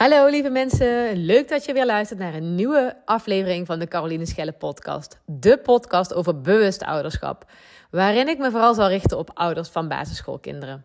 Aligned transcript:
Hallo 0.00 0.26
lieve 0.26 0.50
mensen, 0.50 1.16
leuk 1.16 1.48
dat 1.48 1.64
je 1.64 1.72
weer 1.72 1.86
luistert 1.86 2.18
naar 2.18 2.34
een 2.34 2.54
nieuwe 2.54 2.96
aflevering 3.04 3.66
van 3.66 3.78
de 3.78 3.88
Caroline 3.88 4.26
Schelle 4.26 4.52
podcast. 4.52 5.20
De 5.26 5.58
podcast 5.58 6.14
over 6.14 6.40
bewust 6.40 6.82
ouderschap, 6.84 7.44
waarin 7.90 8.28
ik 8.28 8.38
me 8.38 8.50
vooral 8.50 8.74
zal 8.74 8.88
richten 8.88 9.18
op 9.18 9.30
ouders 9.34 9.68
van 9.68 9.88
basisschoolkinderen. 9.88 10.84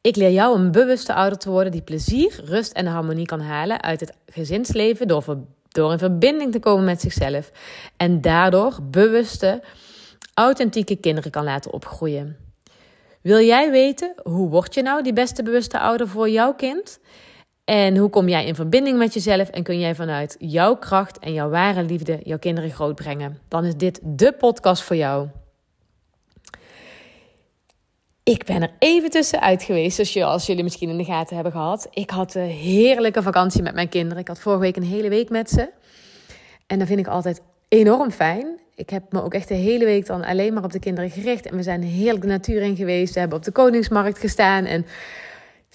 Ik 0.00 0.16
leer 0.16 0.30
jou 0.30 0.58
een 0.58 0.72
bewuste 0.72 1.14
ouder 1.14 1.38
te 1.38 1.50
worden 1.50 1.72
die 1.72 1.82
plezier, 1.82 2.40
rust 2.44 2.72
en 2.72 2.86
harmonie 2.86 3.26
kan 3.26 3.40
halen 3.40 3.82
uit 3.82 4.00
het 4.00 4.12
gezinsleven 4.26 5.08
door, 5.08 5.38
door 5.68 5.92
in 5.92 5.98
verbinding 5.98 6.52
te 6.52 6.60
komen 6.60 6.84
met 6.84 7.00
zichzelf 7.00 7.50
en 7.96 8.20
daardoor 8.20 8.78
bewuste, 8.82 9.62
authentieke 10.34 10.96
kinderen 10.96 11.30
kan 11.30 11.44
laten 11.44 11.72
opgroeien. 11.72 12.36
Wil 13.20 13.40
jij 13.40 13.70
weten 13.70 14.14
hoe 14.22 14.48
word 14.48 14.74
je 14.74 14.82
nou 14.82 15.02
die 15.02 15.12
beste 15.12 15.42
bewuste 15.42 15.78
ouder 15.78 16.08
voor 16.08 16.28
jouw 16.28 16.54
kind? 16.54 16.98
En 17.64 17.96
hoe 17.96 18.10
kom 18.10 18.28
jij 18.28 18.46
in 18.46 18.54
verbinding 18.54 18.98
met 18.98 19.14
jezelf 19.14 19.48
en 19.48 19.62
kun 19.62 19.78
jij 19.78 19.94
vanuit 19.94 20.36
jouw 20.38 20.76
kracht 20.76 21.18
en 21.18 21.32
jouw 21.32 21.48
ware 21.48 21.82
liefde 21.82 22.20
jouw 22.22 22.38
kinderen 22.38 22.70
grootbrengen? 22.70 23.38
Dan 23.48 23.64
is 23.64 23.76
dit 23.76 24.00
de 24.02 24.32
podcast 24.32 24.82
voor 24.82 24.96
jou. 24.96 25.28
Ik 28.22 28.44
ben 28.44 28.62
er 28.62 28.70
even 28.78 29.10
tussenuit 29.10 29.62
geweest, 29.62 30.06
zoals 30.06 30.46
jullie 30.46 30.62
misschien 30.62 30.88
in 30.88 30.96
de 30.96 31.04
gaten 31.04 31.34
hebben 31.34 31.52
gehad. 31.52 31.88
Ik 31.90 32.10
had 32.10 32.34
een 32.34 32.48
heerlijke 32.48 33.22
vakantie 33.22 33.62
met 33.62 33.74
mijn 33.74 33.88
kinderen. 33.88 34.18
Ik 34.18 34.28
had 34.28 34.40
vorige 34.40 34.60
week 34.60 34.76
een 34.76 34.82
hele 34.82 35.08
week 35.08 35.30
met 35.30 35.50
ze. 35.50 35.70
En 36.66 36.78
dat 36.78 36.88
vind 36.88 36.98
ik 36.98 37.06
altijd 37.06 37.42
enorm 37.68 38.10
fijn. 38.10 38.60
Ik 38.74 38.90
heb 38.90 39.12
me 39.12 39.22
ook 39.22 39.34
echt 39.34 39.48
de 39.48 39.54
hele 39.54 39.84
week 39.84 40.06
dan 40.06 40.24
alleen 40.24 40.54
maar 40.54 40.64
op 40.64 40.72
de 40.72 40.78
kinderen 40.78 41.10
gericht. 41.10 41.46
En 41.46 41.56
we 41.56 41.62
zijn 41.62 41.82
heerlijk 41.82 42.22
de 42.22 42.28
natuur 42.28 42.62
in 42.62 42.76
geweest. 42.76 43.14
We 43.14 43.20
hebben 43.20 43.38
op 43.38 43.44
de 43.44 43.52
Koningsmarkt 43.52 44.18
gestaan. 44.18 44.64
En 44.64 44.86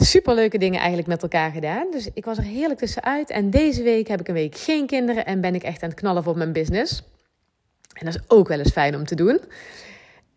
superleuke 0.06 0.58
dingen 0.58 0.80
eigenlijk 0.80 1.08
met 1.08 1.22
elkaar 1.22 1.52
gedaan. 1.52 1.92
Dus 1.92 2.10
ik 2.14 2.26
was 2.26 2.38
er 2.38 2.44
heerlijk 2.44 2.80
tussenuit. 2.80 3.30
En 3.30 3.50
deze 3.50 3.84
week 3.84 4.08
heb 4.08 4.20
ik 4.20 4.28
een 4.28 4.34
week 4.34 4.58
geen 4.58 4.88
kinderen 4.88 5.26
en 5.26 5.42
ben 5.42 5.56
ik 5.56 5.64
echt 5.64 5.84
aan 5.84 5.90
het 5.90 6.00
knallen 6.00 6.24
voor 6.24 6.38
mijn 6.38 6.54
business. 6.54 7.04
En 7.94 8.06
dat 8.06 8.16
is 8.16 8.22
ook 8.28 8.48
wel 8.48 8.60
eens 8.60 8.72
fijn 8.72 8.96
om 8.96 9.06
te 9.06 9.16
doen. 9.16 9.40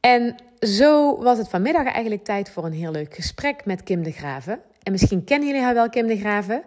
En 0.01 0.35
zo 0.61 1.23
was 1.23 1.39
het 1.39 1.49
vanmiddag 1.49 1.85
eigenlijk 1.85 2.25
tijd 2.25 2.51
voor 2.51 2.65
een 2.65 2.73
heel 2.73 2.91
leuk 2.91 3.15
gesprek 3.15 3.65
met 3.65 3.83
Kim 3.83 4.03
de 4.03 4.13
Graven. 4.13 4.61
En 4.83 4.93
misschien 4.93 5.25
kennen 5.25 5.49
jullie 5.49 5.63
haar 5.63 5.75
wel, 5.75 5.89
Kim 5.91 6.07
de 6.07 6.19
Graven. 6.19 6.63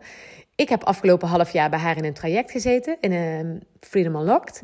Ik 0.56 0.70
heb 0.70 0.84
afgelopen 0.84 1.28
half 1.28 1.52
jaar 1.52 1.70
bij 1.70 1.80
haar 1.80 1.98
in 1.98 2.06
een 2.06 2.14
traject 2.14 2.52
gezeten, 2.52 2.98
in 3.00 3.12
een 3.12 3.64
Freedom 3.80 4.16
Unlocked. 4.16 4.62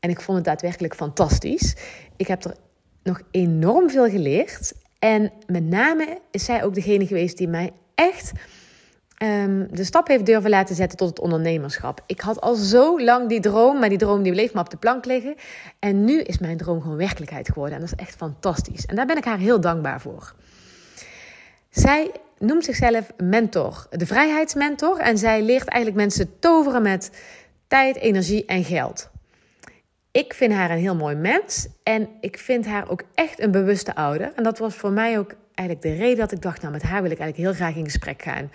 En 0.00 0.10
ik 0.10 0.20
vond 0.20 0.36
het 0.36 0.46
daadwerkelijk 0.46 0.94
fantastisch. 0.94 1.76
Ik 2.16 2.26
heb 2.26 2.44
er 2.44 2.56
nog 3.02 3.20
enorm 3.30 3.90
veel 3.90 4.08
geleerd. 4.08 4.72
En 5.06 5.32
met 5.46 5.64
name 5.64 6.18
is 6.30 6.44
zij 6.44 6.64
ook 6.64 6.74
degene 6.74 7.06
geweest 7.06 7.38
die 7.38 7.48
mij 7.48 7.72
echt 7.94 8.32
um, 9.22 9.68
de 9.70 9.84
stap 9.84 10.08
heeft 10.08 10.26
durven 10.26 10.50
laten 10.50 10.74
zetten 10.74 10.98
tot 10.98 11.08
het 11.08 11.20
ondernemerschap. 11.20 12.02
Ik 12.06 12.20
had 12.20 12.40
al 12.40 12.54
zo 12.54 13.00
lang 13.00 13.28
die 13.28 13.40
droom, 13.40 13.78
maar 13.78 13.88
die 13.88 13.98
droom 13.98 14.22
die 14.22 14.32
bleef 14.32 14.52
maar 14.52 14.64
op 14.64 14.70
de 14.70 14.76
plank 14.76 15.04
liggen. 15.04 15.34
En 15.78 16.04
nu 16.04 16.20
is 16.20 16.38
mijn 16.38 16.56
droom 16.56 16.80
gewoon 16.80 16.96
werkelijkheid 16.96 17.48
geworden. 17.48 17.74
En 17.74 17.80
dat 17.80 17.92
is 17.92 18.04
echt 18.04 18.16
fantastisch. 18.16 18.86
En 18.86 18.96
daar 18.96 19.06
ben 19.06 19.16
ik 19.16 19.24
haar 19.24 19.38
heel 19.38 19.60
dankbaar 19.60 20.00
voor. 20.00 20.34
Zij 21.70 22.10
noemt 22.38 22.64
zichzelf 22.64 23.12
mentor, 23.16 23.86
de 23.90 24.06
vrijheidsmentor. 24.06 24.98
En 24.98 25.18
zij 25.18 25.42
leert 25.42 25.68
eigenlijk 25.68 26.02
mensen 26.02 26.38
toveren 26.38 26.82
met 26.82 27.10
tijd, 27.66 27.96
energie 27.96 28.44
en 28.44 28.64
geld. 28.64 29.10
Ik 30.16 30.34
vind 30.34 30.52
haar 30.52 30.70
een 30.70 30.78
heel 30.78 30.94
mooi 30.94 31.14
mens 31.14 31.68
en 31.82 32.08
ik 32.20 32.38
vind 32.38 32.66
haar 32.66 32.90
ook 32.90 33.02
echt 33.14 33.40
een 33.40 33.50
bewuste 33.50 33.94
ouder. 33.94 34.32
En 34.34 34.42
dat 34.42 34.58
was 34.58 34.74
voor 34.74 34.92
mij 34.92 35.18
ook 35.18 35.34
eigenlijk 35.54 35.88
de 35.88 36.02
reden 36.02 36.16
dat 36.16 36.32
ik 36.32 36.42
dacht, 36.42 36.60
nou 36.60 36.72
met 36.72 36.82
haar 36.82 37.02
wil 37.02 37.10
ik 37.10 37.18
eigenlijk 37.18 37.48
heel 37.48 37.66
graag 37.66 37.76
in 37.76 37.84
gesprek 37.84 38.22
gaan. 38.22 38.50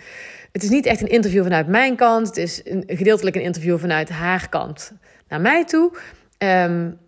Het 0.52 0.62
is 0.62 0.68
niet 0.68 0.86
echt 0.86 1.00
een 1.00 1.08
interview 1.08 1.42
vanuit 1.42 1.66
mijn 1.66 1.96
kant, 1.96 2.26
het 2.26 2.36
is 2.36 2.60
een, 2.64 2.84
gedeeltelijk 2.86 3.36
een 3.36 3.42
interview 3.42 3.78
vanuit 3.78 4.08
haar 4.08 4.48
kant 4.48 4.92
naar 5.28 5.40
mij 5.40 5.64
toe. 5.64 5.96
Um, 6.38 6.98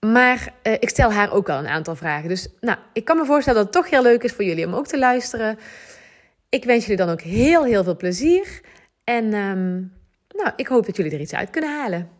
maar 0.00 0.52
uh, 0.62 0.72
ik 0.72 0.88
stel 0.88 1.12
haar 1.12 1.32
ook 1.32 1.46
wel 1.46 1.58
een 1.58 1.68
aantal 1.68 1.96
vragen. 1.96 2.28
Dus 2.28 2.48
nou, 2.60 2.78
ik 2.92 3.04
kan 3.04 3.16
me 3.16 3.24
voorstellen 3.24 3.64
dat 3.64 3.74
het 3.74 3.82
toch 3.82 3.92
heel 3.92 4.02
leuk 4.02 4.22
is 4.22 4.32
voor 4.32 4.44
jullie 4.44 4.66
om 4.66 4.74
ook 4.74 4.86
te 4.86 4.98
luisteren. 4.98 5.58
Ik 6.48 6.64
wens 6.64 6.82
jullie 6.82 7.04
dan 7.04 7.10
ook 7.10 7.20
heel, 7.20 7.64
heel 7.64 7.84
veel 7.84 7.96
plezier. 7.96 8.60
En 9.04 9.34
um, 9.34 9.92
nou, 10.28 10.50
ik 10.56 10.66
hoop 10.66 10.86
dat 10.86 10.96
jullie 10.96 11.12
er 11.12 11.20
iets 11.20 11.34
uit 11.34 11.50
kunnen 11.50 11.78
halen. 11.80 12.17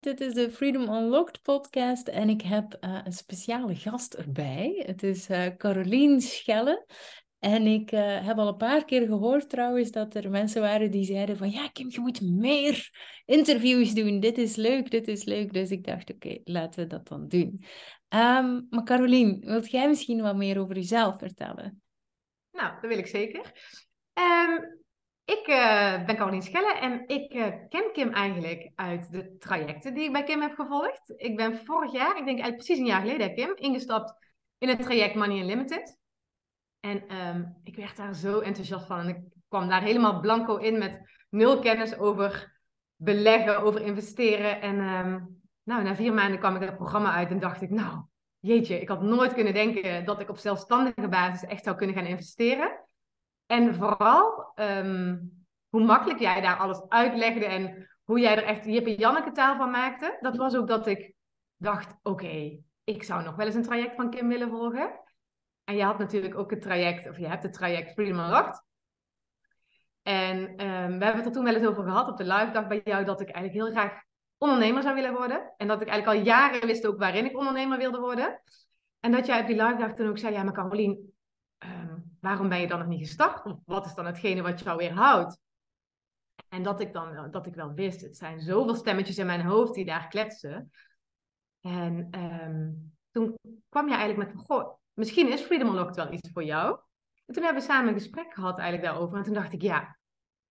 Dit 0.00 0.20
is 0.20 0.34
de 0.34 0.50
Freedom 0.50 0.82
Unlocked 0.82 1.42
podcast 1.42 2.08
en 2.08 2.28
ik 2.28 2.42
heb 2.42 2.76
uh, 2.80 3.00
een 3.04 3.12
speciale 3.12 3.74
gast 3.74 4.14
erbij. 4.14 4.82
Het 4.86 5.02
is 5.02 5.30
uh, 5.30 5.46
Carolien 5.56 6.20
Schelle. 6.20 6.86
En 7.38 7.66
ik 7.66 7.92
uh, 7.92 8.26
heb 8.26 8.38
al 8.38 8.48
een 8.48 8.56
paar 8.56 8.84
keer 8.84 9.06
gehoord 9.06 9.50
trouwens 9.50 9.90
dat 9.90 10.14
er 10.14 10.30
mensen 10.30 10.60
waren 10.60 10.90
die 10.90 11.04
zeiden 11.04 11.36
van 11.36 11.50
ja 11.50 11.68
Kim, 11.68 11.90
je 11.90 12.00
moet 12.00 12.20
meer 12.20 12.90
interviews 13.24 13.94
doen. 13.94 14.20
Dit 14.20 14.38
is 14.38 14.56
leuk, 14.56 14.90
dit 14.90 15.08
is 15.08 15.24
leuk. 15.24 15.52
Dus 15.52 15.70
ik 15.70 15.84
dacht 15.84 16.12
oké, 16.12 16.38
laten 16.44 16.80
we 16.82 16.86
dat 16.86 17.08
dan 17.08 17.28
doen. 17.28 17.64
Um, 18.08 18.66
maar 18.70 18.84
Carolien, 18.84 19.40
wilt 19.40 19.70
jij 19.70 19.88
misschien 19.88 20.20
wat 20.20 20.36
meer 20.36 20.58
over 20.58 20.74
jezelf 20.74 21.18
vertellen? 21.18 21.82
Nou, 22.52 22.72
dat 22.80 22.90
wil 22.90 22.98
ik 22.98 23.06
zeker. 23.06 23.52
Um, 24.14 24.77
ik 25.28 25.48
uh, 25.48 26.04
ben 26.04 26.16
Carolien 26.16 26.42
Schelle 26.42 26.78
en 26.78 27.08
ik 27.08 27.34
uh, 27.34 27.46
ken 27.68 27.92
Kim 27.92 28.12
eigenlijk 28.12 28.72
uit 28.74 29.12
de 29.12 29.36
trajecten 29.38 29.94
die 29.94 30.04
ik 30.04 30.12
bij 30.12 30.24
Kim 30.24 30.40
heb 30.40 30.54
gevolgd. 30.54 31.12
Ik 31.16 31.36
ben 31.36 31.58
vorig 31.64 31.92
jaar, 31.92 32.08
ik 32.08 32.24
denk 32.24 32.26
eigenlijk 32.26 32.56
precies 32.56 32.78
een 32.78 32.86
jaar 32.86 33.00
geleden, 33.00 33.34
Kim, 33.34 33.52
ingestapt 33.54 34.14
in 34.58 34.68
het 34.68 34.82
traject 34.82 35.14
Money 35.14 35.40
Unlimited. 35.40 35.98
En 36.80 37.16
um, 37.16 37.60
ik 37.64 37.76
werd 37.76 37.96
daar 37.96 38.14
zo 38.14 38.40
enthousiast 38.40 38.86
van. 38.86 38.98
En 38.98 39.08
ik 39.08 39.22
kwam 39.48 39.68
daar 39.68 39.82
helemaal 39.82 40.20
blanco 40.20 40.56
in 40.56 40.78
met 40.78 41.00
nul 41.30 41.58
kennis 41.58 41.98
over 41.98 42.60
beleggen, 42.96 43.62
over 43.62 43.82
investeren. 43.82 44.60
En 44.60 44.78
um, 44.80 45.40
nou, 45.62 45.82
na 45.82 45.94
vier 45.94 46.12
maanden 46.12 46.38
kwam 46.38 46.54
ik 46.54 46.62
het 46.62 46.76
programma 46.76 47.12
uit 47.12 47.30
en 47.30 47.38
dacht 47.38 47.62
ik, 47.62 47.70
nou, 47.70 48.02
jeetje, 48.38 48.80
ik 48.80 48.88
had 48.88 49.02
nooit 49.02 49.34
kunnen 49.34 49.54
denken 49.54 50.04
dat 50.04 50.20
ik 50.20 50.28
op 50.28 50.38
zelfstandige 50.38 51.08
basis 51.08 51.48
echt 51.48 51.64
zou 51.64 51.76
kunnen 51.76 51.96
gaan 51.96 52.06
investeren. 52.06 52.87
En 53.48 53.74
vooral 53.74 54.52
um, 54.54 55.32
hoe 55.68 55.84
makkelijk 55.84 56.20
jij 56.20 56.40
daar 56.40 56.56
alles 56.56 56.88
uitlegde 56.88 57.44
en 57.44 57.88
hoe 58.04 58.20
jij 58.20 58.36
er 58.36 58.44
echt 58.44 58.64
Jippe 58.64 58.94
Janneke 58.94 59.32
taal 59.32 59.56
van 59.56 59.70
maakte. 59.70 60.16
Dat 60.20 60.36
was 60.36 60.56
ook 60.56 60.68
dat 60.68 60.86
ik 60.86 61.14
dacht, 61.56 61.94
oké, 62.02 62.60
ik 62.84 63.02
zou 63.02 63.22
nog 63.22 63.36
wel 63.36 63.46
eens 63.46 63.54
een 63.54 63.62
traject 63.62 63.94
van 63.94 64.10
Kim 64.10 64.28
willen 64.28 64.50
volgen. 64.50 65.00
En 65.64 65.76
je 65.76 65.84
had 65.84 65.98
natuurlijk 65.98 66.38
ook 66.38 66.50
het 66.50 66.62
traject, 66.62 67.08
of 67.08 67.18
je 67.18 67.26
hebt 67.26 67.42
het 67.42 67.52
traject 67.52 67.92
Freedom 67.92 68.18
Unlocked. 68.18 68.64
En 70.02 70.38
um, 70.38 70.98
we 70.98 71.04
hebben 71.04 71.16
het 71.16 71.26
er 71.26 71.32
toen 71.32 71.44
wel 71.44 71.54
eens 71.54 71.66
over 71.66 71.82
gehad 71.82 72.08
op 72.08 72.16
de 72.16 72.24
live 72.24 72.50
dag 72.50 72.66
bij 72.66 72.80
jou, 72.84 73.04
dat 73.04 73.20
ik 73.20 73.30
eigenlijk 73.30 73.64
heel 73.64 73.80
graag 73.80 74.02
ondernemer 74.38 74.82
zou 74.82 74.94
willen 74.94 75.14
worden. 75.14 75.54
En 75.56 75.68
dat 75.68 75.80
ik 75.80 75.88
eigenlijk 75.88 76.18
al 76.18 76.24
jaren 76.24 76.66
wist 76.66 76.86
ook 76.86 76.98
waarin 76.98 77.24
ik 77.24 77.36
ondernemer 77.36 77.78
wilde 77.78 78.00
worden. 78.00 78.40
En 79.00 79.12
dat 79.12 79.26
jij 79.26 79.40
op 79.40 79.46
die 79.46 79.62
live 79.62 79.76
dag 79.76 79.92
toen 79.92 80.08
ook 80.08 80.18
zei, 80.18 80.34
ja 80.34 80.42
maar 80.42 80.52
Carolien, 80.52 81.17
um, 81.64 82.16
waarom 82.20 82.48
ben 82.48 82.60
je 82.60 82.66
dan 82.66 82.78
nog 82.78 82.88
niet 82.88 83.06
gestart? 83.06 83.44
Of 83.44 83.58
wat 83.64 83.86
is 83.86 83.94
dan 83.94 84.06
hetgene 84.06 84.42
wat 84.42 84.60
jou 84.60 84.76
weerhoudt? 84.76 85.38
En 86.48 86.62
dat 86.62 86.80
ik 86.80 86.92
dan 86.92 87.30
dat 87.30 87.46
ik 87.46 87.54
wel 87.54 87.72
wist, 87.72 88.00
het 88.00 88.16
zijn 88.16 88.40
zoveel 88.40 88.74
stemmetjes 88.74 89.18
in 89.18 89.26
mijn 89.26 89.44
hoofd 89.44 89.74
die 89.74 89.84
daar 89.84 90.08
kletsen. 90.08 90.70
En 91.60 92.08
um, 92.20 92.96
toen 93.10 93.34
kwam 93.68 93.88
je 93.88 93.94
eigenlijk 93.94 94.32
met, 94.32 94.44
goh, 94.46 94.78
misschien 94.92 95.32
is 95.32 95.40
Freedom 95.40 95.68
Unlocked 95.68 95.96
wel 95.96 96.12
iets 96.12 96.30
voor 96.32 96.44
jou. 96.44 96.80
En 97.26 97.34
toen 97.34 97.42
hebben 97.42 97.62
we 97.62 97.68
samen 97.68 97.88
een 97.88 98.00
gesprek 98.00 98.34
gehad 98.34 98.58
eigenlijk 98.58 98.90
daarover. 98.90 99.18
En 99.18 99.24
toen 99.24 99.34
dacht 99.34 99.52
ik, 99.52 99.62
ja, 99.62 99.98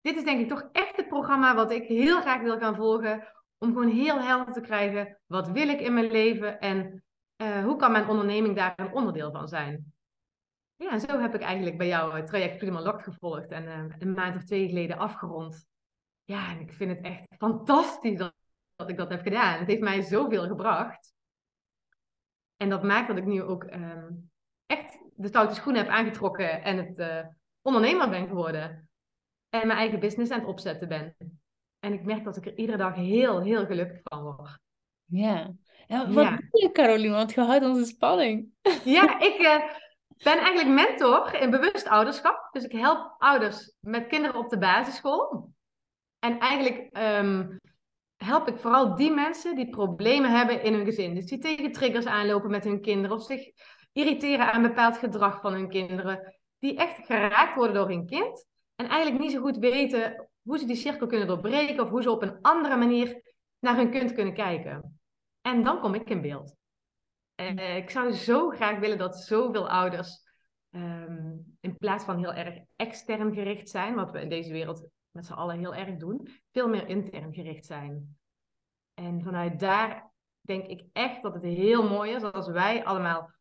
dit 0.02 0.16
is 0.16 0.24
denk 0.24 0.40
ik 0.40 0.48
toch 0.48 0.70
echt 0.72 0.96
het 0.96 1.08
programma 1.08 1.56
wat 1.56 1.72
ik 1.72 1.88
heel 1.88 2.22
graag 2.22 2.42
wil 2.42 2.60
gaan 2.60 2.76
volgen. 2.76 3.28
Om 3.58 3.68
gewoon 3.68 3.90
heel 3.90 4.20
helder 4.20 4.54
te 4.54 4.62
krijgen, 4.62 5.20
wat 5.26 5.50
wil 5.50 5.68
ik 5.68 5.80
in 5.80 5.94
mijn 5.94 6.12
leven 6.12 6.60
en 6.60 7.04
uh, 7.38 7.64
hoe 7.64 7.76
kan 7.76 7.92
mijn 7.92 8.08
onderneming 8.08 8.56
daar 8.56 8.74
een 8.76 8.94
onderdeel 8.94 9.32
van 9.32 9.48
zijn. 9.48 9.94
Ja, 10.78 10.92
en 10.92 11.00
zo 11.00 11.20
heb 11.20 11.36
ik 11.36 11.42
eigenlijk 11.42 11.78
bij 11.78 11.88
jou 11.88 12.16
het 12.16 12.28
traject 12.28 12.58
Freedom 12.58 12.78
Unlocked 12.78 13.04
gevolgd 13.04 13.52
en 13.52 13.64
uh, 13.64 13.96
een 14.00 14.14
maand 14.14 14.36
of 14.36 14.44
twee 14.44 14.68
geleden 14.68 14.98
afgerond. 14.98 15.66
Ja, 16.24 16.50
en 16.50 16.60
ik 16.60 16.74
vind 16.74 16.92
het 16.92 17.06
echt 17.06 17.36
fantastisch 17.38 18.18
dat, 18.18 18.34
dat 18.76 18.90
ik 18.90 18.98
dat 18.98 19.10
heb 19.10 19.22
gedaan. 19.22 19.60
Het 19.60 19.68
heeft 19.68 19.82
mij 19.82 20.02
zoveel 20.02 20.48
gebracht. 20.48 21.14
En 22.58 22.70
dat 22.70 22.84
maakt 22.84 23.08
dat 23.08 23.18
ik 23.18 23.26
nu 23.26 23.42
ook 23.42 23.64
um, 23.64 24.32
echt 24.66 25.00
de 25.16 25.28
stoute 25.28 25.54
schoenen 25.54 25.82
heb 25.84 25.92
aangetrokken 25.92 26.64
en 26.64 26.78
het 26.78 27.00
uh, 27.00 27.26
ondernemer 27.62 28.10
ben 28.10 28.28
geworden. 28.28 28.90
En 29.50 29.68
mijn 29.68 29.80
eigen 29.80 30.00
business 30.00 30.32
aan 30.32 30.40
het 30.40 30.48
opzetten 30.48 30.88
ben. 30.88 31.16
En 31.80 31.94
ik 31.94 32.04
merk 32.04 32.24
dat 32.24 32.38
ik 32.38 32.46
er 32.46 32.58
iedere 32.58 32.78
dag 32.78 32.96
heel, 32.96 33.42
heel 33.42 33.66
gelukkig 33.66 34.00
van 34.04 34.24
word. 34.24 34.60
Ja. 35.06 35.54
ja 35.88 36.12
wat 36.12 36.24
ja. 36.24 36.30
doe 36.30 36.62
je, 36.62 36.72
Caroline? 36.72 37.14
Want 37.14 37.34
je 37.34 37.42
houdt 37.42 37.66
onze 37.66 37.86
spanning. 37.86 38.50
Ja, 38.84 39.20
ik 39.20 39.40
uh, 39.40 39.64
ben 40.24 40.38
eigenlijk 40.38 40.88
mentor 40.88 41.36
in 41.36 41.50
bewust 41.50 41.88
ouderschap. 41.88 42.50
Dus 42.52 42.64
ik 42.64 42.72
help 42.72 43.16
ouders 43.18 43.74
met 43.80 44.08
kinderen 44.08 44.40
op 44.40 44.50
de 44.50 44.58
basisschool. 44.58 45.50
En 46.20 46.40
eigenlijk 46.40 46.98
um, 46.98 47.60
help 48.16 48.48
ik 48.48 48.58
vooral 48.58 48.96
die 48.96 49.12
mensen 49.12 49.56
die 49.56 49.70
problemen 49.70 50.32
hebben 50.32 50.64
in 50.64 50.74
hun 50.74 50.86
gezin. 50.86 51.16
Dus 51.16 51.26
die 51.26 51.40
tegen 51.40 51.72
triggers 51.72 52.06
aanlopen 52.06 52.50
met 52.50 52.64
hun 52.64 52.82
kinderen 52.82 53.18
of 53.18 53.24
zich 53.24 53.52
irriteren 53.92 54.54
aan 54.54 54.62
bepaald 54.62 54.98
gedrag 54.98 55.42
van 55.42 55.54
hun 55.54 55.70
kinderen. 55.70 56.36
die 56.60 56.78
echt 56.78 57.06
geraakt 57.06 57.56
worden 57.56 57.76
door 57.76 57.88
hun 57.88 58.06
kind 58.06 58.46
en 58.76 58.88
eigenlijk 58.88 59.22
niet 59.22 59.32
zo 59.32 59.42
goed 59.42 59.58
weten 59.58 60.30
hoe 60.42 60.58
ze 60.58 60.66
die 60.66 60.76
cirkel 60.76 61.08
kunnen 61.08 61.28
doorbreken 61.28 61.84
of 61.84 61.90
hoe 61.90 62.02
ze 62.02 62.12
op 62.12 62.22
een 62.22 62.38
andere 62.42 62.76
manier 62.76 63.22
naar 63.60 63.76
hun 63.76 63.92
kind 63.92 64.14
kunnen 64.14 64.34
kijken. 64.34 65.00
En 65.42 65.64
dan 65.64 65.80
kom 65.80 65.94
ik 65.94 66.10
in 66.10 66.22
beeld. 66.22 66.57
Uh, 67.42 67.76
ik 67.76 67.90
zou 67.90 68.12
zo 68.12 68.50
graag 68.50 68.80
willen 68.80 68.98
dat 68.98 69.18
zoveel 69.18 69.70
ouders 69.70 70.24
ehm, 70.70 71.36
in 71.60 71.78
plaats 71.78 72.04
van 72.04 72.18
heel 72.18 72.34
erg 72.34 72.60
extern 72.76 73.34
gericht 73.34 73.70
zijn, 73.70 73.96
wat 73.96 74.12
we 74.12 74.22
in 74.22 74.30
deze 74.30 74.52
wereld 74.52 74.88
met 75.12 75.26
z'n 75.26 75.34
allen 75.34 75.58
heel 75.58 75.76
erg 75.76 75.98
doen, 75.98 76.28
veel 76.52 76.68
meer 76.68 76.88
intern 76.88 77.34
gericht 77.34 77.66
zijn. 77.66 78.18
En 78.94 79.22
vanuit 79.24 79.60
daar 79.60 80.12
denk 80.42 80.66
ik 80.66 80.86
echt 80.94 81.22
dat 81.22 81.34
het 81.34 81.44
heel 81.44 81.90
mooi 81.90 82.14
is 82.14 82.24
als 82.24 82.48
wij 82.48 82.86
allemaal 82.86 83.32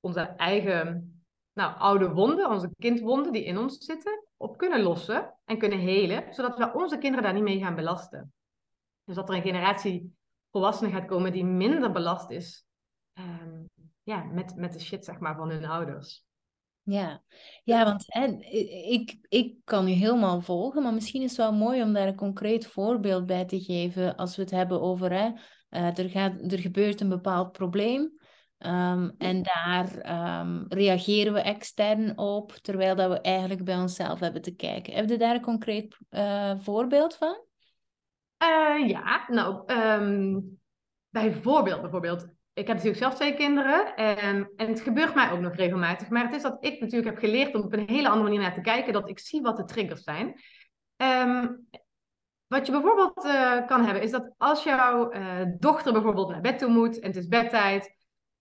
onze 0.00 0.20
eigen 0.20 1.10
nou, 1.52 1.78
oude 1.78 2.12
wonden, 2.12 2.50
onze 2.50 2.70
kindwonden 2.78 3.32
die 3.32 3.44
in 3.44 3.58
ons 3.58 3.78
zitten, 3.78 4.24
op 4.36 4.56
kunnen 4.56 4.82
lossen 4.82 5.34
en 5.44 5.58
kunnen 5.58 5.78
helen, 5.78 6.34
zodat 6.34 6.58
we 6.58 6.72
onze 6.74 6.98
kinderen 6.98 7.24
daar 7.24 7.34
niet 7.34 7.42
mee 7.42 7.58
gaan 7.58 7.74
belasten. 7.74 8.32
Dus 9.04 9.14
dat 9.14 9.28
er 9.28 9.34
een 9.34 9.42
generatie 9.42 10.16
volwassenen 10.50 10.92
gaat 10.92 11.06
komen 11.06 11.32
die 11.32 11.44
minder 11.44 11.92
belast 11.92 12.30
is 12.30 12.66
ehm, 13.16 13.64
ja, 14.02 14.24
met, 14.24 14.56
met 14.56 14.72
de 14.72 14.80
shit 14.80 15.04
zeg 15.04 15.18
maar, 15.18 15.36
van 15.36 15.50
hun 15.50 15.64
ouders. 15.64 16.24
Ja, 16.82 17.22
ja 17.64 17.84
want 17.84 18.12
en, 18.12 18.52
ik, 18.90 19.18
ik 19.28 19.56
kan 19.64 19.88
u 19.88 19.90
helemaal 19.90 20.40
volgen, 20.40 20.82
maar 20.82 20.94
misschien 20.94 21.22
is 21.22 21.30
het 21.30 21.38
wel 21.38 21.52
mooi 21.52 21.82
om 21.82 21.92
daar 21.92 22.06
een 22.06 22.16
concreet 22.16 22.66
voorbeeld 22.66 23.26
bij 23.26 23.44
te 23.44 23.60
geven 23.60 24.16
als 24.16 24.36
we 24.36 24.42
het 24.42 24.50
hebben 24.50 24.80
over, 24.80 25.12
hè, 25.12 25.30
uh, 25.70 25.98
er, 25.98 26.10
gaat, 26.10 26.52
er 26.52 26.58
gebeurt 26.58 27.00
een 27.00 27.08
bepaald 27.08 27.52
probleem 27.52 28.12
um, 28.58 29.14
en 29.18 29.42
daar 29.42 30.16
um, 30.40 30.64
reageren 30.68 31.32
we 31.32 31.40
extern 31.40 32.18
op, 32.18 32.52
terwijl 32.52 32.94
dat 32.94 33.10
we 33.10 33.20
eigenlijk 33.20 33.64
bij 33.64 33.76
onszelf 33.76 34.20
hebben 34.20 34.42
te 34.42 34.54
kijken. 34.54 34.94
Heb 34.94 35.08
je 35.08 35.18
daar 35.18 35.34
een 35.34 35.40
concreet 35.40 35.96
uh, 36.10 36.58
voorbeeld 36.58 37.16
van? 37.16 37.44
Uh, 38.42 38.88
ja, 38.88 39.24
nou, 39.28 39.72
um, 39.72 40.58
bijvoorbeeld, 41.08 41.80
bijvoorbeeld, 41.80 42.26
ik 42.56 42.66
heb 42.66 42.76
natuurlijk 42.76 43.02
zelf 43.02 43.14
twee 43.14 43.34
kinderen 43.34 43.96
en, 43.96 44.50
en 44.56 44.68
het 44.68 44.80
gebeurt 44.80 45.14
mij 45.14 45.30
ook 45.30 45.40
nog 45.40 45.54
regelmatig. 45.54 46.08
Maar 46.08 46.24
het 46.24 46.34
is 46.34 46.42
dat 46.42 46.64
ik 46.64 46.80
natuurlijk 46.80 47.10
heb 47.10 47.18
geleerd 47.18 47.54
om 47.54 47.62
op 47.62 47.72
een 47.72 47.88
hele 47.88 48.08
andere 48.08 48.28
manier 48.28 48.40
naar 48.40 48.54
te 48.54 48.60
kijken, 48.60 48.92
dat 48.92 49.08
ik 49.08 49.18
zie 49.18 49.42
wat 49.42 49.56
de 49.56 49.64
triggers 49.64 50.02
zijn. 50.02 50.40
Um, 50.96 51.68
wat 52.46 52.66
je 52.66 52.72
bijvoorbeeld 52.72 53.24
uh, 53.24 53.66
kan 53.66 53.84
hebben, 53.84 54.02
is 54.02 54.10
dat 54.10 54.34
als 54.36 54.64
jouw 54.64 55.12
uh, 55.12 55.42
dochter 55.58 55.92
bijvoorbeeld 55.92 56.28
naar 56.28 56.40
bed 56.40 56.58
toe 56.58 56.70
moet 56.70 56.98
en 56.98 57.06
het 57.06 57.16
is 57.16 57.28
bedtijd. 57.28 57.94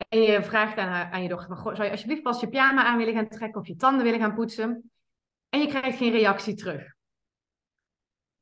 En 0.09 0.21
je 0.21 0.43
vraagt 0.43 0.77
aan, 0.77 1.11
aan 1.11 1.23
je 1.23 1.29
dochter, 1.29 1.57
zou 1.57 1.83
je 1.83 1.91
alsjeblieft 1.91 2.23
pas 2.23 2.39
je 2.39 2.49
pyjama 2.49 2.83
aan 2.83 2.97
willen 2.97 3.13
gaan 3.13 3.27
trekken 3.27 3.61
of 3.61 3.67
je 3.67 3.75
tanden 3.75 4.03
willen 4.03 4.19
gaan 4.19 4.35
poetsen? 4.35 4.91
En 5.49 5.59
je 5.59 5.67
krijgt 5.67 5.97
geen 5.97 6.11
reactie 6.11 6.53
terug. 6.53 6.93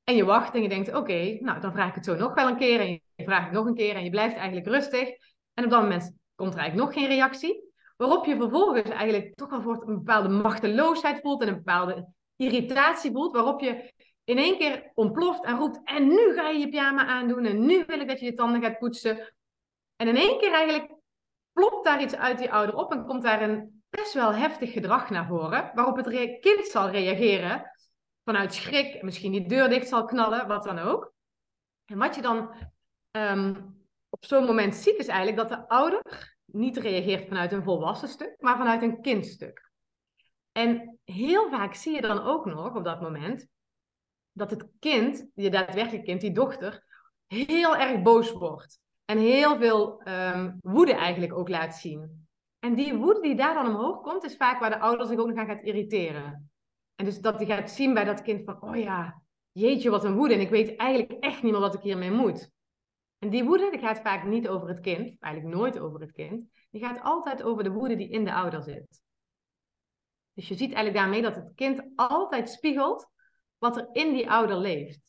En 0.04 0.16
je 0.16 0.26
wacht 0.26 0.54
en 0.54 0.62
je 0.62 0.70
denkt, 0.70 0.94
oké, 0.94 1.38
nou 1.40 1.60
dan 1.60 1.72
vraag 1.72 1.90
ik 1.90 1.96
het 1.96 2.06
zo 2.06 2.16
nog 2.16 2.34
wel 2.34 2.48
een 2.48 2.58
keer. 2.58 2.80
En 2.80 2.92
je 2.92 3.24
vraagt 3.24 3.44
het 3.44 3.54
nog 3.54 3.66
een 3.66 3.76
keer 3.76 3.96
en 3.96 4.04
je 4.04 4.10
blijft 4.10 4.36
eigenlijk 4.36 4.68
rustig. 4.68 5.10
En 5.54 5.64
op 5.64 5.70
dat 5.70 5.82
moment 5.82 6.14
komt 6.36 6.54
er 6.54 6.60
eigenlijk 6.60 6.90
nog 6.90 7.00
geen 7.00 7.16
reactie. 7.16 7.72
Waarop 7.98 8.26
je 8.26 8.36
vervolgens 8.36 8.90
eigenlijk 8.90 9.36
toch 9.36 9.52
al 9.52 9.62
voor 9.62 9.88
een 9.88 9.96
bepaalde 9.96 10.30
machteloosheid 10.30 11.22
voelt 11.22 11.42
en 11.42 11.48
een 11.48 11.56
bepaalde 11.56 12.08
irritatie 12.36 13.12
voelt. 13.12 13.34
Waarop 13.34 13.62
je 13.62 13.92
in 14.24 14.38
één 14.38 14.58
keer 14.58 14.92
ontploft 14.94 15.44
en 15.44 15.58
roept, 15.58 15.80
en 15.84 16.08
nu 16.08 16.34
ga 16.34 16.50
je 16.50 16.60
je 16.60 16.70
pyjama 16.70 17.06
aandoen 17.06 17.46
en 17.46 17.66
nu 17.66 17.84
wil 17.88 18.00
ik 18.00 18.08
dat 18.08 18.20
je 18.20 18.26
je 18.26 18.34
tanden 18.34 18.62
gaat 18.62 18.80
poetsen. 18.80 19.34
En 19.96 20.08
in 20.08 20.16
één 20.16 20.40
keer 20.40 20.52
eigenlijk 20.52 20.94
plopt 21.52 21.86
daar 21.86 22.02
iets 22.02 22.16
uit 22.16 22.38
die 22.38 22.52
ouder 22.52 22.76
op 22.76 22.92
en 22.92 23.06
komt 23.06 23.24
daar 23.24 23.42
een 23.42 23.84
best 23.90 24.14
wel 24.14 24.34
heftig 24.34 24.72
gedrag 24.72 25.10
naar 25.10 25.28
voren. 25.28 25.72
Waarop 25.74 25.96
het 25.96 26.40
kind 26.40 26.68
zal 26.68 26.90
reageren 26.90 27.72
vanuit 28.24 28.54
schrik, 28.54 29.02
misschien 29.02 29.32
die 29.32 29.48
deur 29.48 29.70
dicht 29.70 29.88
zal 29.88 30.06
knallen, 30.06 30.48
wat 30.48 30.64
dan 30.64 30.80
ook. 30.80 31.14
En 31.86 31.98
wat 31.98 32.16
je 32.16 32.22
dan 32.22 32.54
ehm, 33.12 33.56
op 34.24 34.30
zo'n 34.30 34.46
moment 34.46 34.76
ziet, 34.76 34.98
is 34.98 35.08
eigenlijk 35.08 35.38
dat 35.38 35.50
de 35.50 35.68
ouder 35.68 36.02
niet 36.46 36.78
reageert 36.78 37.28
vanuit 37.28 37.52
een 37.52 37.64
volwassen 37.64 38.08
stuk, 38.08 38.36
maar 38.40 38.58
vanuit 38.58 38.82
een 38.82 39.02
kindstuk. 39.02 39.72
En 40.52 41.00
heel 41.04 41.50
vaak 41.50 41.74
zie 41.74 41.96
je 41.96 42.02
dan 42.02 42.22
ook 42.22 42.46
nog 42.46 42.76
op 42.76 42.84
dat 42.84 43.02
moment 43.02 43.48
dat 44.32 44.50
het 44.52 44.68
kind, 44.80 45.28
je 45.34 45.50
daadwerkelijk 45.50 46.04
kind, 46.04 46.22
die 46.22 46.32
dochter, 46.32 46.84
heel 47.28 47.76
erg 47.76 48.02
boos 48.02 48.32
wordt. 48.32 48.80
En 49.06 49.18
heel 49.18 49.58
veel 49.58 50.02
um, 50.08 50.58
woede 50.62 50.94
eigenlijk 50.94 51.34
ook 51.34 51.50
laat 51.50 51.76
zien. 51.76 52.28
En 52.60 52.76
die 52.76 52.96
woede 52.96 53.22
die 53.22 53.36
daar 53.36 53.54
dan 53.54 53.68
omhoog 53.68 54.02
komt, 54.02 54.24
is 54.24 54.36
vaak 54.36 54.60
waar 54.60 54.70
de 54.70 54.80
ouder 54.80 55.08
zich 55.08 55.20
ook 55.20 55.28
nog 55.28 55.38
aan 55.38 55.48
gaat 55.48 55.64
irriteren. 55.64 56.52
En 56.96 57.06
dus 57.06 57.20
dat 57.20 57.36
hij 57.36 57.46
gaat 57.46 57.72
zien 57.72 57.94
bij 57.94 58.04
dat 58.04 58.22
kind 58.22 58.44
van, 58.46 58.62
oh 58.62 58.76
ja, 58.76 59.22
jeetje, 59.52 59.90
wat 59.90 60.04
een 60.04 60.16
woede. 60.16 60.34
En 60.34 60.40
ik 60.40 60.50
weet 60.50 60.76
eigenlijk 60.76 61.12
echt 61.12 61.44
niet 61.44 61.52
meer 61.52 61.62
wat 61.62 61.74
ik 61.74 61.82
hiermee 61.82 62.12
moet. 62.12 62.52
En 63.24 63.30
die 63.30 63.44
woede 63.44 63.70
die 63.72 63.80
gaat 63.80 64.02
vaak 64.02 64.24
niet 64.24 64.48
over 64.48 64.68
het 64.68 64.80
kind, 64.80 65.16
eigenlijk 65.20 65.56
nooit 65.56 65.80
over 65.80 66.02
het 66.02 66.12
kind. 66.12 66.46
Die 66.72 66.82
gaat 66.82 67.02
altijd 67.02 67.44
over 67.44 67.64
de 67.64 67.72
woede 67.72 67.96
die 67.96 68.10
in 68.10 68.26
de 68.26 68.34
ouder 68.34 68.64
zit. 68.64 69.02
Dus 70.34 70.48
je 70.48 70.56
ziet 70.56 70.74
eigenlijk 70.74 70.96
daarmee 70.96 71.22
dat 71.22 71.36
het 71.36 71.52
kind 71.56 71.84
altijd 71.96 72.50
spiegelt 72.50 73.10
wat 73.58 73.78
er 73.78 73.90
in 73.92 74.14
die 74.14 74.30
ouder 74.30 74.58
leeft. 74.58 75.00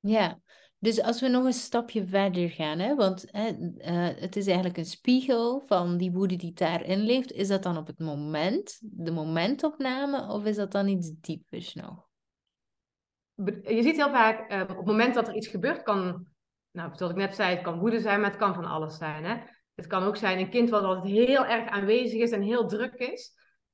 Ja, 0.00 0.40
dus 0.78 1.02
als 1.02 1.20
we 1.20 1.28
nog 1.28 1.44
een 1.44 1.52
stapje 1.52 2.06
verder 2.06 2.50
gaan, 2.50 2.78
hè, 2.78 2.94
want 2.94 3.24
hè, 3.30 3.48
uh, 3.48 4.20
het 4.20 4.36
is 4.36 4.46
eigenlijk 4.46 4.76
een 4.76 4.84
spiegel 4.84 5.62
van 5.66 5.96
die 5.96 6.12
woede 6.12 6.36
die 6.36 6.52
daarin 6.52 7.00
leeft. 7.00 7.32
Is 7.32 7.48
dat 7.48 7.62
dan 7.62 7.76
op 7.76 7.86
het 7.86 7.98
moment, 7.98 8.78
de 8.82 9.10
momentopname, 9.10 10.32
of 10.32 10.44
is 10.44 10.56
dat 10.56 10.72
dan 10.72 10.88
iets 10.88 11.12
diepers 11.20 11.74
nog? 11.74 12.08
Je 13.62 13.82
ziet 13.82 13.96
heel 13.96 14.10
vaak, 14.10 14.52
uh, 14.52 14.60
op 14.60 14.76
het 14.76 14.86
moment 14.86 15.14
dat 15.14 15.28
er 15.28 15.34
iets 15.34 15.48
gebeurt, 15.48 15.82
kan, 15.82 16.26
nou, 16.70 16.90
zoals 16.94 17.12
ik 17.12 17.18
net 17.18 17.34
zei, 17.34 17.54
het 17.54 17.64
kan 17.64 17.78
woede 17.78 18.00
zijn, 18.00 18.20
maar 18.20 18.30
het 18.30 18.38
kan 18.38 18.54
van 18.54 18.64
alles 18.64 18.96
zijn. 18.96 19.24
Hè? 19.24 19.36
Het 19.74 19.86
kan 19.86 20.02
ook 20.02 20.16
zijn 20.16 20.38
een 20.38 20.50
kind 20.50 20.70
wat 20.70 20.82
altijd 20.82 21.12
heel 21.12 21.46
erg 21.46 21.68
aanwezig 21.68 22.20
is 22.20 22.30
en 22.30 22.42
heel 22.42 22.66
druk 22.66 22.94
is. 22.94 23.32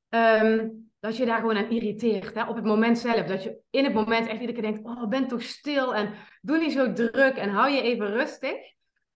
Um, 0.08 0.86
dat 0.98 1.16
je 1.16 1.26
daar 1.26 1.40
gewoon 1.40 1.56
aan 1.56 1.70
irriteert. 1.70 2.34
Hè? 2.34 2.48
Op 2.48 2.56
het 2.56 2.64
moment 2.64 2.98
zelf. 2.98 3.26
Dat 3.26 3.42
je 3.42 3.58
in 3.70 3.84
het 3.84 3.94
moment 3.94 4.26
echt 4.26 4.40
iedere 4.40 4.52
keer 4.52 4.72
denkt: 4.72 4.88
Oh, 4.88 5.08
ben 5.08 5.28
toch 5.28 5.42
stil 5.42 5.94
en 5.94 6.14
doe 6.40 6.58
niet 6.58 6.72
zo 6.72 6.92
druk 6.92 7.36
en 7.36 7.48
hou 7.48 7.70
je 7.70 7.82
even 7.82 8.06
rustig. 8.06 8.56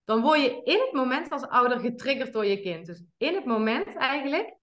Dan 0.03 0.21
word 0.21 0.41
je 0.41 0.63
in 0.63 0.79
het 0.79 0.91
moment 0.91 1.29
als 1.29 1.47
ouder 1.47 1.79
getriggerd 1.79 2.33
door 2.33 2.45
je 2.45 2.61
kind. 2.61 2.85
Dus 2.85 3.03
in 3.17 3.35
het 3.35 3.45
moment 3.45 3.95
eigenlijk 3.95 4.55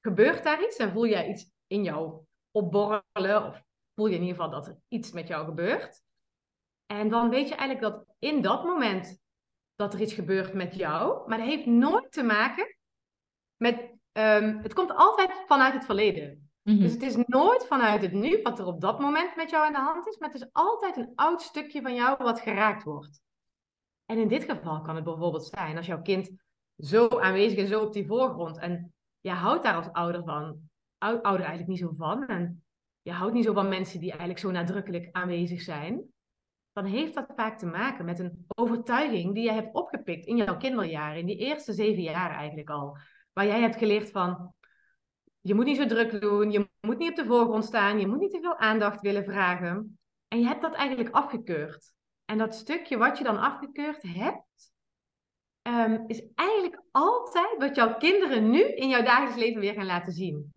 gebeurt 0.00 0.44
daar 0.44 0.64
iets 0.64 0.76
en 0.76 0.92
voel 0.92 1.06
jij 1.06 1.28
iets 1.28 1.50
in 1.66 1.82
jou 1.82 2.20
opborrelen. 2.50 3.46
Of 3.46 3.62
voel 3.94 4.06
je 4.06 4.14
in 4.14 4.22
ieder 4.22 4.36
geval 4.36 4.50
dat 4.50 4.66
er 4.66 4.76
iets 4.88 5.12
met 5.12 5.28
jou 5.28 5.44
gebeurt. 5.44 6.02
En 6.86 7.08
dan 7.08 7.28
weet 7.28 7.48
je 7.48 7.54
eigenlijk 7.54 7.92
dat 7.92 8.14
in 8.18 8.42
dat 8.42 8.64
moment 8.64 9.22
dat 9.74 9.94
er 9.94 10.00
iets 10.00 10.12
gebeurt 10.12 10.54
met 10.54 10.74
jou. 10.74 11.28
Maar 11.28 11.38
dat 11.38 11.46
heeft 11.46 11.66
nooit 11.66 12.12
te 12.12 12.22
maken 12.22 12.76
met. 13.56 13.92
Um, 14.18 14.58
het 14.62 14.74
komt 14.74 14.94
altijd 14.94 15.42
vanuit 15.46 15.74
het 15.74 15.84
verleden. 15.84 16.50
Dus 16.62 16.74
mhm. 16.74 16.84
het 16.84 17.02
is 17.02 17.16
nooit 17.26 17.66
vanuit 17.66 18.02
het 18.02 18.12
nu 18.12 18.42
wat 18.42 18.58
er 18.58 18.66
op 18.66 18.80
dat 18.80 19.00
moment 19.00 19.36
met 19.36 19.50
jou 19.50 19.66
aan 19.66 19.72
de 19.72 19.78
hand 19.78 20.06
is, 20.06 20.18
maar 20.18 20.30
het 20.30 20.42
is 20.42 20.48
altijd 20.52 20.96
een 20.96 21.12
oud 21.14 21.42
stukje 21.42 21.82
van 21.82 21.94
jou 21.94 22.16
wat 22.22 22.40
geraakt 22.40 22.82
wordt. 22.82 23.22
En 24.06 24.18
in 24.18 24.28
dit 24.28 24.44
geval 24.44 24.80
kan 24.80 24.94
het 24.94 25.04
bijvoorbeeld 25.04 25.44
zijn 25.44 25.76
als 25.76 25.86
jouw 25.86 26.02
kind 26.02 26.30
zo 26.78 27.08
aanwezig 27.08 27.58
is, 27.58 27.68
zo 27.68 27.80
op 27.80 27.92
die 27.92 28.06
voorgrond 28.06 28.58
en 28.58 28.94
je 29.20 29.30
houdt 29.30 29.62
daar 29.62 29.74
als 29.74 29.92
ouder 29.92 30.24
van, 30.24 30.70
ouder 30.98 31.46
eigenlijk 31.46 31.68
niet 31.68 31.78
zo 31.78 31.92
van 31.96 32.26
en 32.26 32.64
je 33.02 33.12
houdt 33.12 33.34
niet 33.34 33.44
zo 33.44 33.52
van 33.52 33.68
mensen 33.68 34.00
die 34.00 34.08
eigenlijk 34.08 34.38
zo 34.40 34.50
nadrukkelijk 34.50 35.08
aanwezig 35.12 35.60
zijn, 35.60 36.13
dan 36.74 36.84
heeft 36.84 37.14
dat 37.14 37.32
vaak 37.36 37.58
te 37.58 37.66
maken 37.66 38.04
met 38.04 38.18
een 38.18 38.46
overtuiging 38.56 39.34
die 39.34 39.42
je 39.42 39.52
hebt 39.52 39.74
opgepikt 39.74 40.26
in 40.26 40.36
jouw 40.36 40.56
kinderjaren, 40.56 41.18
in 41.18 41.26
die 41.26 41.36
eerste 41.36 41.72
zeven 41.72 42.02
jaar 42.02 42.30
eigenlijk 42.30 42.70
al. 42.70 42.96
Waar 43.32 43.46
jij 43.46 43.60
hebt 43.60 43.76
geleerd 43.76 44.10
van, 44.10 44.54
je 45.40 45.54
moet 45.54 45.64
niet 45.64 45.76
zo 45.76 45.86
druk 45.86 46.20
doen, 46.20 46.50
je 46.50 46.70
moet 46.80 46.98
niet 46.98 47.10
op 47.10 47.16
de 47.16 47.26
voorgrond 47.26 47.64
staan, 47.64 48.00
je 48.00 48.06
moet 48.06 48.18
niet 48.18 48.30
te 48.30 48.40
veel 48.40 48.56
aandacht 48.56 49.00
willen 49.00 49.24
vragen. 49.24 49.98
En 50.28 50.38
je 50.38 50.46
hebt 50.46 50.62
dat 50.62 50.74
eigenlijk 50.74 51.14
afgekeurd. 51.14 51.92
En 52.24 52.38
dat 52.38 52.54
stukje 52.54 52.96
wat 52.96 53.18
je 53.18 53.24
dan 53.24 53.38
afgekeurd 53.38 54.02
hebt, 54.02 54.72
ehm, 55.62 56.04
is 56.06 56.22
eigenlijk 56.34 56.82
altijd 56.90 57.56
wat 57.58 57.74
jouw 57.76 57.96
kinderen 57.96 58.50
nu 58.50 58.62
in 58.62 58.88
jouw 58.88 59.02
dagelijks 59.02 59.38
leven 59.38 59.60
weer 59.60 59.74
gaan 59.74 59.86
laten 59.86 60.12
zien. 60.12 60.52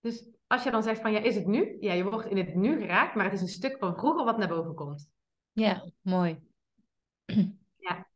Dus 0.00 0.35
als 0.46 0.62
je 0.62 0.70
dan 0.70 0.82
zegt 0.82 1.00
van 1.00 1.12
ja, 1.12 1.18
is 1.20 1.34
het 1.34 1.46
nu? 1.46 1.76
Ja, 1.80 1.92
je 1.92 2.04
wordt 2.04 2.26
in 2.26 2.36
het 2.36 2.54
nu 2.54 2.80
geraakt, 2.80 3.14
maar 3.14 3.24
het 3.24 3.34
is 3.34 3.40
een 3.40 3.48
stuk 3.48 3.78
van 3.78 3.96
vroeger 3.96 4.24
wat 4.24 4.38
naar 4.38 4.48
boven 4.48 4.74
komt. 4.74 5.10
Ja, 5.52 5.90
mooi. 6.00 6.38
Ja. 7.78 8.06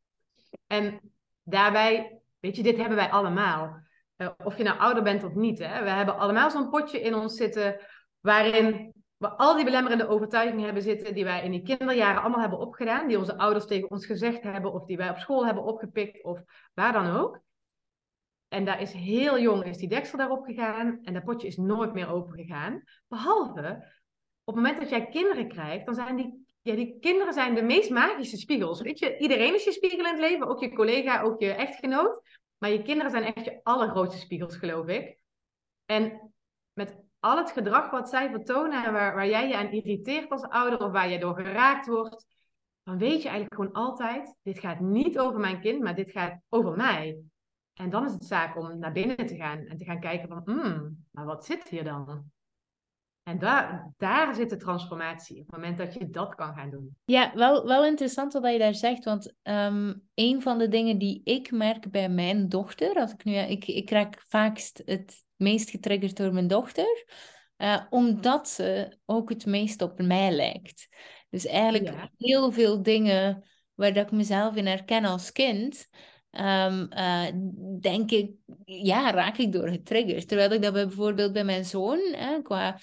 En 0.66 1.00
daarbij, 1.42 2.20
weet 2.40 2.56
je, 2.56 2.62
dit 2.62 2.76
hebben 2.76 2.96
wij 2.96 3.10
allemaal. 3.10 3.80
Uh, 4.16 4.30
of 4.44 4.56
je 4.56 4.62
nou 4.62 4.78
ouder 4.78 5.02
bent 5.02 5.24
of 5.24 5.34
niet. 5.34 5.58
Hè? 5.58 5.82
We 5.82 5.90
hebben 5.90 6.18
allemaal 6.18 6.50
zo'n 6.50 6.70
potje 6.70 7.00
in 7.00 7.14
ons 7.14 7.36
zitten 7.36 7.80
waarin 8.20 8.92
we 9.16 9.28
al 9.28 9.54
die 9.54 9.64
belemmerende 9.64 10.08
overtuigingen 10.08 10.64
hebben 10.64 10.82
zitten 10.82 11.14
die 11.14 11.24
wij 11.24 11.44
in 11.44 11.50
die 11.50 11.62
kinderjaren 11.62 12.22
allemaal 12.22 12.40
hebben 12.40 12.58
opgedaan, 12.58 13.08
die 13.08 13.18
onze 13.18 13.38
ouders 13.38 13.66
tegen 13.66 13.90
ons 13.90 14.06
gezegd 14.06 14.42
hebben 14.42 14.72
of 14.72 14.84
die 14.84 14.96
wij 14.96 15.10
op 15.10 15.18
school 15.18 15.46
hebben 15.46 15.64
opgepikt 15.64 16.24
of 16.24 16.42
waar 16.74 16.92
dan 16.92 17.16
ook. 17.16 17.40
En 18.50 18.64
daar 18.64 18.80
is 18.80 18.92
heel 18.92 19.40
jong 19.40 19.64
is 19.64 19.76
die 19.76 19.88
deksel 19.88 20.18
daarop 20.18 20.44
gegaan. 20.44 20.98
En 21.02 21.12
dat 21.14 21.24
potje 21.24 21.46
is 21.46 21.56
nooit 21.56 21.92
meer 21.92 22.08
open 22.08 22.38
gegaan. 22.38 22.82
Behalve, 23.08 23.84
op 24.44 24.54
het 24.54 24.64
moment 24.64 24.80
dat 24.80 24.88
jij 24.88 25.06
kinderen 25.06 25.48
krijgt, 25.48 25.86
dan 25.86 25.94
zijn 25.94 26.16
die, 26.16 26.46
ja, 26.62 26.74
die 26.74 26.98
kinderen 27.00 27.32
zijn 27.32 27.54
de 27.54 27.62
meest 27.62 27.90
magische 27.90 28.36
spiegels. 28.36 28.80
Weet 28.80 28.98
je, 28.98 29.18
iedereen 29.18 29.54
is 29.54 29.64
je 29.64 29.72
spiegel 29.72 29.98
in 29.98 30.04
het 30.04 30.18
leven. 30.18 30.46
Ook 30.46 30.60
je 30.60 30.74
collega, 30.74 31.22
ook 31.22 31.40
je 31.40 31.52
echtgenoot. 31.52 32.22
Maar 32.58 32.70
je 32.70 32.82
kinderen 32.82 33.10
zijn 33.10 33.34
echt 33.34 33.44
je 33.44 33.60
allergrootste 33.62 34.20
spiegels, 34.20 34.56
geloof 34.56 34.86
ik. 34.86 35.18
En 35.84 36.32
met 36.72 36.96
al 37.20 37.36
het 37.36 37.50
gedrag 37.50 37.90
wat 37.90 38.08
zij 38.08 38.30
vertonen 38.30 38.84
en 38.84 38.92
waar, 38.92 39.14
waar 39.14 39.28
jij 39.28 39.48
je 39.48 39.56
aan 39.56 39.72
irriteert 39.72 40.30
als 40.30 40.42
ouder 40.42 40.84
of 40.84 40.92
waar 40.92 41.10
je 41.10 41.18
door 41.18 41.34
geraakt 41.34 41.86
wordt, 41.86 42.26
dan 42.82 42.98
weet 42.98 43.22
je 43.22 43.28
eigenlijk 43.28 43.54
gewoon 43.54 43.72
altijd, 43.72 44.36
dit 44.42 44.58
gaat 44.58 44.80
niet 44.80 45.18
over 45.18 45.40
mijn 45.40 45.60
kind, 45.60 45.82
maar 45.82 45.94
dit 45.94 46.10
gaat 46.10 46.40
over 46.48 46.76
mij. 46.76 47.29
En 47.80 47.90
dan 47.90 48.04
is 48.04 48.12
het 48.12 48.24
zaak 48.24 48.56
om 48.56 48.78
naar 48.78 48.92
binnen 48.92 49.26
te 49.26 49.36
gaan 49.36 49.66
en 49.66 49.76
te 49.76 49.84
gaan 49.84 50.00
kijken 50.00 50.28
van, 50.28 50.42
hmm, 50.44 51.04
maar 51.10 51.24
wat 51.24 51.44
zit 51.44 51.68
hier 51.68 51.84
dan? 51.84 52.30
En 53.22 53.38
daar, 53.38 53.92
daar 53.96 54.34
zit 54.34 54.50
de 54.50 54.56
transformatie, 54.56 55.40
op 55.40 55.46
het 55.46 55.56
moment 55.56 55.78
dat 55.78 55.94
je 55.94 56.10
dat 56.10 56.34
kan 56.34 56.54
gaan 56.54 56.70
doen. 56.70 56.96
Ja, 57.04 57.32
wel, 57.34 57.66
wel 57.66 57.84
interessant 57.84 58.32
wat 58.32 58.52
je 58.52 58.58
daar 58.58 58.74
zegt, 58.74 59.04
want 59.04 59.34
um, 59.42 60.08
een 60.14 60.42
van 60.42 60.58
de 60.58 60.68
dingen 60.68 60.98
die 60.98 61.20
ik 61.24 61.50
merk 61.50 61.90
bij 61.90 62.08
mijn 62.08 62.48
dochter, 62.48 62.94
als 62.94 63.12
ik 63.12 63.24
nu, 63.24 63.34
ik, 63.34 63.66
ik 63.66 63.90
raak 63.90 64.24
vaakst 64.28 64.82
het 64.84 65.24
meest 65.36 65.70
getriggerd 65.70 66.16
door 66.16 66.32
mijn 66.32 66.48
dochter, 66.48 67.06
uh, 67.56 67.80
omdat 67.90 68.48
ze 68.48 68.98
ook 69.04 69.28
het 69.28 69.46
meest 69.46 69.82
op 69.82 70.02
mij 70.02 70.30
lijkt. 70.30 70.88
Dus 71.30 71.46
eigenlijk 71.46 71.94
heel 72.16 72.52
veel 72.52 72.82
dingen 72.82 73.44
waar 73.74 73.92
dat 73.92 74.04
ik 74.04 74.12
mezelf 74.12 74.56
in 74.56 74.66
herken 74.66 75.04
als 75.04 75.32
kind, 75.32 75.88
um, 76.30 76.88
uh, 76.92 77.26
denk 77.80 78.10
ik, 78.10 78.30
ja, 78.64 79.10
raak 79.10 79.36
ik 79.36 79.52
door 79.52 79.68
getriggerd. 79.68 80.28
Terwijl 80.28 80.52
ik 80.52 80.62
dat 80.62 80.72
bijvoorbeeld 80.72 81.32
bij 81.32 81.44
mijn 81.44 81.64
zoon, 81.64 81.98
hè, 81.98 82.42
qua 82.42 82.78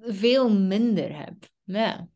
veel 0.00 0.50
minder 0.50 1.18
heb. 1.18 1.34
Ja. 1.64 2.08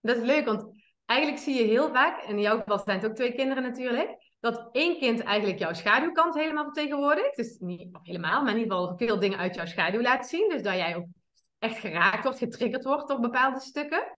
Dat 0.00 0.16
is 0.16 0.22
leuk, 0.22 0.44
want 0.44 0.70
eigenlijk 1.04 1.42
zie 1.42 1.54
je 1.54 1.64
heel 1.64 1.88
vaak, 1.88 2.22
en 2.22 2.34
in 2.34 2.40
jouw 2.40 2.58
geval 2.58 2.78
zijn 2.78 3.00
het 3.00 3.10
ook 3.10 3.16
twee 3.16 3.34
kinderen 3.34 3.62
natuurlijk, 3.62 4.26
dat 4.40 4.68
één 4.72 4.98
kind 4.98 5.20
eigenlijk 5.20 5.58
jouw 5.58 5.72
schaduwkant 5.72 6.34
helemaal 6.34 6.64
vertegenwoordigt. 6.64 7.36
Dus 7.36 7.58
niet 7.58 7.88
helemaal, 8.02 8.42
maar 8.42 8.52
in 8.52 8.58
ieder 8.58 8.76
geval 8.76 8.96
veel 8.96 9.18
dingen 9.18 9.38
uit 9.38 9.54
jouw 9.54 9.66
schaduw 9.66 10.00
laat 10.00 10.28
zien. 10.28 10.48
Dus 10.48 10.62
dat 10.62 10.74
jij 10.74 10.96
ook 10.96 11.06
echt 11.58 11.78
geraakt 11.78 12.22
wordt, 12.22 12.38
getriggerd 12.38 12.84
wordt 12.84 13.08
door 13.08 13.20
bepaalde 13.20 13.60
stukken. 13.60 14.16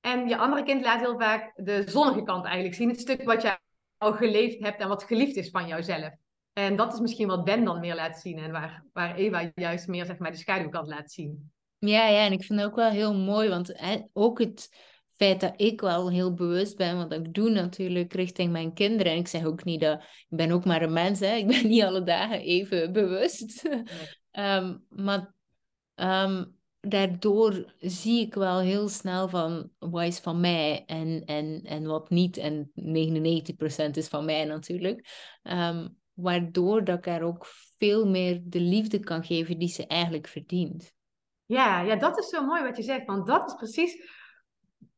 En 0.00 0.28
je 0.28 0.36
andere 0.36 0.62
kind 0.62 0.82
laat 0.82 1.00
heel 1.00 1.18
vaak 1.18 1.52
de 1.54 1.82
zonnige 1.86 2.22
kant 2.22 2.44
eigenlijk 2.44 2.74
zien. 2.74 2.88
Het 2.88 3.00
stuk 3.00 3.22
wat 3.22 3.42
jij 3.42 3.58
al 3.98 4.12
geleefd 4.12 4.62
hebt 4.62 4.80
en 4.80 4.88
wat 4.88 5.04
geliefd 5.04 5.36
is 5.36 5.50
van 5.50 5.66
jouzelf. 5.66 6.10
En 6.52 6.76
dat 6.76 6.92
is 6.92 7.00
misschien 7.00 7.28
wat 7.28 7.44
Ben 7.44 7.64
dan 7.64 7.80
meer 7.80 7.94
laat 7.94 8.20
zien 8.20 8.38
en 8.38 8.52
waar, 8.52 8.84
waar 8.92 9.14
Eva 9.14 9.52
juist 9.54 9.86
meer 9.86 10.04
zeg 10.04 10.18
maar, 10.18 10.30
de 10.30 10.36
schaduwkant 10.36 10.88
laat 10.88 11.12
zien. 11.12 11.52
Ja, 11.78 12.08
ja, 12.08 12.24
en 12.24 12.32
ik 12.32 12.44
vind 12.44 12.60
het 12.60 12.68
ook 12.68 12.76
wel 12.76 12.90
heel 12.90 13.14
mooi, 13.14 13.48
want 13.48 13.72
hè, 13.74 13.98
ook 14.12 14.38
het 14.38 14.68
feit 15.10 15.40
dat 15.40 15.52
ik 15.56 15.80
wel 15.80 16.10
heel 16.10 16.34
bewust 16.34 16.76
ben, 16.76 16.96
wat 16.96 17.12
ik 17.12 17.34
doe 17.34 17.50
natuurlijk 17.50 18.12
richting 18.12 18.52
mijn 18.52 18.74
kinderen. 18.74 19.12
En 19.12 19.18
ik 19.18 19.28
zeg 19.28 19.44
ook 19.44 19.64
niet 19.64 19.80
dat, 19.80 20.00
ik 20.02 20.36
ben 20.36 20.50
ook 20.50 20.64
maar 20.64 20.82
een 20.82 20.92
mens, 20.92 21.20
hè. 21.20 21.34
ik 21.34 21.46
ben 21.46 21.68
niet 21.68 21.82
alle 21.82 22.02
dagen 22.02 22.40
even 22.40 22.92
bewust. 22.92 23.64
um, 24.32 24.84
maar 25.06 25.34
um, 25.94 26.55
daardoor 26.88 27.72
zie 27.78 28.26
ik 28.26 28.34
wel 28.34 28.58
heel 28.58 28.88
snel 28.88 29.28
van 29.28 29.70
wat 29.78 30.02
is 30.02 30.18
van 30.18 30.40
mij 30.40 30.84
en, 30.86 31.24
en, 31.24 31.60
en 31.64 31.86
wat 31.86 32.10
niet. 32.10 32.36
En 32.36 32.70
99% 32.74 33.90
is 33.92 34.08
van 34.08 34.24
mij 34.24 34.44
natuurlijk. 34.44 35.08
Um, 35.42 35.96
waardoor 36.14 36.84
dat 36.84 36.98
ik 36.98 37.04
haar 37.04 37.22
ook 37.22 37.46
veel 37.78 38.06
meer 38.06 38.40
de 38.44 38.60
liefde 38.60 39.00
kan 39.00 39.24
geven 39.24 39.58
die 39.58 39.68
ze 39.68 39.86
eigenlijk 39.86 40.26
verdient. 40.26 40.94
Ja, 41.44 41.80
ja, 41.80 41.96
dat 41.96 42.18
is 42.18 42.28
zo 42.28 42.44
mooi 42.44 42.62
wat 42.62 42.76
je 42.76 42.82
zegt. 42.82 43.06
Want 43.06 43.26
dat 43.26 43.46
is 43.46 43.54
precies 43.54 44.10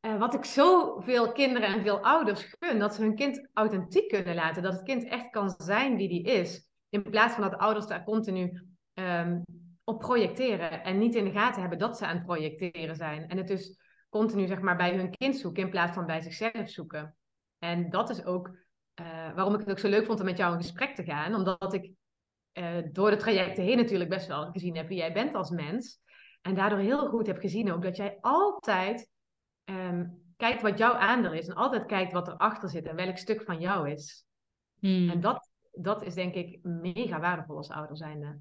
uh, 0.00 0.18
wat 0.18 0.34
ik 0.34 0.44
zoveel 0.44 1.32
kinderen 1.32 1.68
en 1.68 1.82
veel 1.82 2.00
ouders 2.00 2.54
gun. 2.58 2.78
Dat 2.78 2.94
ze 2.94 3.02
hun 3.02 3.14
kind 3.14 3.48
authentiek 3.52 4.08
kunnen 4.08 4.34
laten. 4.34 4.62
Dat 4.62 4.72
het 4.72 4.82
kind 4.82 5.04
echt 5.04 5.30
kan 5.30 5.54
zijn 5.58 5.96
wie 5.96 6.08
die 6.08 6.22
is. 6.22 6.68
In 6.88 7.02
plaats 7.02 7.34
van 7.34 7.42
dat 7.42 7.50
de 7.50 7.58
ouders 7.58 7.86
daar 7.86 8.04
continu 8.04 8.62
um, 8.94 9.42
op 9.88 9.98
projecteren. 9.98 10.84
En 10.84 10.98
niet 10.98 11.14
in 11.14 11.24
de 11.24 11.30
gaten 11.30 11.60
hebben 11.60 11.78
dat 11.78 11.98
ze 11.98 12.06
aan 12.06 12.16
het 12.16 12.26
projecteren 12.26 12.96
zijn. 12.96 13.28
En 13.28 13.36
het 13.36 13.46
dus 13.46 13.78
continu 14.08 14.46
zeg 14.46 14.60
maar, 14.60 14.76
bij 14.76 14.96
hun 14.96 15.16
kind 15.16 15.36
zoeken 15.36 15.62
in 15.62 15.70
plaats 15.70 15.94
van 15.94 16.06
bij 16.06 16.20
zichzelf 16.20 16.68
zoeken. 16.70 17.16
En 17.58 17.90
dat 17.90 18.10
is 18.10 18.24
ook 18.24 18.48
uh, 19.00 19.34
waarom 19.34 19.54
ik 19.54 19.60
het 19.60 19.70
ook 19.70 19.78
zo 19.78 19.88
leuk 19.88 20.06
vond 20.06 20.20
om 20.20 20.24
met 20.24 20.36
jou 20.36 20.52
in 20.52 20.62
gesprek 20.62 20.94
te 20.94 21.04
gaan. 21.04 21.34
Omdat 21.34 21.72
ik 21.72 21.90
uh, 22.52 22.76
door 22.92 23.10
de 23.10 23.16
trajecten 23.16 23.64
heen 23.64 23.76
natuurlijk 23.76 24.10
best 24.10 24.26
wel 24.26 24.50
gezien 24.50 24.76
heb 24.76 24.88
wie 24.88 24.98
jij 24.98 25.12
bent 25.12 25.34
als 25.34 25.50
mens. 25.50 26.00
En 26.42 26.54
daardoor 26.54 26.78
heel 26.78 27.08
goed 27.08 27.26
heb 27.26 27.38
gezien 27.38 27.72
ook 27.72 27.82
dat 27.82 27.96
jij 27.96 28.18
altijd 28.20 29.08
um, 29.64 30.22
kijkt 30.36 30.62
wat 30.62 30.78
jouw 30.78 30.92
aandeel 30.92 31.32
is. 31.32 31.48
En 31.48 31.54
altijd 31.54 31.86
kijkt 31.86 32.12
wat 32.12 32.28
erachter 32.28 32.68
zit 32.68 32.86
en 32.86 32.96
welk 32.96 33.18
stuk 33.18 33.42
van 33.42 33.60
jou 33.60 33.90
is. 33.90 34.24
Hmm. 34.78 35.10
En 35.10 35.20
dat, 35.20 35.50
dat 35.72 36.02
is 36.02 36.14
denk 36.14 36.34
ik 36.34 36.58
mega 36.62 37.20
waardevol 37.20 37.56
als 37.56 37.70
ouder 37.70 37.96
zijnde. 37.96 38.38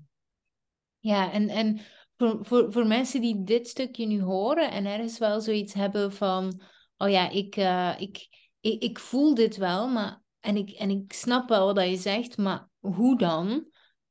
Ja, 1.08 1.32
en, 1.32 1.50
en 1.50 1.80
voor, 2.18 2.46
voor, 2.46 2.72
voor 2.72 2.88
mensen 2.88 3.22
die 3.22 3.44
dit 3.44 3.68
stukje 3.68 4.06
nu 4.06 4.22
horen 4.22 4.72
en 4.72 4.86
ergens 4.86 5.18
wel 5.18 5.42
zoiets 5.42 5.74
hebben 5.74 6.14
van... 6.14 6.62
Oh 6.98 7.10
ja, 7.10 7.30
ik, 7.30 7.56
uh, 7.56 7.96
ik, 7.98 8.28
ik, 8.60 8.84
ik 8.84 9.00
voel 9.00 9.34
dit 9.34 9.58
wel, 9.58 9.88
maar 9.88 10.22
en 10.40 10.56
ik, 10.56 10.70
en 10.70 10.90
ik 10.90 11.14
snap 11.14 11.50
wel 11.50 11.74
wat 11.74 11.90
je 11.90 11.96
zegt, 11.96 12.38
maar 12.38 12.70
hoe 12.80 13.18
dan? 13.18 13.48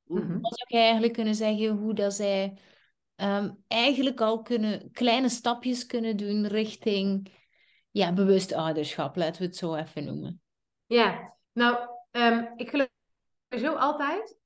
Mm 0.05 0.41
Wat 0.41 0.59
zou 0.59 0.67
je 0.67 0.77
eigenlijk 0.77 1.13
kunnen 1.13 1.35
zeggen 1.35 1.69
hoe 1.69 1.95
dat 1.95 2.15
zij 2.15 2.59
ehm, 3.15 3.51
eigenlijk 3.67 4.21
al 4.21 4.43
kunnen, 4.43 4.91
kleine 4.93 5.29
stapjes 5.29 5.87
kunnen 5.87 6.17
doen 6.17 6.47
richting 6.47 7.33
ja, 7.91 8.13
bewust 8.13 8.53
ouderschap, 8.53 9.17
laten 9.17 9.41
we 9.41 9.47
het 9.47 9.57
zo 9.57 9.75
even 9.75 10.05
noemen. 10.05 10.41
Ja, 10.87 11.37
nou, 11.53 11.89
um, 12.11 12.53
ik 12.57 12.71
geloof 12.71 12.89
zo 13.49 13.75
altijd, 13.75 14.37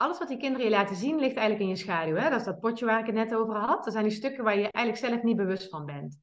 alles 0.00 0.18
wat 0.18 0.28
die 0.28 0.38
kinderen 0.38 0.66
je 0.66 0.72
laten 0.72 0.96
zien 0.96 1.18
ligt 1.18 1.36
eigenlijk 1.36 1.60
in 1.60 1.68
je 1.68 1.76
schaduw. 1.76 2.14
Hè? 2.14 2.30
Dat 2.30 2.38
is 2.40 2.46
dat 2.46 2.60
potje 2.60 2.84
waar 2.84 3.00
ik 3.00 3.06
het 3.06 3.14
net 3.14 3.34
over 3.34 3.54
had. 3.54 3.84
Dat 3.84 3.92
zijn 3.92 4.04
die 4.04 4.16
stukken 4.16 4.44
waar 4.44 4.58
je 4.58 4.70
eigenlijk 4.70 5.06
zelf 5.06 5.22
niet 5.22 5.36
bewust 5.36 5.68
van 5.68 5.86
bent. 5.86 6.18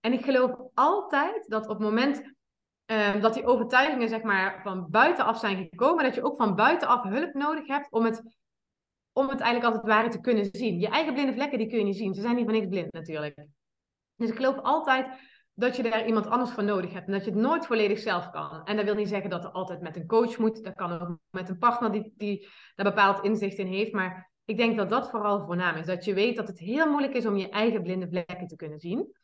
En 0.00 0.12
ik 0.12 0.24
geloof 0.24 0.50
altijd 0.74 1.48
dat 1.48 1.62
op 1.62 1.78
het 1.78 1.78
moment 1.78 2.34
Um, 2.92 3.20
dat 3.20 3.34
die 3.34 3.46
overtuigingen 3.46 4.08
zeg 4.08 4.22
maar 4.22 4.60
van 4.62 4.90
buitenaf 4.90 5.38
zijn 5.38 5.56
gekomen. 5.56 6.04
Dat 6.04 6.14
je 6.14 6.24
ook 6.24 6.36
van 6.36 6.54
buitenaf 6.54 7.02
hulp 7.02 7.34
nodig 7.34 7.66
hebt 7.66 7.90
om 7.90 8.04
het, 8.04 8.22
om 9.12 9.28
het 9.28 9.40
eigenlijk 9.40 9.64
als 9.64 9.82
het 9.82 9.92
ware 9.92 10.08
te 10.08 10.20
kunnen 10.20 10.48
zien. 10.52 10.80
Je 10.80 10.88
eigen 10.88 11.14
blinde 11.14 11.32
vlekken 11.32 11.58
die 11.58 11.68
kun 11.68 11.78
je 11.78 11.84
niet 11.84 11.96
zien. 11.96 12.14
Ze 12.14 12.20
zijn 12.20 12.34
niet 12.34 12.44
van 12.44 12.54
niks 12.54 12.68
blind 12.68 12.92
natuurlijk. 12.92 13.46
Dus 14.16 14.28
ik 14.28 14.36
geloof 14.36 14.58
altijd 14.58 15.06
dat 15.58 15.76
je 15.76 15.82
daar 15.82 16.06
iemand 16.06 16.26
anders 16.26 16.50
voor 16.50 16.64
nodig 16.64 16.92
hebt. 16.92 17.06
En 17.06 17.12
dat 17.12 17.24
je 17.24 17.30
het 17.30 17.40
nooit 17.40 17.66
volledig 17.66 17.98
zelf 17.98 18.30
kan. 18.30 18.64
En 18.64 18.76
dat 18.76 18.84
wil 18.84 18.94
niet 18.94 19.08
zeggen 19.08 19.30
dat 19.30 19.42
het 19.42 19.52
altijd 19.52 19.80
met 19.80 19.96
een 19.96 20.06
coach 20.06 20.38
moet. 20.38 20.64
Dat 20.64 20.74
kan 20.74 20.92
ook 20.92 21.18
met 21.30 21.48
een 21.48 21.58
partner 21.58 21.92
die, 21.92 22.12
die 22.16 22.48
daar 22.74 22.86
bepaald 22.86 23.24
inzicht 23.24 23.58
in 23.58 23.66
heeft. 23.66 23.92
Maar 23.92 24.32
ik 24.44 24.56
denk 24.56 24.76
dat 24.76 24.90
dat 24.90 25.10
vooral 25.10 25.44
voornaam 25.46 25.76
is. 25.76 25.86
Dat 25.86 26.04
je 26.04 26.14
weet 26.14 26.36
dat 26.36 26.48
het 26.48 26.58
heel 26.58 26.90
moeilijk 26.90 27.14
is 27.14 27.26
om 27.26 27.36
je 27.36 27.48
eigen 27.48 27.82
blinde 27.82 28.08
vlekken 28.08 28.46
te 28.46 28.56
kunnen 28.56 28.78
zien. 28.78 29.14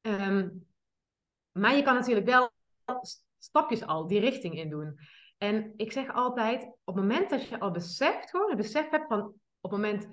Um, 0.00 0.66
maar 1.52 1.76
je 1.76 1.82
kan 1.82 1.94
natuurlijk 1.94 2.26
wel 2.26 2.50
stapjes 3.38 3.86
al 3.86 4.06
die 4.06 4.20
richting 4.20 4.58
in 4.58 4.70
doen. 4.70 4.98
En 5.38 5.72
ik 5.76 5.92
zeg 5.92 6.14
altijd, 6.14 6.62
op 6.62 6.94
het 6.94 7.04
moment 7.04 7.30
dat 7.30 7.48
je 7.48 7.60
al 7.60 7.70
beseft, 7.70 8.30
gewoon 8.30 8.48
het 8.48 8.56
besef 8.56 8.90
hebt 8.90 9.06
van, 9.06 9.20
op 9.60 9.70
het 9.70 9.80
moment 9.80 10.08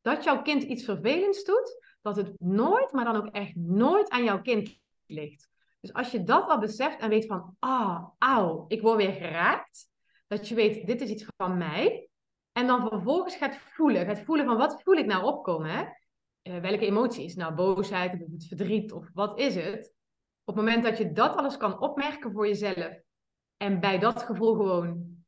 dat 0.00 0.24
jouw 0.24 0.42
kind 0.42 0.62
iets 0.62 0.84
vervelends 0.84 1.44
doet, 1.44 1.96
dat 2.02 2.16
het 2.16 2.32
nooit, 2.38 2.92
maar 2.92 3.04
dan 3.04 3.16
ook 3.16 3.34
echt 3.34 3.54
nooit 3.54 4.10
aan 4.10 4.24
jouw 4.24 4.40
kind 4.40 4.82
ligt. 5.14 5.48
Dus 5.80 5.92
als 5.92 6.10
je 6.10 6.22
dat 6.22 6.48
al 6.48 6.58
beseft 6.58 7.00
en 7.00 7.08
weet 7.08 7.26
van, 7.26 7.56
ah, 7.58 8.04
auw, 8.18 8.64
ik 8.68 8.82
word 8.82 8.96
weer 8.96 9.12
geraakt. 9.12 9.92
Dat 10.26 10.48
je 10.48 10.54
weet, 10.54 10.86
dit 10.86 11.00
is 11.00 11.10
iets 11.10 11.26
van 11.36 11.58
mij. 11.58 12.08
En 12.52 12.66
dan 12.66 12.88
vervolgens 12.88 13.36
gaat 13.36 13.56
voelen. 13.56 14.06
Gaat 14.06 14.20
voelen 14.20 14.46
van, 14.46 14.56
wat 14.56 14.82
voel 14.82 14.94
ik 14.94 15.06
nou 15.06 15.24
opkomen? 15.24 15.70
Hè? 15.70 15.84
Uh, 16.42 16.60
welke 16.60 16.86
emotie 16.86 17.24
is 17.24 17.34
nou 17.34 17.54
boosheid 17.54 18.12
of 18.12 18.46
verdriet 18.48 18.92
of 18.92 19.10
wat 19.12 19.38
is 19.38 19.54
het? 19.54 19.94
op 20.44 20.54
het 20.54 20.64
moment 20.64 20.84
dat 20.84 20.98
je 20.98 21.12
dat 21.12 21.36
alles 21.36 21.56
kan 21.56 21.80
opmerken 21.80 22.32
voor 22.32 22.46
jezelf 22.46 23.00
en 23.56 23.80
bij 23.80 23.98
dat 23.98 24.22
gevoel 24.22 24.54
gewoon 24.54 25.22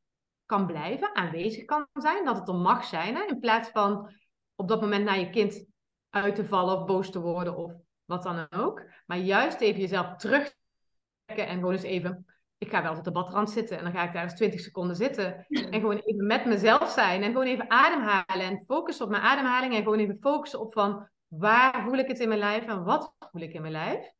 kan 0.45 0.65
blijven, 0.65 1.15
aanwezig 1.15 1.65
kan 1.65 1.87
zijn, 1.93 2.25
dat 2.25 2.35
het 2.35 2.47
er 2.47 2.55
mag 2.55 2.83
zijn, 2.83 3.15
hè, 3.15 3.23
in 3.23 3.39
plaats 3.39 3.69
van 3.69 4.11
op 4.55 4.67
dat 4.67 4.81
moment 4.81 5.05
naar 5.05 5.19
je 5.19 5.29
kind 5.29 5.65
uit 6.09 6.35
te 6.35 6.45
vallen 6.45 6.77
of 6.77 6.85
boos 6.85 7.11
te 7.11 7.19
worden 7.19 7.55
of 7.55 7.73
wat 8.07 8.23
dan 8.23 8.47
ook. 8.49 8.83
Maar 9.05 9.17
juist 9.17 9.61
even 9.61 9.81
jezelf 9.81 10.15
terugtrekken 10.15 11.47
en 11.47 11.55
gewoon 11.55 11.71
eens 11.73 11.83
even, 11.83 12.25
ik 12.57 12.69
ga 12.69 12.83
wel 12.83 12.97
op 12.97 13.03
de 13.03 13.11
badrand 13.11 13.49
zitten 13.49 13.77
en 13.77 13.83
dan 13.83 13.93
ga 13.93 14.03
ik 14.03 14.13
daar 14.13 14.23
eens 14.23 14.35
20 14.35 14.59
seconden 14.59 14.95
zitten 14.95 15.45
en 15.49 15.79
gewoon 15.79 15.97
even 15.97 16.25
met 16.25 16.45
mezelf 16.45 16.89
zijn 16.89 17.23
en 17.23 17.31
gewoon 17.31 17.47
even 17.47 17.69
ademhalen 17.69 18.45
en 18.45 18.63
focussen 18.67 19.05
op 19.05 19.11
mijn 19.11 19.23
ademhaling 19.23 19.73
en 19.73 19.83
gewoon 19.83 19.99
even 19.99 20.17
focussen 20.21 20.59
op 20.59 20.73
van 20.73 21.09
waar 21.27 21.83
voel 21.83 21.97
ik 21.97 22.07
het 22.07 22.19
in 22.19 22.27
mijn 22.27 22.39
lijf 22.39 22.65
en 22.65 22.83
wat 22.83 23.13
voel 23.19 23.41
ik 23.41 23.53
in 23.53 23.61
mijn 23.61 23.73
lijf 23.73 24.15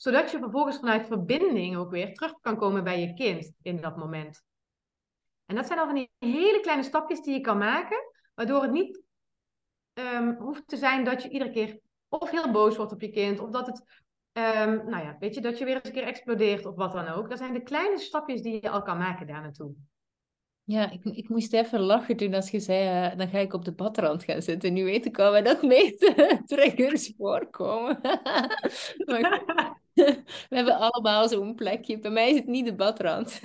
zodat 0.00 0.30
je 0.30 0.38
vervolgens 0.38 0.78
vanuit 0.78 1.06
verbinding 1.06 1.76
ook 1.76 1.90
weer 1.90 2.14
terug 2.14 2.40
kan 2.40 2.56
komen 2.56 2.84
bij 2.84 3.00
je 3.00 3.14
kind 3.14 3.52
in 3.62 3.80
dat 3.80 3.96
moment. 3.96 4.42
En 5.46 5.54
dat 5.54 5.66
zijn 5.66 5.78
al 5.78 5.86
van 5.86 5.94
die 5.94 6.10
hele 6.18 6.60
kleine 6.60 6.82
stapjes 6.82 7.20
die 7.20 7.34
je 7.34 7.40
kan 7.40 7.58
maken, 7.58 7.98
waardoor 8.34 8.62
het 8.62 8.70
niet 8.70 9.02
ehm, 9.92 10.34
hoeft 10.34 10.68
te 10.68 10.76
zijn 10.76 11.04
dat 11.04 11.22
je 11.22 11.28
iedere 11.28 11.50
keer 11.50 11.80
of 12.10 12.30
heel 12.30 12.50
boos 12.50 12.76
wordt 12.76 12.92
op 12.92 13.00
je 13.00 13.10
kind, 13.10 13.40
of 13.40 13.50
dat 13.50 13.66
het, 13.66 13.84
um, 14.32 14.90
nou 14.90 15.04
ja, 15.04 15.16
weet 15.18 15.34
je, 15.34 15.40
dat 15.40 15.58
je 15.58 15.64
weer 15.64 15.74
eens 15.74 15.84
een 15.84 15.92
keer 15.92 16.06
explodeert 16.06 16.66
of 16.66 16.74
wat 16.74 16.92
dan 16.92 17.08
ook. 17.08 17.28
Dat 17.28 17.38
zijn 17.38 17.52
de 17.52 17.62
kleine 17.62 17.98
stapjes 17.98 18.42
die 18.42 18.58
je 18.62 18.70
al 18.70 18.82
kan 18.82 18.98
maken 18.98 19.26
daar 19.26 19.42
naartoe. 19.42 19.74
Ja, 20.64 20.90
ik, 20.90 21.04
ik 21.04 21.28
moest 21.28 21.52
even 21.52 21.80
lachen 21.80 22.16
toen 22.16 22.34
als 22.34 22.50
je 22.50 22.60
zei, 22.60 23.10
uh, 23.10 23.18
dan 23.18 23.28
ga 23.28 23.38
ik 23.38 23.52
op 23.52 23.64
de 23.64 23.72
badrand 23.72 24.24
gaan 24.24 24.42
zitten. 24.42 24.72
Nu 24.72 24.84
weet 24.84 25.06
ik 25.06 25.18
al 25.18 25.30
waar 25.30 25.44
dat 25.44 25.62
meeste 25.62 26.40
triggers 26.46 27.12
voorkomen. 27.16 27.98
maar, 29.06 29.42
we 30.48 30.56
hebben 30.56 30.78
allemaal 30.78 31.28
zo'n 31.28 31.54
plekje. 31.54 31.98
Bij 31.98 32.10
mij 32.10 32.30
is 32.30 32.36
het 32.36 32.46
niet 32.46 32.66
de 32.66 32.74
badrand. 32.74 33.40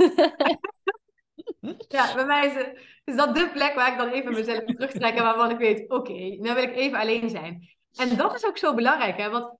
ja, 1.87 2.13
bij 2.15 2.25
mij 2.25 2.47
is, 2.47 2.53
het, 2.53 2.79
is 3.03 3.15
dat 3.15 3.35
de 3.35 3.49
plek 3.53 3.73
waar 3.73 3.91
ik 3.91 3.97
dan 3.97 4.09
even 4.09 4.33
mezelf 4.33 4.63
terugtrek 4.63 5.15
en 5.15 5.23
waarvan 5.23 5.51
ik 5.51 5.57
weet, 5.57 5.83
oké, 5.83 5.93
okay, 5.95 6.37
nu 6.41 6.53
wil 6.53 6.63
ik 6.63 6.75
even 6.75 6.99
alleen 6.99 7.29
zijn. 7.29 7.75
En 7.95 8.17
dat 8.17 8.35
is 8.35 8.45
ook 8.45 8.57
zo 8.57 8.73
belangrijk, 8.73 9.17
hè? 9.17 9.29
want 9.29 9.57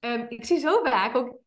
um, 0.00 0.26
ik 0.28 0.44
zie 0.44 0.58
zo 0.58 0.82
vaak 0.82 1.16
ook, 1.16 1.38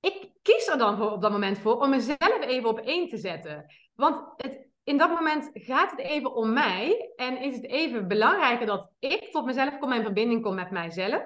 ik 0.00 0.30
kies 0.42 0.66
er 0.66 0.78
dan 0.78 0.96
voor, 0.96 1.10
op 1.10 1.22
dat 1.22 1.30
moment 1.30 1.58
voor 1.58 1.80
om 1.80 1.90
mezelf 1.90 2.40
even 2.40 2.68
op 2.68 2.78
één 2.78 3.08
te 3.08 3.16
zetten. 3.16 3.66
Want 3.94 4.32
het, 4.36 4.68
in 4.84 4.96
dat 4.96 5.10
moment 5.10 5.50
gaat 5.52 5.90
het 5.90 6.00
even 6.00 6.34
om 6.34 6.52
mij 6.52 7.12
en 7.16 7.42
is 7.42 7.54
het 7.54 7.66
even 7.66 8.08
belangrijker 8.08 8.66
dat 8.66 8.90
ik 8.98 9.30
tot 9.30 9.44
mezelf 9.44 9.78
kom 9.78 9.90
en 9.90 9.96
in 9.96 10.04
verbinding 10.04 10.42
kom 10.42 10.54
met 10.54 10.70
mijzelf, 10.70 11.22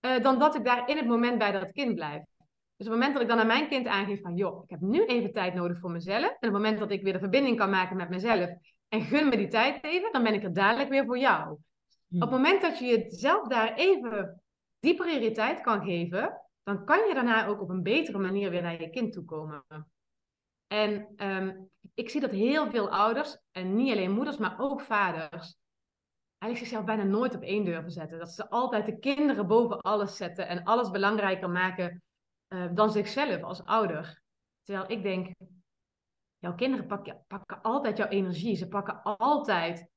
uh, 0.00 0.22
dan 0.22 0.38
dat 0.38 0.54
ik 0.54 0.64
daar 0.64 0.88
in 0.88 0.96
het 0.96 1.06
moment 1.06 1.38
bij 1.38 1.52
dat 1.52 1.72
kind 1.72 1.94
blijf. 1.94 2.22
Dus 2.76 2.86
op 2.86 2.92
het 2.92 3.02
moment 3.02 3.12
dat 3.12 3.22
ik 3.22 3.28
dan 3.28 3.38
aan 3.38 3.46
mijn 3.46 3.68
kind 3.68 3.86
aangeef 3.86 4.20
van, 4.20 4.34
joh, 4.34 4.62
ik 4.62 4.70
heb 4.70 4.80
nu 4.80 5.04
even 5.04 5.32
tijd 5.32 5.54
nodig 5.54 5.78
voor 5.78 5.90
mezelf. 5.90 6.22
En 6.22 6.34
op 6.34 6.40
het 6.40 6.52
moment 6.52 6.78
dat 6.78 6.90
ik 6.90 7.02
weer 7.02 7.12
de 7.12 7.18
verbinding 7.18 7.56
kan 7.56 7.70
maken 7.70 7.96
met 7.96 8.08
mezelf 8.08 8.50
en 8.88 9.00
gun 9.00 9.28
me 9.28 9.36
die 9.36 9.48
tijd 9.48 9.84
even, 9.84 10.12
dan 10.12 10.22
ben 10.22 10.34
ik 10.34 10.42
er 10.42 10.52
dadelijk 10.52 10.88
weer 10.88 11.04
voor 11.04 11.18
jou. 11.18 11.58
Op 12.10 12.20
het 12.20 12.30
moment 12.30 12.62
dat 12.62 12.78
je 12.78 12.86
jezelf 12.86 13.48
daar 13.48 13.74
even 13.74 14.42
die 14.78 14.94
prioriteit 14.94 15.60
kan 15.60 15.84
geven, 15.84 16.42
dan 16.62 16.84
kan 16.84 17.08
je 17.08 17.14
daarna 17.14 17.46
ook 17.46 17.60
op 17.60 17.68
een 17.68 17.82
betere 17.82 18.18
manier 18.18 18.50
weer 18.50 18.62
naar 18.62 18.80
je 18.80 18.90
kind 18.90 19.12
toe 19.12 19.24
komen. 19.24 19.64
En 20.66 21.12
um, 21.16 21.70
ik 21.94 22.10
zie 22.10 22.20
dat 22.20 22.30
heel 22.30 22.70
veel 22.70 22.90
ouders, 22.90 23.38
en 23.50 23.74
niet 23.74 23.92
alleen 23.92 24.12
moeders, 24.12 24.36
maar 24.36 24.60
ook 24.60 24.80
vaders, 24.80 25.56
eigenlijk 26.38 26.58
zichzelf 26.58 26.84
bijna 26.84 27.02
nooit 27.02 27.34
op 27.34 27.42
één 27.42 27.64
durven 27.64 27.90
zetten. 27.90 28.18
Dat 28.18 28.30
ze 28.30 28.50
altijd 28.50 28.86
de 28.86 28.98
kinderen 28.98 29.46
boven 29.46 29.80
alles 29.80 30.16
zetten 30.16 30.48
en 30.48 30.64
alles 30.64 30.90
belangrijker 30.90 31.50
maken 31.50 32.02
uh, 32.48 32.68
dan 32.74 32.90
zichzelf 32.90 33.42
als 33.42 33.64
ouder. 33.64 34.22
Terwijl 34.62 34.90
ik 34.90 35.02
denk, 35.02 35.34
jouw 36.38 36.54
kinderen 36.54 36.86
pakken, 36.86 37.24
pakken 37.26 37.62
altijd 37.62 37.96
jouw 37.96 38.08
energie. 38.08 38.56
Ze 38.56 38.68
pakken 38.68 39.02
altijd 39.02 39.88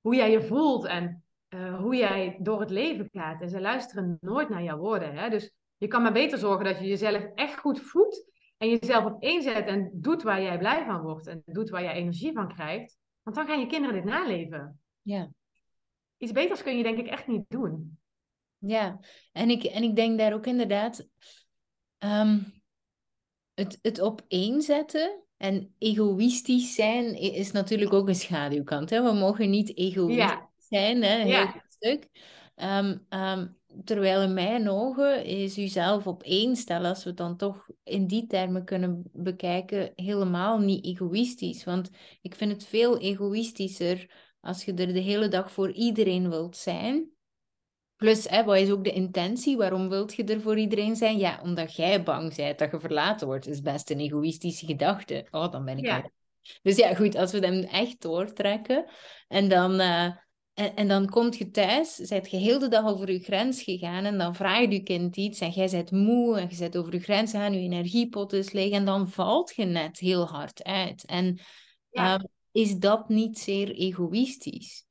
hoe 0.00 0.14
jij 0.14 0.30
je 0.30 0.42
voelt 0.42 0.84
en 0.84 1.24
uh, 1.54 1.80
hoe 1.80 1.96
jij 1.96 2.36
door 2.40 2.60
het 2.60 2.70
leven 2.70 3.08
gaat. 3.12 3.40
En 3.40 3.48
ze 3.48 3.60
luisteren 3.60 4.18
nooit 4.20 4.48
naar 4.48 4.62
jouw 4.62 4.78
woorden. 4.78 5.14
Hè? 5.14 5.28
Dus 5.30 5.52
je 5.76 5.86
kan 5.86 6.02
maar 6.02 6.12
beter 6.12 6.38
zorgen 6.38 6.64
dat 6.64 6.78
je 6.78 6.86
jezelf 6.86 7.24
echt 7.34 7.58
goed 7.58 7.80
voedt. 7.80 8.26
En 8.56 8.68
jezelf 8.68 9.04
op 9.04 9.22
één 9.22 9.42
zet 9.42 9.66
en 9.66 9.90
doet 9.92 10.22
waar 10.22 10.42
jij 10.42 10.58
blij 10.58 10.84
van 10.84 11.00
wordt. 11.00 11.26
En 11.26 11.42
doet 11.44 11.70
waar 11.70 11.82
jij 11.82 11.92
energie 11.92 12.32
van 12.32 12.48
krijgt. 12.48 12.98
Want 13.22 13.36
dan 13.36 13.46
gaan 13.46 13.60
je 13.60 13.66
kinderen 13.66 13.94
dit 13.94 14.04
naleven. 14.04 14.80
Ja. 15.02 15.30
Iets 16.16 16.32
beters 16.32 16.62
kun 16.62 16.76
je 16.76 16.82
denk 16.82 16.98
ik 16.98 17.06
echt 17.06 17.26
niet 17.26 17.44
doen. 17.48 17.98
Ja, 18.58 19.00
en 19.32 19.50
ik, 19.50 19.64
en 19.64 19.82
ik 19.82 19.96
denk 19.96 20.18
daar 20.18 20.34
ook 20.34 20.46
inderdaad... 20.46 21.08
Um, 22.04 22.56
het, 23.54 23.78
het 23.82 24.00
opeenzetten 24.00 25.22
en 25.36 25.74
egoïstisch 25.78 26.74
zijn 26.74 27.14
is 27.14 27.52
natuurlijk 27.52 27.92
ook 27.92 28.08
een 28.08 28.14
schaduwkant. 28.14 28.90
Hè? 28.90 29.02
We 29.02 29.12
mogen 29.12 29.50
niet 29.50 29.76
egoïstisch 29.76 30.24
ja. 30.24 30.47
Zijn, 30.68 31.02
hè? 31.02 31.16
heel 31.18 31.28
ja. 31.28 31.64
stuk. 31.68 32.08
Um, 32.56 33.06
um, 33.10 33.56
terwijl 33.84 34.22
in 34.22 34.34
mijn 34.34 34.68
ogen 34.68 35.24
is 35.24 35.54
jezelf 35.54 36.06
op 36.06 36.22
één 36.22 36.56
stellen, 36.56 36.88
als 36.88 37.02
we 37.02 37.08
het 37.08 37.18
dan 37.18 37.36
toch 37.36 37.68
in 37.84 38.06
die 38.06 38.26
termen 38.26 38.64
kunnen 38.64 39.02
bekijken, 39.12 39.92
helemaal 39.94 40.58
niet 40.58 40.84
egoïstisch. 40.84 41.64
Want 41.64 41.90
ik 42.20 42.34
vind 42.34 42.52
het 42.52 42.64
veel 42.66 42.98
egoïstischer 42.98 44.10
als 44.40 44.64
je 44.64 44.74
er 44.74 44.92
de 44.92 45.00
hele 45.00 45.28
dag 45.28 45.52
voor 45.52 45.72
iedereen 45.72 46.30
wilt 46.30 46.56
zijn. 46.56 47.10
Plus, 47.96 48.28
hè, 48.28 48.44
wat 48.44 48.56
is 48.56 48.70
ook 48.70 48.84
de 48.84 48.92
intentie? 48.92 49.56
Waarom 49.56 49.88
wilt 49.88 50.14
je 50.14 50.24
er 50.24 50.40
voor 50.40 50.58
iedereen 50.58 50.96
zijn? 50.96 51.18
Ja, 51.18 51.40
omdat 51.42 51.76
jij 51.76 52.02
bang 52.02 52.36
bent 52.36 52.58
dat 52.58 52.70
je 52.70 52.80
verlaten 52.80 53.26
wordt. 53.26 53.46
is 53.46 53.60
best 53.60 53.90
een 53.90 54.00
egoïstische 54.00 54.66
gedachte. 54.66 55.26
Oh, 55.30 55.52
dan 55.52 55.64
ben 55.64 55.78
ik 55.78 55.84
ja. 55.84 56.10
Dus 56.62 56.76
ja, 56.76 56.94
goed, 56.94 57.14
als 57.14 57.32
we 57.32 57.38
hem 57.38 57.62
echt 57.62 58.00
doortrekken 58.00 58.84
en 59.28 59.48
dan... 59.48 59.80
Uh, 59.80 60.16
en, 60.58 60.76
en, 60.76 60.88
dan 60.88 61.08
kom 61.08 61.32
je 61.32 61.50
thuis, 61.50 61.94
zijt 61.94 62.30
je 62.30 62.36
heel 62.36 62.58
de 62.58 62.68
dag 62.68 62.84
over 62.84 63.12
je 63.12 63.18
grens 63.18 63.62
gegaan 63.62 64.04
en 64.04 64.18
dan 64.18 64.34
vraagt 64.34 64.72
je 64.72 64.82
kind 64.82 65.16
iets 65.16 65.40
en 65.40 65.50
jij 65.50 65.70
bent 65.70 65.90
moe 65.90 66.38
en 66.38 66.48
je 66.50 66.56
bent 66.58 66.76
over 66.76 66.92
je 66.92 67.00
grens 67.00 67.30
gegaan, 67.30 67.52
je 67.52 67.58
energiepot 67.58 68.32
is 68.32 68.52
leeg 68.52 68.72
en 68.72 68.84
dan 68.84 69.08
valt 69.08 69.54
je 69.56 69.64
net 69.64 69.98
heel 69.98 70.26
hard 70.26 70.64
uit. 70.64 71.04
En 71.04 71.38
ja. 71.90 72.14
um, 72.14 72.28
is 72.52 72.78
dat 72.78 73.08
niet 73.08 73.38
zeer 73.38 73.70
egoïstisch? 73.70 74.86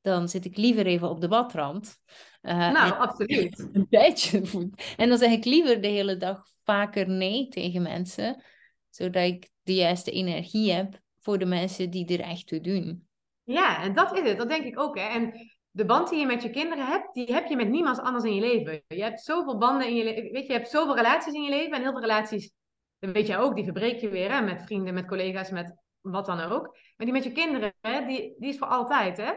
Dan 0.00 0.28
zit 0.28 0.44
ik 0.44 0.56
liever 0.56 0.86
even 0.86 1.10
op 1.10 1.20
de 1.20 1.28
badrand. 1.28 1.98
Uh, 2.42 2.72
nou, 2.72 2.92
absoluut. 3.08 3.68
Een 3.72 3.86
tijdje 3.90 4.44
voet. 4.46 4.94
En 4.96 5.08
dan 5.08 5.18
zeg 5.18 5.30
ik 5.30 5.44
liever 5.44 5.80
de 5.80 5.88
hele 5.88 6.16
dag 6.16 6.46
vaker 6.64 7.08
nee 7.08 7.48
tegen 7.48 7.82
mensen, 7.82 8.42
zodat 8.90 9.22
ik 9.22 9.50
de 9.62 9.74
juiste 9.74 10.10
energie 10.10 10.72
heb 10.72 11.00
voor 11.18 11.38
de 11.38 11.46
mensen 11.46 11.90
die 11.90 12.06
er 12.06 12.20
echt 12.20 12.46
toe 12.46 12.60
doen. 12.60 13.07
Ja, 13.48 13.82
en 13.82 13.94
dat 13.94 14.16
is 14.16 14.28
het. 14.28 14.38
Dat 14.38 14.48
denk 14.48 14.64
ik 14.64 14.80
ook. 14.80 14.98
Hè. 14.98 15.06
En 15.06 15.32
de 15.70 15.84
band 15.84 16.08
die 16.08 16.18
je 16.18 16.26
met 16.26 16.42
je 16.42 16.50
kinderen 16.50 16.86
hebt, 16.86 17.14
die 17.14 17.32
heb 17.32 17.46
je 17.46 17.56
met 17.56 17.68
niemand 17.68 18.00
anders 18.00 18.24
in 18.24 18.34
je 18.34 18.40
leven. 18.40 18.82
Je 18.86 19.02
hebt 19.02 19.20
zoveel 19.20 19.58
banden 19.58 19.86
in 19.86 19.94
je 19.94 20.04
leven. 20.04 20.22
Weet 20.22 20.46
je, 20.46 20.52
je 20.52 20.58
hebt 20.58 20.70
zoveel 20.70 20.96
relaties 20.96 21.32
in 21.32 21.42
je 21.42 21.50
leven. 21.50 21.72
En 21.72 21.82
heel 21.82 21.90
veel 21.90 22.00
relaties, 22.00 22.52
dat 22.98 23.10
weet 23.10 23.26
je 23.26 23.36
ook, 23.36 23.54
die 23.54 23.64
verbreek 23.64 24.00
je 24.00 24.08
weer. 24.08 24.32
Hè, 24.32 24.40
met 24.40 24.62
vrienden, 24.62 24.94
met 24.94 25.06
collega's, 25.06 25.50
met 25.50 25.74
wat 26.00 26.26
dan 26.26 26.40
ook. 26.40 26.62
Maar 26.96 27.06
die 27.06 27.12
met 27.12 27.24
je 27.24 27.32
kinderen, 27.32 27.74
hè, 27.80 28.06
die, 28.06 28.34
die 28.38 28.48
is 28.48 28.58
voor 28.58 28.66
altijd. 28.66 29.16
Hè. 29.16 29.32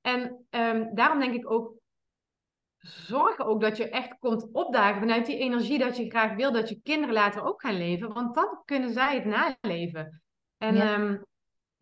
En 0.00 0.46
um, 0.50 0.94
daarom 0.94 1.18
denk 1.18 1.34
ik 1.34 1.50
ook, 1.50 1.74
zorg 2.78 3.38
ook 3.38 3.60
dat 3.60 3.76
je 3.76 3.88
echt 3.88 4.18
komt 4.18 4.48
opdagen 4.52 5.00
vanuit 5.00 5.26
die 5.26 5.38
energie 5.38 5.78
dat 5.78 5.96
je 5.96 6.10
graag 6.10 6.34
wil 6.34 6.52
dat 6.52 6.68
je 6.68 6.80
kinderen 6.82 7.14
later 7.14 7.44
ook 7.44 7.60
gaan 7.60 7.76
leven. 7.76 8.12
Want 8.12 8.34
dan 8.34 8.62
kunnen 8.64 8.92
zij 8.92 9.14
het 9.14 9.24
naleven. 9.24 10.22
En 10.58 10.74
ja. 10.74 10.94
Um, 10.94 11.24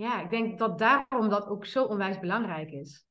ja, 0.01 0.23
ik 0.23 0.31
denk 0.31 0.59
dat 0.59 0.79
daarom 0.79 1.29
dat 1.29 1.47
ook 1.47 1.67
zo 1.67 1.85
onwijs 1.85 2.19
belangrijk 2.19 2.71
is. 2.71 3.05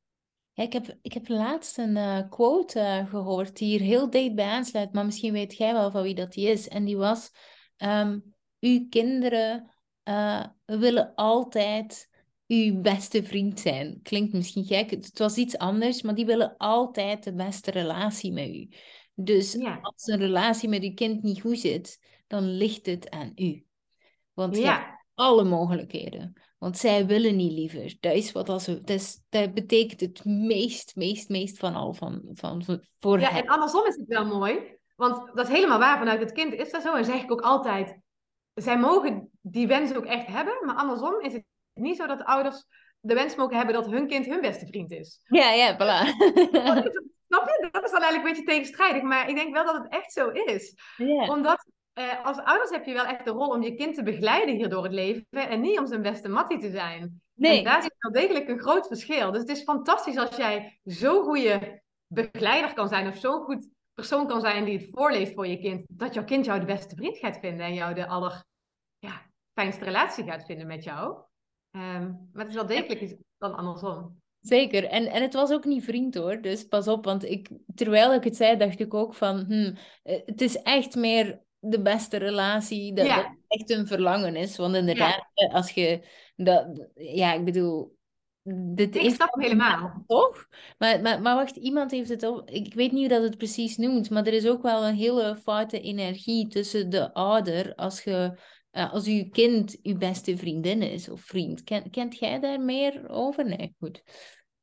Ja, 0.51 0.63
ik, 0.63 0.73
heb, 0.73 0.97
ik 1.01 1.13
heb 1.13 1.27
laatst 1.27 1.77
een 1.77 1.95
uh, 1.95 2.29
quote 2.29 2.79
uh, 2.79 3.09
gehoord 3.09 3.57
die 3.57 3.67
hier 3.67 3.87
heel 3.87 4.09
dicht 4.09 4.35
bij 4.35 4.45
aansluit, 4.45 4.93
maar 4.93 5.05
misschien 5.05 5.33
weet 5.33 5.57
jij 5.57 5.73
wel 5.73 5.91
van 5.91 6.01
wie 6.01 6.15
dat 6.15 6.33
die 6.33 6.47
is. 6.47 6.67
En 6.67 6.85
die 6.85 6.97
was, 6.97 7.31
um, 7.77 8.35
uw 8.59 8.87
kinderen 8.89 9.75
uh, 10.03 10.45
willen 10.65 11.15
altijd 11.15 12.09
uw 12.47 12.81
beste 12.81 13.23
vriend 13.23 13.59
zijn. 13.59 13.99
Klinkt 14.03 14.33
misschien 14.33 14.65
gek, 14.65 14.89
het 14.89 15.19
was 15.19 15.37
iets 15.37 15.57
anders, 15.57 16.01
maar 16.01 16.15
die 16.15 16.25
willen 16.25 16.57
altijd 16.57 17.23
de 17.23 17.33
beste 17.33 17.71
relatie 17.71 18.31
met 18.31 18.47
u. 18.47 18.69
Dus 19.13 19.53
ja. 19.53 19.79
als 19.81 20.07
een 20.07 20.19
relatie 20.19 20.69
met 20.69 20.83
uw 20.83 20.93
kind 20.93 21.23
niet 21.23 21.41
goed 21.41 21.59
zit, 21.59 21.99
dan 22.27 22.43
ligt 22.43 22.85
het 22.85 23.09
aan 23.09 23.31
u. 23.35 23.65
Want 24.33 24.55
ja. 24.55 24.61
je 24.61 24.67
hebt 24.67 25.03
alle 25.13 25.43
mogelijkheden. 25.43 26.48
Want 26.59 26.77
zij 26.77 27.05
willen 27.05 27.35
niet 27.35 27.51
liever. 27.51 27.95
Dat 27.99 28.13
is 28.13 28.31
wat 28.31 28.49
als 28.49 28.65
dat, 28.65 28.89
is, 28.89 29.21
dat 29.29 29.53
betekent 29.53 29.99
het 29.99 30.25
meest, 30.25 30.95
meest, 30.95 31.29
meest 31.29 31.57
van 31.57 31.75
al 31.75 31.93
van, 31.93 32.21
van, 32.33 32.63
van 32.63 32.83
voor 32.99 33.19
Ja, 33.19 33.37
en 33.37 33.47
andersom 33.47 33.85
is 33.85 33.95
het 33.95 34.07
wel 34.07 34.25
mooi. 34.25 34.77
Want 34.95 35.35
dat 35.35 35.47
is 35.47 35.53
helemaal 35.53 35.79
waar 35.79 35.97
vanuit 35.97 36.19
het 36.19 36.31
kind 36.31 36.53
is 36.53 36.71
dat 36.71 36.81
zo. 36.81 36.95
En 36.95 37.05
zeg 37.05 37.23
ik 37.23 37.31
ook 37.31 37.41
altijd, 37.41 37.99
zij 38.53 38.79
mogen 38.79 39.29
die 39.41 39.67
wens 39.67 39.93
ook 39.93 40.05
echt 40.05 40.27
hebben. 40.27 40.65
Maar 40.65 40.75
andersom 40.75 41.21
is 41.21 41.33
het 41.33 41.43
niet 41.73 41.97
zo 41.97 42.07
dat 42.07 42.17
de 42.17 42.25
ouders 42.25 42.65
de 43.01 43.13
wens 43.13 43.35
mogen 43.35 43.57
hebben 43.57 43.75
dat 43.75 43.85
hun 43.85 44.07
kind 44.07 44.25
hun 44.25 44.41
beste 44.41 44.65
vriend 44.65 44.91
is. 44.91 45.19
Ja, 45.23 45.51
ja, 45.51 45.73
voilà. 45.73 46.09
Snap 47.27 47.47
je? 47.47 47.67
Dat 47.71 47.83
is 47.83 47.91
dan 47.91 48.01
eigenlijk 48.01 48.15
een 48.15 48.33
beetje 48.33 48.43
tegenstrijdig. 48.43 49.01
Maar 49.01 49.29
ik 49.29 49.35
denk 49.35 49.53
wel 49.53 49.65
dat 49.65 49.83
het 49.83 49.91
echt 49.91 50.11
zo 50.11 50.29
is. 50.29 50.73
Yeah. 50.97 51.29
Omdat 51.29 51.65
uh, 51.99 52.25
als 52.25 52.37
ouders 52.37 52.69
heb 52.69 52.85
je 52.85 52.93
wel 52.93 53.05
echt 53.05 53.25
de 53.25 53.31
rol 53.31 53.47
om 53.47 53.61
je 53.61 53.75
kind 53.75 53.95
te 53.95 54.03
begeleiden 54.03 54.55
hier 54.55 54.69
door 54.69 54.83
het 54.83 54.93
leven. 54.93 55.25
En 55.29 55.61
niet 55.61 55.79
om 55.79 55.87
zijn 55.87 56.01
beste 56.01 56.29
mattie 56.29 56.59
te 56.59 56.69
zijn. 56.69 57.21
Nee. 57.33 57.57
En 57.57 57.63
daar 57.63 57.81
zit 57.81 57.95
wel 57.97 58.11
degelijk 58.11 58.47
een 58.49 58.59
groot 58.59 58.87
verschil. 58.87 59.31
Dus 59.31 59.41
het 59.41 59.49
is 59.49 59.63
fantastisch 59.63 60.17
als 60.17 60.35
jij 60.35 60.79
zo'n 60.83 61.23
goede 61.23 61.81
begeleider 62.07 62.73
kan 62.73 62.87
zijn. 62.87 63.07
Of 63.07 63.17
zo'n 63.17 63.41
goed 63.41 63.67
persoon 63.93 64.27
kan 64.27 64.41
zijn 64.41 64.65
die 64.65 64.77
het 64.77 64.87
voorleest 64.91 65.33
voor 65.33 65.47
je 65.47 65.59
kind. 65.59 65.85
Dat 65.87 66.13
jouw 66.13 66.23
kind 66.23 66.45
jou 66.45 66.59
de 66.59 66.65
beste 66.65 66.95
vriend 66.95 67.17
gaat 67.17 67.39
vinden. 67.39 67.65
En 67.65 67.73
jou 67.73 67.93
de 67.93 68.07
aller 68.07 68.43
ja, 68.99 69.25
fijnste 69.53 69.83
relatie 69.83 70.23
gaat 70.23 70.45
vinden 70.45 70.67
met 70.67 70.83
jou. 70.83 71.17
Um, 71.71 72.29
maar 72.33 72.43
het 72.43 72.47
is 72.47 72.55
wel 72.55 72.65
degelijk 72.65 73.01
iets 73.01 73.13
dan 73.37 73.55
andersom. 73.55 74.21
Zeker. 74.39 74.85
En, 74.85 75.05
en 75.05 75.21
het 75.21 75.33
was 75.33 75.51
ook 75.51 75.65
niet 75.65 75.83
vriend 75.83 76.15
hoor. 76.15 76.41
Dus 76.41 76.63
pas 76.63 76.87
op. 76.87 77.05
Want 77.05 77.23
ik, 77.23 77.49
terwijl 77.75 78.13
ik 78.13 78.23
het 78.23 78.35
zei, 78.35 78.57
dacht 78.57 78.79
ik 78.79 78.93
ook 78.93 79.13
van... 79.13 79.45
Hmm, 79.45 79.75
het 80.03 80.41
is 80.41 80.61
echt 80.61 80.95
meer 80.95 81.41
de 81.59 81.81
beste 81.81 82.17
relatie, 82.17 82.93
dat, 82.93 83.05
ja. 83.05 83.15
dat 83.15 83.35
echt 83.47 83.69
een 83.69 83.87
verlangen 83.87 84.35
is. 84.35 84.57
Want 84.57 84.75
inderdaad, 84.75 85.29
ja. 85.33 85.47
als 85.47 85.71
je 85.71 86.07
dat, 86.35 86.89
ja, 86.95 87.33
ik 87.33 87.45
bedoel, 87.45 87.97
dit 88.73 88.95
Ik 88.95 89.01
is 89.01 89.13
snap 89.13 89.33
hem 89.33 89.43
helemaal. 89.43 90.03
toch? 90.07 90.47
Maar, 90.77 91.01
maar, 91.01 91.21
maar 91.21 91.35
wacht, 91.35 91.55
iemand 91.55 91.91
heeft 91.91 92.09
het 92.09 92.25
ook, 92.25 92.49
ik 92.49 92.73
weet 92.73 92.91
niet 92.91 92.99
hoe 92.99 93.19
dat 93.19 93.29
het 93.29 93.37
precies 93.37 93.77
noemt, 93.77 94.09
maar 94.09 94.25
er 94.25 94.33
is 94.33 94.47
ook 94.47 94.61
wel 94.61 94.85
een 94.85 94.95
hele 94.95 95.35
foute 95.43 95.81
energie 95.81 96.47
tussen 96.47 96.89
de 96.89 97.13
ouder 97.13 97.75
als 97.75 98.03
je, 98.03 98.39
eh, 98.71 98.93
als 98.93 99.07
uw 99.07 99.29
kind 99.29 99.79
uw 99.83 99.97
beste 99.97 100.37
vriendin 100.37 100.81
is 100.81 101.09
of 101.09 101.21
vriend. 101.21 101.63
Ken, 101.63 101.89
kent 101.89 102.17
jij 102.17 102.39
daar 102.39 102.59
meer 102.59 103.09
over? 103.09 103.45
Nee, 103.45 103.75
goed. 103.79 104.03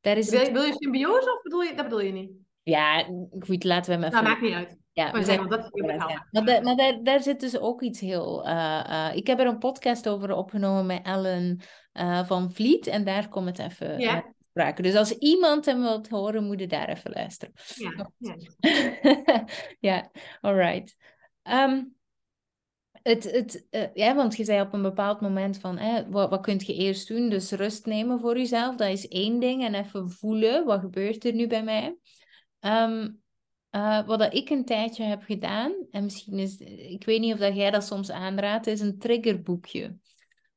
Daar 0.01 0.17
is 0.17 0.31
Wil 0.31 0.39
het, 0.39 0.49
je, 0.49 0.55
wil 0.55 0.63
je 0.63 0.73
symbiose 0.73 1.33
of 1.33 1.43
bedoel 1.43 1.63
je, 1.63 1.75
dat 1.75 1.85
bedoel 1.85 2.01
je 2.01 2.13
niet? 2.13 2.31
ja, 2.63 3.07
goed, 3.39 3.65
laten 3.65 3.87
we 3.87 3.93
hem 3.93 4.03
even... 4.03 4.25
Nou, 4.25 4.25
maakt 4.25 4.41
niet 4.41 4.53
uit. 4.53 4.77
Ja, 4.97 5.11
Maar 5.11 5.21
we 5.21 5.25
zijn 5.25 5.49
dat 5.49 5.71
Ja. 5.73 6.27
Maar, 6.31 6.45
daar, 6.45 6.63
maar 6.63 6.77
daar, 6.77 7.03
daar 7.03 7.23
zit 7.23 7.41
dus 7.41 7.59
ook 7.59 7.83
iets 7.83 8.01
heel. 8.01 8.47
eh, 8.47 9.11
ik 9.15 9.27
heb 9.27 9.39
er 9.39 9.47
een 9.47 9.59
podcast 9.59 10.09
over 10.09 10.33
opgenomen 10.33 10.87
met 10.87 11.05
Ellen 11.05 11.61
eh, 11.93 12.27
van 12.27 12.53
Vliet 12.53 12.87
en 12.87 13.05
daar 13.05 13.29
komt 13.29 13.47
het 13.47 13.59
even 13.59 14.01
Ja. 14.01 14.21
te 14.21 14.33
sprake. 14.51 14.83
Dus 14.83 14.95
als 14.95 15.13
iemand 15.13 15.65
hem 15.65 15.81
wilt 15.81 16.09
horen, 16.09 16.45
moet 16.45 16.61
je 16.61 16.67
daar 16.67 16.89
even 16.89 17.11
luisteren. 17.11 17.55
Ja, 17.75 18.11
ja. 18.19 19.45
ja, 19.91 20.11
alright. 20.41 20.97
Ehm, 21.43 21.83
het, 23.03 23.25
het, 23.33 23.67
ja, 23.95 24.15
want 24.15 24.37
je 24.37 24.45
zei 24.45 24.61
op 24.61 24.73
een 24.73 24.83
bepaald 24.83 25.21
moment 25.21 25.59
van, 25.59 25.79
hè, 25.79 26.09
wat, 26.11 26.31
wat 26.31 26.41
kun 26.41 26.61
je 26.65 26.75
eerst 26.75 27.09
doen? 27.09 27.29
Dus 27.29 27.53
rust 27.53 27.87
nemen 27.87 28.21
voor 28.21 28.37
jezelf, 28.37 28.77
dat 28.77 28.89
is 28.89 29.09
één 29.09 29.39
ding. 29.41 29.65
En 29.65 29.75
even 29.75 30.11
voelen, 30.11 30.65
wat 30.65 30.81
gebeurt 30.81 31.25
er 31.25 31.33
nu 31.35 31.47
bij 31.47 31.63
mij? 31.63 31.97
Ehm, 32.61 33.09
eh, 33.77 34.07
wat 34.07 34.19
dat 34.19 34.35
ik 34.35 34.51
een 34.51 34.65
tijdje 34.65 35.05
heb 35.05 35.23
gedaan, 35.23 35.87
en 35.91 36.05
misschien 36.05 36.39
is, 36.39 36.59
ik 36.61 37.05
weet 37.05 37.21
niet 37.21 37.33
of 37.33 37.39
dat 37.39 37.57
jij 37.57 37.71
dat 37.71 37.85
soms 37.85 38.11
aanraadt, 38.11 38.67
is 38.67 38.81
een 38.81 38.99
triggerboekje. 38.99 39.97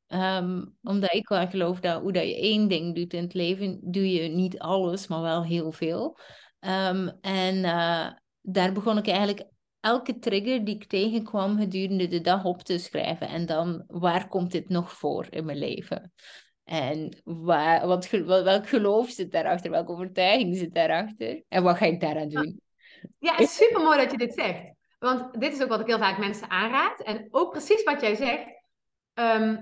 Ehm, 0.08 0.66
omdat 0.82 1.14
ik 1.14 1.28
wel 1.28 1.48
geloof 1.48 1.80
dat 1.80 2.02
hoe 2.02 2.12
dat 2.12 2.24
je 2.24 2.36
één 2.36 2.68
ding 2.68 2.96
doet 2.96 3.14
in 3.14 3.24
het 3.24 3.34
leven, 3.34 3.80
doe 3.82 4.12
je 4.12 4.30
niet 4.30 4.60
alles, 4.60 5.08
maar 5.08 5.22
wel 5.22 5.44
heel 5.44 5.72
veel. 5.72 6.18
Ehm, 6.60 7.10
en 7.22 7.64
eh, 7.64 8.12
daar 8.42 8.74
begon 8.74 8.98
ik 8.98 9.08
eigenlijk 9.08 9.48
elke 9.80 10.20
trigger 10.20 10.66
die 10.66 10.76
ik 10.76 10.86
tegenkwam 10.86 11.58
gedurende 11.58 12.08
de 12.08 12.22
dag 12.22 12.44
op 12.44 12.64
te 12.64 12.78
schrijven. 12.78 13.28
En 13.28 13.46
dan, 13.46 13.84
waar 13.88 14.28
komt 14.28 14.52
dit 14.52 14.70
nog 14.70 14.94
voor 14.94 15.28
in 15.30 15.46
mijn 15.46 15.58
leven? 15.58 16.14
En 16.64 17.22
waar, 17.24 17.88
wat, 17.88 18.10
welk 18.26 18.68
geloof 18.68 19.10
zit 19.10 19.32
daarachter? 19.32 19.72
Welke 19.72 19.92
overtuiging 19.92 20.58
zit 20.58 20.74
daarachter? 20.74 21.44
En 21.48 21.64
wat 21.64 21.78
ga 21.78 21.86
ik 21.86 22.00
daaraan 22.00 22.30
doen? 22.30 22.68
Ja, 23.20 23.32
het 23.32 23.40
is 23.40 23.56
super 23.56 23.82
mooi 23.82 23.98
dat 23.98 24.12
je 24.12 24.18
dit 24.18 24.34
zegt. 24.34 24.72
Want 25.00 25.40
dit 25.40 25.54
is 25.54 25.62
ook 25.62 25.70
wat 25.70 25.80
ik 25.80 25.88
heel 25.88 25.98
vaak 25.98 26.18
mensen 26.18 26.50
aanraad. 26.50 27.00
En 27.00 27.28
ook 27.32 27.52
precies 27.52 27.84
wat 27.84 28.02
jij 28.02 28.16
zegt. 28.16 28.48
Ehm, 29.14 29.58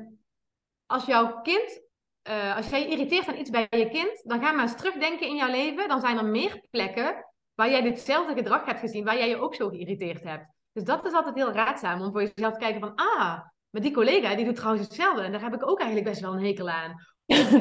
als 0.85 1.05
jouw 1.05 1.41
kind, 1.41 1.81
eh, 2.21 2.55
als 2.55 2.69
jij 2.69 2.79
je 2.79 2.87
irriteert 2.87 3.27
aan 3.27 3.37
iets 3.37 3.49
bij 3.49 3.67
je 3.69 3.89
kind, 3.89 4.21
dan 4.23 4.41
ga 4.41 4.51
maar 4.51 4.63
eens 4.63 4.77
terugdenken 4.77 5.27
in 5.27 5.35
jouw 5.35 5.51
leven. 5.51 5.87
Dan 5.87 6.01
zijn 6.01 6.17
er 6.17 6.25
meer 6.25 6.67
plekken 6.71 7.25
waar 7.53 7.69
jij 7.69 7.81
ditzelfde 7.81 8.33
gedrag 8.33 8.65
hebt 8.65 8.79
gezien, 8.79 9.03
waar 9.03 9.17
jij 9.17 9.29
je 9.29 9.41
ook 9.41 9.55
zo 9.55 9.69
geïrriteerd 9.69 10.23
hebt. 10.23 10.45
Dus 10.71 10.83
dat 10.83 11.05
is 11.05 11.13
altijd 11.13 11.35
heel 11.35 11.51
raadzaam 11.51 12.01
om 12.01 12.11
voor 12.11 12.21
jezelf 12.21 12.53
te 12.53 12.59
kijken 12.59 12.79
van, 12.79 12.95
ah, 12.95 13.39
maar 13.69 13.81
die 13.81 13.93
collega 13.93 14.35
die 14.35 14.45
doet 14.45 14.55
trouwens 14.55 14.87
hetzelfde. 14.87 15.21
En 15.21 15.31
daar 15.31 15.41
heb 15.41 15.53
ik 15.53 15.67
ook 15.67 15.79
eigenlijk 15.79 16.09
best 16.09 16.21
wel 16.21 16.33
een 16.33 16.45
hekel 16.45 16.69
aan. 16.69 16.95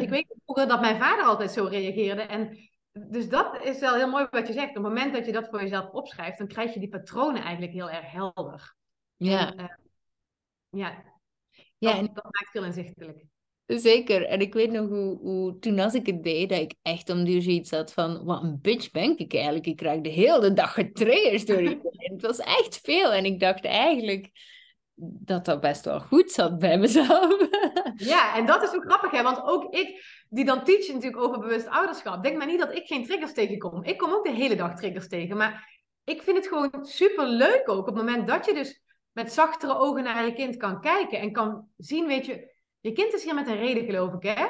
Ik 0.00 0.08
weet 0.08 0.34
vroeger 0.44 0.68
dat 0.68 0.80
mijn 0.80 0.98
vader 0.98 1.24
altijd 1.24 1.50
zo 1.50 1.64
reageerde. 1.64 2.22
En 2.22 2.58
dus 2.98 3.28
dat 3.28 3.62
is 3.62 3.78
wel 3.78 3.94
heel 3.94 4.08
mooi 4.08 4.26
wat 4.30 4.46
je 4.46 4.52
zegt. 4.52 4.68
Op 4.68 4.74
het 4.74 4.82
moment 4.82 5.12
dat 5.14 5.26
je 5.26 5.32
dat 5.32 5.48
voor 5.48 5.60
jezelf 5.60 5.90
opschrijft, 5.90 6.38
dan 6.38 6.46
krijg 6.46 6.74
je 6.74 6.80
die 6.80 6.88
patronen 6.88 7.42
eigenlijk 7.42 7.72
heel 7.72 7.90
erg 7.90 8.10
helder. 8.10 8.74
Ja, 9.16 9.52
En, 9.52 9.58
eh, 9.58 9.74
ja, 10.68 11.04
ja 11.78 11.90
dat, 11.90 11.98
en 11.98 12.14
dat 12.14 12.24
maakt 12.24 12.50
veel 12.50 12.64
inzichtelijk. 12.64 13.24
Zeker. 13.66 14.26
En 14.26 14.40
ik 14.40 14.54
weet 14.54 14.70
nog 14.70 14.88
hoe, 14.88 15.18
hoe 15.18 15.58
toen 15.58 15.78
als 15.78 15.94
ik 15.94 16.06
het 16.06 16.22
deed, 16.22 16.48
dat 16.48 16.60
ik 16.60 16.74
echt 16.82 17.10
om 17.10 17.24
duur 17.24 17.42
zoiets 17.42 17.70
had 17.70 17.92
van, 17.92 18.24
wat 18.24 18.42
een 18.42 18.58
bitch 18.60 18.90
ben 18.90 19.18
ik 19.18 19.34
eigenlijk. 19.34 19.66
Ik 19.66 19.80
raak 19.80 20.04
de 20.04 20.10
hele 20.10 20.52
dag 20.52 20.74
getriggerd 20.74 21.46
door 21.46 21.60
iedereen. 21.60 22.10
Het 22.12 22.22
was 22.22 22.38
echt 22.38 22.80
veel. 22.82 23.12
En 23.12 23.24
ik 23.24 23.40
dacht 23.40 23.64
eigenlijk 23.64 24.30
dat 24.98 25.44
dat 25.44 25.60
best 25.60 25.84
wel 25.84 26.00
goed 26.00 26.30
zat 26.30 26.58
bij 26.58 26.78
mezelf. 26.78 27.48
Ja, 27.96 28.36
en 28.36 28.46
dat 28.46 28.62
is 28.62 28.74
ook 28.74 28.84
grappig, 28.84 29.10
hè? 29.10 29.22
want 29.22 29.42
ook 29.42 29.74
ik, 29.74 30.04
die 30.28 30.44
dan 30.44 30.64
teach 30.64 30.86
natuurlijk 30.86 31.22
over 31.22 31.38
bewust 31.38 31.68
ouderschap, 31.68 32.22
denk 32.22 32.36
maar 32.36 32.46
niet 32.46 32.58
dat 32.58 32.74
ik 32.74 32.86
geen 32.86 33.04
triggers 33.04 33.32
tegenkom. 33.32 33.84
Ik 33.84 33.98
kom 33.98 34.12
ook 34.12 34.24
de 34.24 34.32
hele 34.32 34.56
dag 34.56 34.74
triggers 34.74 35.08
tegen, 35.08 35.36
maar 35.36 35.82
ik 36.04 36.22
vind 36.22 36.36
het 36.36 36.46
gewoon 36.46 36.86
super 36.86 37.26
leuk 37.26 37.68
ook 37.68 37.78
op 37.78 37.86
het 37.86 37.94
moment 37.94 38.26
dat 38.26 38.46
je 38.46 38.54
dus 38.54 38.82
met 39.12 39.32
zachtere 39.32 39.76
ogen 39.76 40.02
naar 40.02 40.24
je 40.24 40.32
kind 40.32 40.56
kan 40.56 40.80
kijken 40.80 41.18
en 41.18 41.32
kan 41.32 41.68
zien, 41.76 42.06
weet 42.06 42.26
je, 42.26 42.54
je 42.80 42.92
kind 42.92 43.12
is 43.14 43.24
hier 43.24 43.34
met 43.34 43.48
een 43.48 43.56
reden, 43.56 43.84
geloof 43.84 44.12
ik, 44.12 44.22
hè? 44.22 44.46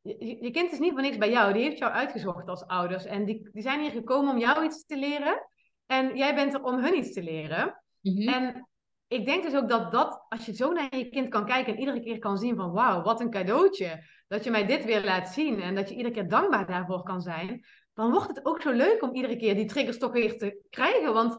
Je, 0.00 0.36
je 0.40 0.50
kind 0.50 0.72
is 0.72 0.78
niet 0.78 0.92
voor 0.92 1.00
niks 1.00 1.18
bij 1.18 1.30
jou, 1.30 1.52
die 1.52 1.62
heeft 1.62 1.78
jou 1.78 1.92
uitgezocht 1.92 2.48
als 2.48 2.66
ouders 2.66 3.04
en 3.04 3.24
die, 3.24 3.48
die 3.52 3.62
zijn 3.62 3.80
hier 3.80 3.90
gekomen 3.90 4.32
om 4.32 4.38
jou 4.38 4.64
iets 4.64 4.86
te 4.86 4.96
leren 4.96 5.48
en 5.86 6.16
jij 6.16 6.34
bent 6.34 6.54
er 6.54 6.62
om 6.62 6.78
hun 6.78 6.96
iets 6.96 7.12
te 7.12 7.22
leren. 7.22 7.82
Mhm. 8.00 8.28
En 8.28 8.68
ik 9.12 9.26
denk 9.26 9.42
dus 9.42 9.54
ook 9.54 9.68
dat 9.68 9.92
dat, 9.92 10.24
als 10.28 10.46
je 10.46 10.54
zo 10.54 10.72
naar 10.72 10.96
je 10.96 11.08
kind 11.08 11.28
kan 11.28 11.46
kijken 11.46 11.72
en 11.72 11.78
iedere 11.78 12.00
keer 12.00 12.18
kan 12.18 12.38
zien 12.38 12.56
van 12.56 12.72
wauw, 12.72 13.02
wat 13.02 13.20
een 13.20 13.30
cadeautje. 13.30 14.04
Dat 14.28 14.44
je 14.44 14.50
mij 14.50 14.66
dit 14.66 14.84
weer 14.84 15.04
laat 15.04 15.28
zien 15.28 15.60
en 15.60 15.74
dat 15.74 15.88
je 15.88 15.94
iedere 15.94 16.14
keer 16.14 16.28
dankbaar 16.28 16.66
daarvoor 16.66 17.02
kan 17.02 17.20
zijn. 17.20 17.64
Dan 17.94 18.10
wordt 18.10 18.28
het 18.28 18.44
ook 18.44 18.62
zo 18.62 18.70
leuk 18.70 19.02
om 19.02 19.14
iedere 19.14 19.36
keer 19.36 19.54
die 19.54 19.66
triggers 19.66 19.98
toch 19.98 20.12
weer 20.12 20.38
te 20.38 20.60
krijgen. 20.70 21.12
Want 21.12 21.38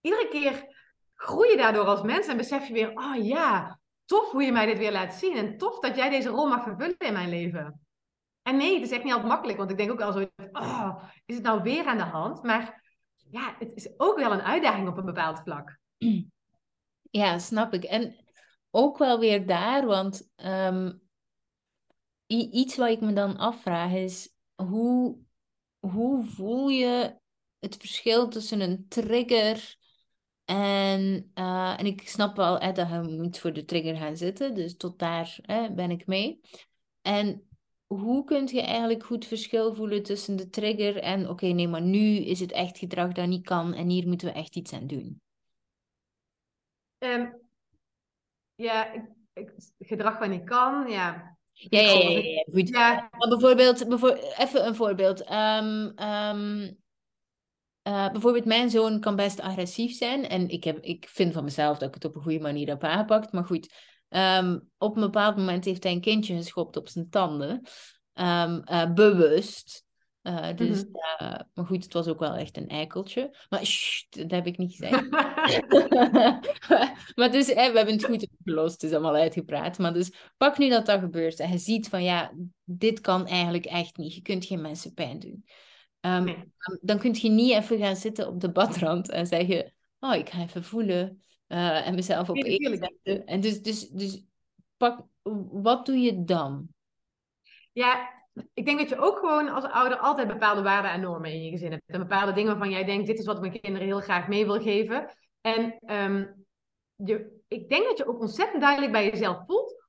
iedere 0.00 0.28
keer 0.28 0.66
groei 1.14 1.50
je 1.50 1.56
daardoor 1.56 1.84
als 1.84 2.02
mens 2.02 2.26
en 2.26 2.36
besef 2.36 2.66
je 2.66 2.72
weer, 2.72 2.90
oh 2.94 3.24
ja, 3.24 3.78
tof 4.04 4.30
hoe 4.30 4.42
je 4.42 4.52
mij 4.52 4.66
dit 4.66 4.78
weer 4.78 4.92
laat 4.92 5.14
zien. 5.14 5.36
En 5.36 5.58
tof 5.58 5.78
dat 5.78 5.96
jij 5.96 6.10
deze 6.10 6.28
rol 6.28 6.48
mag 6.48 6.62
vervullen 6.62 6.98
in 6.98 7.12
mijn 7.12 7.28
leven. 7.28 7.80
En 8.42 8.56
nee, 8.56 8.74
het 8.74 8.84
is 8.84 8.90
echt 8.90 9.04
niet 9.04 9.12
altijd 9.12 9.30
makkelijk, 9.30 9.58
want 9.58 9.70
ik 9.70 9.76
denk 9.76 9.90
ook 9.90 9.98
wel 9.98 10.12
zo, 10.12 10.26
oh, 10.52 11.02
is 11.26 11.34
het 11.34 11.44
nou 11.44 11.62
weer 11.62 11.86
aan 11.86 11.96
de 11.96 12.02
hand? 12.02 12.42
Maar 12.42 12.82
ja, 13.30 13.54
het 13.58 13.72
is 13.74 13.94
ook 13.96 14.18
wel 14.18 14.32
een 14.32 14.42
uitdaging 14.42 14.88
op 14.88 14.96
een 14.96 15.04
bepaald 15.04 15.40
vlak. 15.40 15.78
Ja, 17.14 17.38
snap 17.38 17.74
ik. 17.74 17.84
En 17.84 18.16
ook 18.70 18.98
wel 18.98 19.18
weer 19.18 19.46
daar, 19.46 19.86
want 19.86 20.30
ehm, 20.36 20.92
iets 22.26 22.76
wat 22.76 22.88
ik 22.88 23.00
me 23.00 23.12
dan 23.12 23.36
afvraag 23.36 23.92
is, 23.92 24.34
hoe, 24.54 25.18
hoe 25.78 26.24
voel 26.24 26.68
je 26.68 27.16
het 27.58 27.76
verschil 27.76 28.28
tussen 28.28 28.60
een 28.60 28.88
trigger 28.88 29.76
en, 30.44 31.30
eh, 31.34 31.78
en 31.78 31.86
ik 31.86 32.08
snap 32.08 32.36
wel 32.36 32.58
dat 32.60 32.88
je 32.88 33.16
moet 33.20 33.38
voor 33.38 33.52
de 33.52 33.64
trigger 33.64 33.96
gaan 33.96 34.16
zitten, 34.16 34.54
dus 34.54 34.76
tot 34.76 34.98
daar 34.98 35.38
ben 35.74 35.90
ik 35.90 36.06
mee. 36.06 36.40
En 37.02 37.48
hoe 37.86 38.24
kun 38.24 38.46
je 38.46 38.62
eigenlijk 38.62 39.04
goed 39.04 39.26
verschil 39.26 39.74
voelen 39.74 40.02
tussen 40.02 40.36
de 40.36 40.50
trigger 40.50 40.96
en 40.96 41.28
oké, 41.28 41.46
nee, 41.46 41.68
maar 41.68 41.82
nu 41.82 42.16
is 42.16 42.40
het 42.40 42.52
echt 42.52 42.78
gedrag 42.78 43.12
dat 43.12 43.26
niet 43.26 43.44
kan 43.46 43.74
en 43.74 43.88
hier 43.88 44.08
moeten 44.08 44.28
we 44.28 44.34
echt 44.34 44.56
iets 44.56 44.72
aan 44.72 44.86
doen. 44.86 45.22
Ehm, 46.98 47.26
ja, 48.54 48.92
ik, 48.92 49.02
ik- 49.32 49.52
gedrag 49.78 50.18
wat 50.18 50.28
niet 50.28 50.44
kan, 50.44 50.88
ja. 50.88 51.36
Ja, 51.52 51.80
ja, 51.80 52.18
ja, 52.18 52.44
goed. 52.52 52.68
Ja, 52.68 53.08
Maar 53.10 53.28
bijvoorbeeld, 53.28 53.88
bijvoor- 53.88 54.18
even 54.38 54.66
een 54.66 54.74
voorbeeld. 54.74 55.22
Ehm, 55.22 55.90
em, 55.96 56.76
eh, 57.82 58.10
bijvoorbeeld, 58.10 58.44
mijn 58.44 58.70
zoon 58.70 59.00
kan 59.00 59.16
best 59.16 59.40
agressief 59.40 59.96
zijn. 59.96 60.28
En 60.28 60.48
ik, 60.48 60.64
heb, 60.64 60.78
ik 60.78 61.08
vind 61.08 61.32
van 61.32 61.44
mezelf 61.44 61.78
dat 61.78 61.88
ik 61.88 61.94
het 61.94 62.04
op 62.04 62.14
een 62.16 62.22
goede 62.22 62.40
manier 62.40 62.68
heb 62.68 62.84
aangepakt. 62.84 63.32
Maar 63.32 63.44
goed, 63.44 63.74
ehm, 64.08 64.58
op 64.78 64.94
een 64.94 65.02
bepaald 65.02 65.36
moment 65.36 65.64
heeft 65.64 65.82
hij 65.82 65.92
een 65.92 66.00
kindje 66.00 66.36
geschopt 66.36 66.76
op 66.76 66.88
zijn 66.88 67.10
tanden. 67.10 67.62
Ehm, 68.12 68.60
eh, 68.64 68.92
bewust. 68.92 69.84
Eh, 70.24 70.56
dus, 70.56 70.84
Mhm. 70.84 70.94
eh, 71.16 71.40
maar 71.54 71.66
goed, 71.66 71.84
het 71.84 71.92
was 71.92 72.08
ook 72.08 72.18
wel 72.18 72.34
echt 72.34 72.56
een 72.56 72.68
eikeltje. 72.68 73.36
Maar 73.48 73.60
dat 74.10 74.30
heb 74.30 74.46
ik 74.46 74.58
niet 74.58 74.74
gezegd. 74.76 75.10
maar 77.18 77.30
dus, 77.30 77.46
we 77.46 77.60
hebben 77.60 77.92
het 77.94 78.04
goed 78.04 78.28
opgelost, 78.38 78.72
het 78.72 78.82
is 78.82 78.92
allemaal 78.92 79.14
uitgepraat. 79.14 79.78
Maar 79.78 79.92
dus, 79.92 80.12
pak 80.36 80.58
nu 80.58 80.68
dat 80.68 80.86
dat 80.86 81.00
gebeurt 81.00 81.40
en 81.40 81.50
je 81.50 81.58
ziet 81.58 81.88
van, 81.88 82.02
ja, 82.02 82.32
dit 82.64 83.00
kan 83.00 83.26
eigenlijk 83.26 83.64
echt 83.64 83.96
niet. 83.96 84.14
Je 84.14 84.22
kunt 84.22 84.44
geen 84.44 84.60
mensen 84.60 84.94
pijn 84.94 85.18
doen. 85.18 85.44
Ehm, 86.00 86.24
Nee. 86.24 86.52
dan- 86.80 86.98
kun 86.98 87.14
je 87.14 87.28
niet 87.30 87.52
even 87.52 87.78
gaan 87.78 87.96
zitten 87.96 88.28
op 88.28 88.40
de 88.40 88.52
badrand 88.52 89.10
en 89.10 89.26
zeggen, 89.26 89.74
oh, 89.98 90.14
ik 90.14 90.30
ga 90.30 90.42
even 90.42 90.64
voelen 90.64 91.22
eh, 91.46 91.86
en 91.86 91.94
mezelf 91.94 92.28
op 92.28 92.34
Nee, 92.36 92.58
één 92.58 92.76
zetten. 92.76 93.26
En 93.26 93.40
dus, 93.40 93.62
dus, 93.62 93.88
dus, 93.88 94.22
pak, 94.76 95.06
wat 95.52 95.86
doe 95.86 95.96
je 95.96 96.24
dan? 96.24 96.68
Ja, 97.72 98.22
ik 98.54 98.64
denk 98.64 98.78
dat 98.78 98.88
je 98.88 98.98
ook 98.98 99.18
gewoon 99.18 99.48
als 99.48 99.64
ouder 99.64 99.98
altijd 99.98 100.28
bepaalde 100.28 100.62
waarden 100.62 100.90
en 100.90 101.00
normen 101.00 101.32
in 101.32 101.42
je 101.42 101.50
gezin 101.50 101.70
hebt. 101.70 101.82
En 101.86 101.98
bepaalde 101.98 102.32
dingen 102.32 102.50
waarvan 102.50 102.70
jij 102.70 102.84
denkt, 102.84 103.06
dit 103.06 103.18
is 103.18 103.26
wat 103.26 103.34
ik 103.36 103.40
mijn 103.40 103.60
kinderen 103.60 103.86
heel 103.86 104.00
graag 104.00 104.28
mee 104.28 104.44
wil 104.44 104.60
geven. 104.60 105.14
En 105.40 105.78
ehm, 105.86 106.26
je, 106.96 107.40
ik 107.48 107.68
denk 107.68 107.84
dat 107.84 107.98
je 107.98 108.08
ook 108.08 108.20
ontzettend 108.20 108.62
duidelijk 108.62 108.92
bij 108.92 109.10
jezelf 109.10 109.44
voelt, 109.46 109.84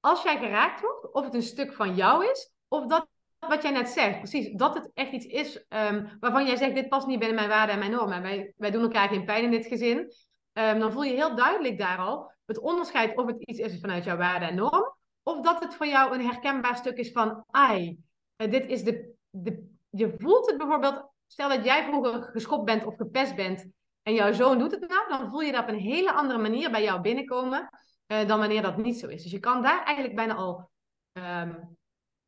als 0.00 0.22
jij 0.22 0.38
geraakt 0.38 0.80
wordt, 0.80 1.12
of 1.12 1.24
het 1.24 1.34
een 1.34 1.42
stuk 1.42 1.72
van 1.72 1.94
jou 1.94 2.30
is, 2.30 2.52
of 2.68 2.86
dat 2.86 3.08
wat 3.38 3.62
jij 3.62 3.70
net 3.70 3.88
zegt, 3.88 4.18
precies, 4.18 4.52
dat 4.52 4.74
het 4.74 4.90
echt 4.94 5.12
iets 5.12 5.26
is 5.26 5.66
ehm, 5.68 6.06
waarvan 6.20 6.46
jij 6.46 6.56
zegt, 6.56 6.74
dit 6.74 6.88
past 6.88 7.06
niet 7.06 7.18
binnen 7.18 7.36
mijn 7.36 7.48
waarden 7.48 7.72
en 7.74 7.78
mijn 7.78 7.90
normen. 7.90 8.16
En 8.16 8.22
wij, 8.22 8.54
wij 8.56 8.70
doen 8.70 8.82
elkaar 8.82 9.08
geen 9.08 9.24
pijn 9.24 9.44
in 9.44 9.50
dit 9.50 9.66
gezin. 9.66 10.12
Ehm, 10.52 10.78
dan 10.78 10.92
voel 10.92 11.02
je 11.02 11.14
heel 11.14 11.36
duidelijk 11.36 11.78
daar 11.78 11.98
al 11.98 12.32
het 12.46 12.58
onderscheid 12.58 13.16
of 13.16 13.26
het 13.26 13.40
iets 13.40 13.58
is 13.58 13.80
vanuit 13.80 14.04
jouw 14.04 14.16
waarden 14.16 14.48
en 14.48 14.54
norm, 14.54 14.96
Of 15.28 15.40
dat 15.40 15.62
het 15.62 15.74
voor 15.74 15.86
jou 15.86 16.14
een 16.14 16.26
herkenbaar 16.26 16.76
stuk 16.76 16.96
is 16.96 17.12
van, 17.12 17.44
ai, 17.50 17.98
eh, 18.36 18.50
dit 18.50 18.66
is 18.66 18.82
de, 18.82 19.14
de, 19.30 19.76
je 19.90 20.14
voelt 20.18 20.46
het 20.46 20.58
bijvoorbeeld, 20.58 21.10
stel 21.26 21.48
dat 21.48 21.64
jij 21.64 21.84
vroeger 21.84 22.22
geschopt 22.22 22.64
bent 22.64 22.84
of 22.84 22.96
gepest 22.96 23.34
bent 23.34 23.66
en 24.02 24.14
jouw 24.14 24.32
zoon 24.32 24.58
doet 24.58 24.70
het 24.70 24.88
nou, 24.88 25.08
dan 25.08 25.30
voel 25.30 25.40
je 25.40 25.52
dat 25.52 25.62
op 25.62 25.68
een 25.68 25.78
hele 25.78 26.12
andere 26.12 26.38
manier 26.38 26.70
bij 26.70 26.82
jou 26.82 27.00
binnenkomen 27.00 27.68
uh, 28.06 28.28
dan 28.28 28.38
wanneer 28.38 28.62
dat 28.62 28.76
niet 28.76 28.98
zo 28.98 29.06
is. 29.06 29.22
Dus 29.22 29.32
je 29.32 29.38
kan 29.38 29.62
daar 29.62 29.84
eigenlijk 29.84 30.16
bijna 30.16 30.34
al, 30.34 30.70
um, 31.12 31.76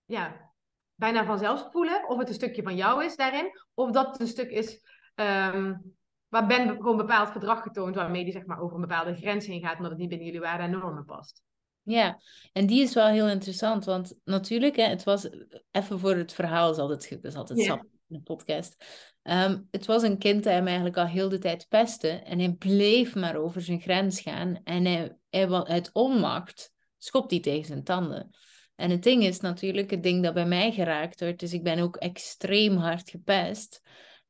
ja, 0.05 0.53
bijna 0.95 1.25
vanzelf 1.25 1.69
voelen 1.71 2.09
of 2.09 2.19
het 2.19 2.29
een 2.29 2.35
stukje 2.35 2.63
van 2.63 2.77
jou 2.77 3.05
is 3.05 3.17
daarin, 3.17 3.51
of 3.75 3.91
dat 3.91 4.07
het 4.07 4.21
een 4.21 4.27
stuk 4.27 4.51
is 4.51 4.81
um, 5.15 5.95
waar 6.29 6.47
Ben 6.47 6.77
gewoon 6.77 6.97
bepaald 6.97 7.31
gedrag 7.31 7.63
getoond 7.63 7.95
waarmee 7.95 8.25
die 8.25 8.33
zeg 8.33 8.47
maar 8.47 8.61
over 8.61 8.75
een 8.75 8.87
bepaalde 8.87 9.15
grens 9.15 9.47
heen 9.47 9.61
gaat, 9.61 9.77
omdat 9.77 9.91
het 9.91 10.01
niet 10.01 10.09
binnen 10.09 10.27
jullie 10.27 10.43
waarden 10.43 10.67
en 10.67 10.79
normen 10.79 11.05
past. 11.05 11.43
Ja, 11.91 12.21
en 12.53 12.67
die 12.67 12.83
is 12.83 12.95
wel 12.95 13.09
heel 13.09 13.29
interessant, 13.29 13.85
want 13.85 14.15
natuurlijk, 14.25 14.77
hè, 14.77 14.85
het 14.85 15.05
was 15.05 15.29
even 15.71 15.99
voor 15.99 16.15
het 16.15 16.33
verhaal, 16.33 16.71
is 16.71 16.79
altijd, 16.79 17.19
is 17.23 17.35
altijd 17.35 17.59
yeah. 17.59 17.71
sap 17.71 17.83
in 17.83 18.17
de 18.17 18.21
podcast. 18.21 18.85
Um, 19.23 19.69
het 19.71 19.87
was 19.87 20.03
een 20.03 20.19
kind 20.19 20.45
dat 20.45 20.53
hem 20.53 20.67
eigenlijk 20.67 20.97
al 20.97 21.07
heel 21.07 21.29
de 21.29 21.39
tijd 21.39 21.67
pestte 21.69 22.09
en 22.09 22.39
hij 22.39 22.53
bleef 22.53 23.15
maar 23.15 23.37
over 23.37 23.63
zijn 23.63 23.81
grens 23.81 24.21
gaan 24.21 24.61
en 24.65 24.85
hij, 24.85 25.17
hij 25.31 25.51
uit 25.51 25.91
onmacht 25.93 26.73
schopt 26.99 27.31
hij 27.31 27.41
tegen 27.41 27.67
zijn 27.67 27.85
tanden. 27.85 28.31
En 28.77 28.91
het 28.91 29.03
ding 29.03 29.25
is 29.25 29.41
natuurlijk, 29.41 29.91
het 29.91 30.03
ding 30.03 30.23
dat 30.23 30.35
bij 30.35 30.47
mij 30.47 30.73
geraakt 30.73 31.21
wordt, 31.21 31.41
dus 31.41 31.53
ik 31.53 31.63
ben 31.63 31.79
ook 31.79 31.97
extreem 31.97 32.77
hard 32.77 33.11
gepest. 33.11 33.81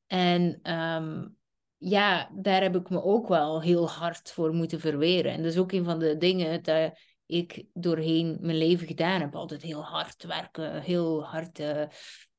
En 0.07 0.73
um, 0.73 1.37
ja, 1.77 2.31
daar 2.35 2.63
heb 2.63 2.77
ik 2.77 2.91
me 2.91 3.03
ook 3.03 3.29
wel 3.29 3.63
heel 3.63 3.89
hard 3.89 4.31
voor 4.33 4.55
moeten 4.55 4.81
verweren. 4.81 5.33
En 5.33 5.43
dat 5.43 5.53
is 5.53 5.59
ook 5.59 5.73
een 5.73 5.85
van 5.85 5.99
de 5.99 6.17
dingen 6.17 6.63
dat 6.63 6.93
ik 7.31 7.65
doorheen 7.73 8.39
mijn 8.41 8.59
leven 8.59 8.87
gedaan 8.87 9.21
heb. 9.21 9.35
Altijd 9.35 9.63
heel 9.63 9.85
hard 9.85 10.25
werken, 10.25 10.83
heel 10.83 11.25
hard 11.25 11.59
uh, 11.59 11.83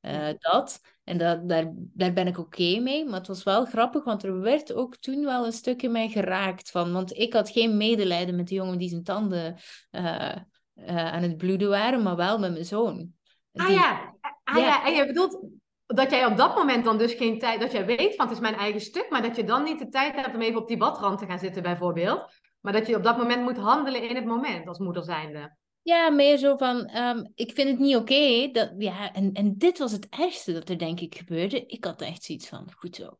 uh, 0.00 0.28
dat. 0.38 0.80
En 1.04 1.18
dat, 1.18 1.48
daar, 1.48 1.72
daar 1.74 2.12
ben 2.12 2.26
ik 2.26 2.38
oké 2.38 2.78
mee. 2.80 3.04
Maar 3.04 3.18
het 3.18 3.28
was 3.28 3.42
wel 3.42 3.64
grappig, 3.64 4.04
want 4.04 4.22
er 4.22 4.40
werd 4.40 4.72
ook 4.72 4.96
toen 4.96 5.24
wel 5.24 5.46
een 5.46 5.52
stuk 5.52 5.82
in 5.82 5.92
mij 5.92 6.08
geraakt 6.08 6.70
van. 6.70 6.92
Want 6.92 7.16
ik 7.16 7.32
had 7.32 7.50
geen 7.50 7.76
medelijden 7.76 8.36
met 8.36 8.48
de 8.48 8.54
jongen 8.54 8.78
die 8.78 8.88
zijn 8.88 9.04
tanden 9.04 9.56
uh, 9.90 10.36
aan 10.86 11.22
het 11.22 11.36
bloeden 11.36 11.68
waren, 11.68 12.02
maar 12.02 12.16
wel 12.16 12.38
met 12.38 12.52
mijn 12.52 12.64
zoon. 12.64 13.12
Ah 13.52 13.68
ja. 13.70 14.14
Ah, 14.44 14.56
ja. 14.56 14.64
ja, 14.64 14.86
en 14.86 14.94
je 14.94 15.06
bedoelt 15.06 15.38
dat 15.86 16.10
jij 16.10 16.26
op 16.26 16.36
dat 16.36 16.56
moment 16.56 16.84
dan 16.84 16.98
dus 16.98 17.14
geen 17.14 17.38
tijd, 17.38 17.60
dat 17.60 17.72
jij 17.72 17.86
weet 17.86 18.14
van 18.14 18.26
het 18.26 18.34
is 18.34 18.40
mijn 18.40 18.54
eigen 18.54 18.80
stuk, 18.80 19.06
maar 19.10 19.22
dat 19.22 19.36
je 19.36 19.44
dan 19.44 19.62
niet 19.62 19.78
de 19.78 19.88
tijd 19.88 20.14
hebt 20.14 20.34
om 20.34 20.40
even 20.40 20.60
op 20.60 20.68
die 20.68 20.76
badrand 20.76 21.18
te 21.18 21.26
gaan 21.26 21.38
zitten 21.38 21.62
bijvoorbeeld. 21.62 22.30
Maar 22.62 22.72
dat 22.72 22.86
je 22.86 22.96
op 22.96 23.02
dat 23.02 23.16
moment 23.16 23.42
moet 23.42 23.56
handelen 23.56 24.08
in 24.08 24.16
het 24.16 24.24
moment 24.24 24.66
als 24.68 24.78
moeder 24.78 25.04
zijnde. 25.04 25.56
Ja, 25.82 26.10
meer 26.10 26.36
zo 26.36 26.56
van, 26.56 26.96
um, 26.96 27.32
ik 27.34 27.52
vind 27.52 27.68
het 27.68 27.78
niet 27.78 27.96
oké. 27.96 28.48
dat 28.52 28.72
ja, 28.78 29.12
en, 29.12 29.32
en 29.32 29.58
dit 29.58 29.78
was 29.78 29.92
het 29.92 30.06
ergste 30.08 30.52
dat 30.52 30.68
er 30.68 30.78
denk 30.78 31.00
ik 31.00 31.14
gebeurde. 31.14 31.66
Ik 31.66 31.84
had 31.84 32.02
echt 32.02 32.24
zoiets 32.24 32.48
van, 32.48 32.72
goed 32.76 32.96
zo. 32.96 33.18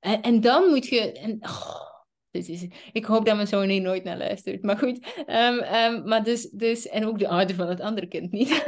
En, 0.00 0.22
en 0.22 0.40
dan 0.40 0.68
moet 0.68 0.86
je... 0.86 1.12
En, 1.12 1.38
oh, 1.42 1.92
dit 2.30 2.48
is, 2.48 2.66
ik 2.92 3.04
hoop 3.04 3.24
dat 3.26 3.34
mijn 3.34 3.46
zoon 3.46 3.68
hier 3.68 3.80
nooit 3.80 4.04
naar 4.04 4.16
luistert. 4.16 4.62
Maar 4.62 4.78
goed, 4.78 5.06
um, 5.26 5.62
um, 5.74 6.08
maar 6.08 6.24
dus, 6.24 6.50
dus... 6.50 6.88
En 6.88 7.06
ook 7.06 7.18
de 7.18 7.28
ouder 7.28 7.56
van 7.56 7.68
het 7.68 7.80
andere 7.80 8.06
kind 8.06 8.30
niet. 8.30 8.50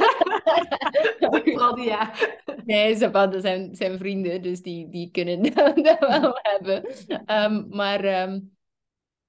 Vooral 1.19 1.77
ja. 1.77 2.13
Nee, 2.65 2.97
dat 2.97 3.35
zijn, 3.39 3.75
zijn 3.75 3.97
vrienden, 3.97 4.41
dus 4.41 4.61
die, 4.61 4.89
die 4.89 5.11
kunnen 5.11 5.43
dat, 5.53 5.99
wel 5.99 6.39
hebben. 6.41 6.85
maar... 7.69 8.29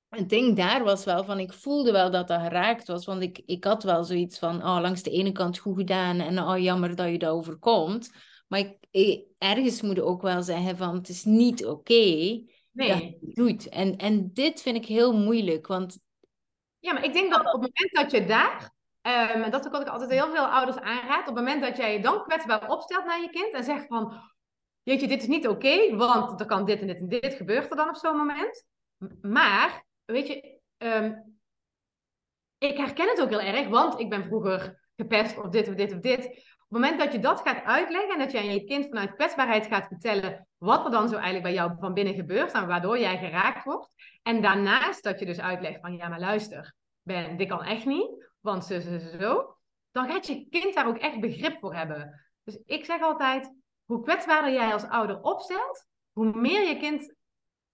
Het 0.09 0.29
ding 0.29 0.57
daar 0.57 0.85
was 0.85 1.05
wel 1.05 1.25
van, 1.25 1.39
ik 1.39 1.53
voelde 1.53 1.93
wel 1.93 2.11
dat 2.11 2.29
dat 2.29 2.41
geraakt 2.41 2.87
was. 2.87 3.05
Want 3.05 3.23
ik, 3.23 3.43
ik 3.47 3.65
had 3.65 3.83
wel 3.83 4.05
zoiets 4.05 4.39
van, 4.39 4.57
oh, 4.57 4.79
langs 4.81 5.03
de 5.03 5.11
ene 5.11 5.33
kant 5.33 5.59
goed 5.59 5.77
gedaan 5.77 6.21
en 6.21 6.39
oh, 6.39 6.59
jammer 6.59 6.97
dat 6.97 7.11
je 7.11 7.19
dat 7.19 7.31
overkomt. 7.31 8.13
Maar 8.47 8.59
ik, 8.59 8.77
ik, 8.91 9.25
ergens 9.39 9.83
moet 9.83 10.01
ook 10.01 10.23
wel 10.23 10.43
zeggen 10.43 10.77
van, 10.77 10.95
het 10.95 11.09
is 11.09 11.25
niet 11.25 11.67
oké 11.67 11.73
okay 11.73 12.49
nee. 12.73 12.89
dat 12.89 12.99
je 12.99 13.19
het 13.21 13.35
doet. 13.35 13.69
En, 13.69 13.97
en 13.97 14.31
dit 14.33 14.63
vind 14.63 14.77
ik 14.77 14.87
heel 14.87 15.13
moeilijk, 15.13 15.67
want... 15.67 15.99
Ja, 16.79 16.93
maar 16.93 17.05
ik 17.05 17.13
denk 17.13 17.31
dat 17.31 17.41
op 17.55 17.63
het 17.63 17.73
moment 17.75 17.91
dat 17.93 18.11
je 18.11 18.25
daar, 18.27 18.75
um, 19.03 19.43
en 19.43 19.51
dat 19.51 19.65
is 19.65 19.71
wat 19.71 19.81
ik 19.81 19.89
altijd 19.89 20.11
heel 20.11 20.31
veel 20.31 20.47
ouders 20.47 20.77
aanraad, 20.77 21.29
op 21.29 21.37
het 21.37 21.45
moment 21.45 21.63
dat 21.63 21.77
jij 21.77 21.93
je 21.93 22.03
dan 22.03 22.23
kwetsbaar 22.23 22.71
opstelt 22.71 23.05
naar 23.05 23.21
je 23.21 23.31
kind 23.31 23.53
en 23.55 23.65
zegt 23.65 23.87
van, 23.87 24.13
jeetje, 24.83 25.09
dit 25.09 25.23
is 25.23 25.29
niet 25.29 25.49
oké, 25.49 25.67
okay, 25.67 25.97
want 25.97 26.41
er 26.41 26.47
kan 26.47 26.65
dit 26.65 26.81
en 26.81 26.87
dit 26.87 26.99
en 26.99 27.09
dit 27.09 27.35
gebeurt 27.35 27.71
er 27.71 27.77
dan 27.77 27.89
op 27.89 27.97
zo'n 27.97 28.17
moment. 28.17 28.67
Maar 29.21 29.87
weet 30.13 30.27
je, 30.27 30.59
um, 30.79 31.39
ik 32.59 32.77
herken 32.77 33.09
het 33.09 33.21
ook 33.21 33.29
heel 33.29 33.41
erg, 33.41 33.69
want 33.69 34.01
ik 34.01 34.11
ben 34.11 34.25
vroeger 34.25 34.89
gepest 34.97 35.39
of 35.39 35.49
dit 35.49 35.69
of 35.69 35.75
dit 35.75 35.93
of 35.93 36.01
dit. 36.01 36.27
Op 36.27 36.75
het 36.75 36.83
moment 36.83 36.99
dat 36.99 37.13
je 37.13 37.19
dat 37.19 37.41
gaat 37.41 37.65
uitleggen 37.65 38.13
en 38.13 38.19
dat 38.19 38.33
je 38.33 38.39
aan 38.39 38.53
je 38.53 38.65
kind 38.65 38.87
vanuit 38.87 39.15
kwetsbaarheid 39.15 39.67
gaat 39.67 39.87
vertellen 39.87 40.49
wat 40.57 40.85
er 40.85 40.91
dan 40.91 41.09
zo 41.09 41.15
eigenlijk 41.15 41.45
bij 41.45 41.53
jou 41.53 41.77
van 41.81 41.95
binnen 41.95 42.15
gebeurt 42.15 42.53
en 42.53 42.67
waardoor 42.67 42.99
jij 42.99 43.19
geraakt 43.19 43.65
wordt. 43.65 43.89
En 44.23 44.43
daarnaast 44.43 45.03
dat 45.03 45.19
je 45.19 45.27
dus 45.27 45.41
uitlegt 45.41 45.81
van 45.81 45.97
ja, 45.97 46.09
maar 46.09 46.21
luister, 46.21 46.75
Ben, 47.03 47.37
dit 47.37 47.49
kan 47.49 47.63
echt 47.63 47.85
niet, 47.85 48.31
want 48.41 48.65
zo, 48.65 48.81
zo, 48.81 48.99
zo. 48.99 49.57
Dan 49.91 50.11
gaat 50.11 50.27
je 50.27 50.47
kind 50.51 50.75
daar 50.75 50.87
ook 50.87 50.99
echt 50.99 51.21
begrip 51.21 51.59
voor 51.59 51.75
hebben. 51.75 52.31
Dus 52.45 52.63
ik 52.65 52.85
zeg 52.85 53.01
altijd, 53.01 53.53
hoe 53.85 54.03
kwetsbaarder 54.03 54.53
jij 54.53 54.73
als 54.73 54.89
ouder 54.89 55.21
opstelt, 55.21 55.87
hoe 56.13 56.33
meer 56.33 56.69
je 56.69 56.77
kind 56.77 57.15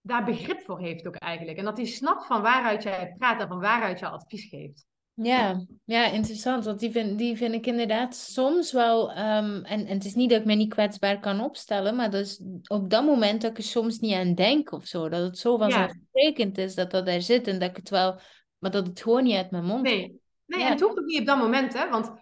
daar 0.07 0.25
begrip 0.25 0.61
voor 0.61 0.81
heeft 0.81 1.07
ook 1.07 1.15
eigenlijk. 1.15 1.59
En 1.59 1.65
dat 1.65 1.77
hij 1.77 1.87
snapt 1.87 2.27
van 2.27 2.43
waaruit 2.43 2.83
jij 2.83 3.15
praat 3.19 3.41
en 3.41 3.49
van 3.49 3.61
waaruit 3.61 3.99
je 3.99 4.09
advies 4.09 4.49
geeft. 4.49 4.87
Ja, 5.15 5.67
ja, 5.85 6.05
interessant. 6.05 6.65
Want 6.65 6.81
die 6.81 6.91
vind, 6.91 7.19
die 7.19 7.37
vind 7.37 7.55
ik 7.55 7.67
inderdaad 7.67 8.17
soms 8.17 8.73
wel. 8.73 9.11
Um, 9.11 9.65
en, 9.65 9.87
en 9.87 9.87
het 9.87 10.05
is 10.05 10.15
niet 10.15 10.31
dat 10.31 10.41
ik 10.41 10.47
me 10.47 10.55
niet 10.55 10.73
kwetsbaar 10.73 11.21
kan 11.21 11.41
opstellen, 11.41 11.97
maar 11.97 12.11
dat 12.11 12.21
is 12.21 12.43
op 12.67 12.91
dat 12.91 13.05
moment 13.05 13.43
dat 13.43 13.51
ik 13.51 13.57
er 13.57 13.63
soms 13.63 13.99
niet 13.99 14.15
aan 14.15 14.35
denk 14.35 14.73
of 14.73 14.87
zo. 14.87 15.09
Dat 15.09 15.23
het 15.23 15.39
zo 15.39 15.57
vanzelfsprekend 15.57 16.59
is 16.59 16.75
dat 16.75 16.91
dat 16.91 17.07
daar 17.07 17.21
zit 17.21 17.47
en 17.47 17.59
dat 17.59 17.71
ik 17.71 17.77
het 17.77 17.91
wel. 17.91 18.21
Maar 18.59 18.71
dat 18.71 18.87
het 18.87 19.03
gewoon 19.03 19.25
niet 19.25 19.37
uit 19.37 19.51
mijn 19.51 19.65
mond 19.65 19.83
Nee, 19.83 20.21
nee 20.47 20.63
en 20.63 20.71
het 20.71 20.81
hoeft 20.81 20.99
ook 20.99 21.05
niet 21.05 21.21
op 21.21 21.27
dat 21.27 21.39
moment, 21.39 21.73
hè? 21.73 21.89
Want 21.91 22.13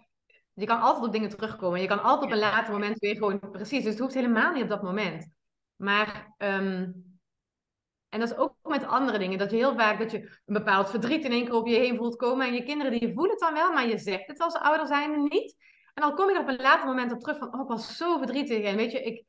je 0.53 0.65
kan 0.65 0.81
altijd 0.81 1.05
op 1.05 1.13
dingen 1.13 1.29
terugkomen. 1.29 1.81
Je 1.81 1.87
kan 1.87 2.03
altijd 2.03 2.25
op 2.25 2.31
een 2.31 2.43
later 2.43 2.73
moment 2.73 2.99
weer 2.99 3.15
gewoon. 3.15 3.39
Precies, 3.39 3.83
dus 3.83 3.91
het 3.91 3.99
hoeft 3.99 4.13
helemaal 4.13 4.53
niet 4.53 4.63
op 4.63 4.69
dat 4.69 4.83
moment. 4.83 5.29
Maar. 5.75 6.35
Um, 6.37 7.11
en 8.13 8.19
dat 8.19 8.31
is 8.31 8.37
ook 8.37 8.55
met 8.63 8.85
andere 8.85 9.17
dingen. 9.17 9.37
Dat 9.37 9.51
je 9.51 9.57
heel 9.57 9.75
vaak 9.75 9.99
dat 9.99 10.11
je 10.11 10.19
een 10.19 10.53
bepaald 10.53 10.89
verdriet 10.89 11.25
in 11.25 11.31
één 11.31 11.45
keer 11.45 11.53
op 11.53 11.67
je 11.67 11.75
heen 11.75 11.97
voelt 11.97 12.15
komen. 12.15 12.47
En 12.47 12.53
je 12.53 12.63
kinderen 12.63 12.99
die 12.99 13.13
voelen 13.13 13.31
het 13.31 13.39
dan 13.39 13.53
wel, 13.53 13.71
maar 13.71 13.87
je 13.87 13.97
zegt 13.97 14.27
het 14.27 14.39
als 14.39 14.53
ouder 14.53 14.87
zijnde 14.87 15.17
niet. 15.17 15.55
En 15.93 16.01
dan 16.01 16.15
kom 16.15 16.29
je 16.29 16.35
er 16.35 16.41
op 16.41 16.47
een 16.47 16.61
later 16.61 16.87
moment 16.87 17.11
op 17.11 17.19
terug 17.19 17.37
van, 17.37 17.53
oh, 17.53 17.61
ik 17.61 17.67
was 17.67 17.97
zo 17.97 18.17
verdrietig. 18.17 18.63
En 18.63 18.75
weet 18.75 18.91
je, 18.91 19.03
ik, 19.03 19.25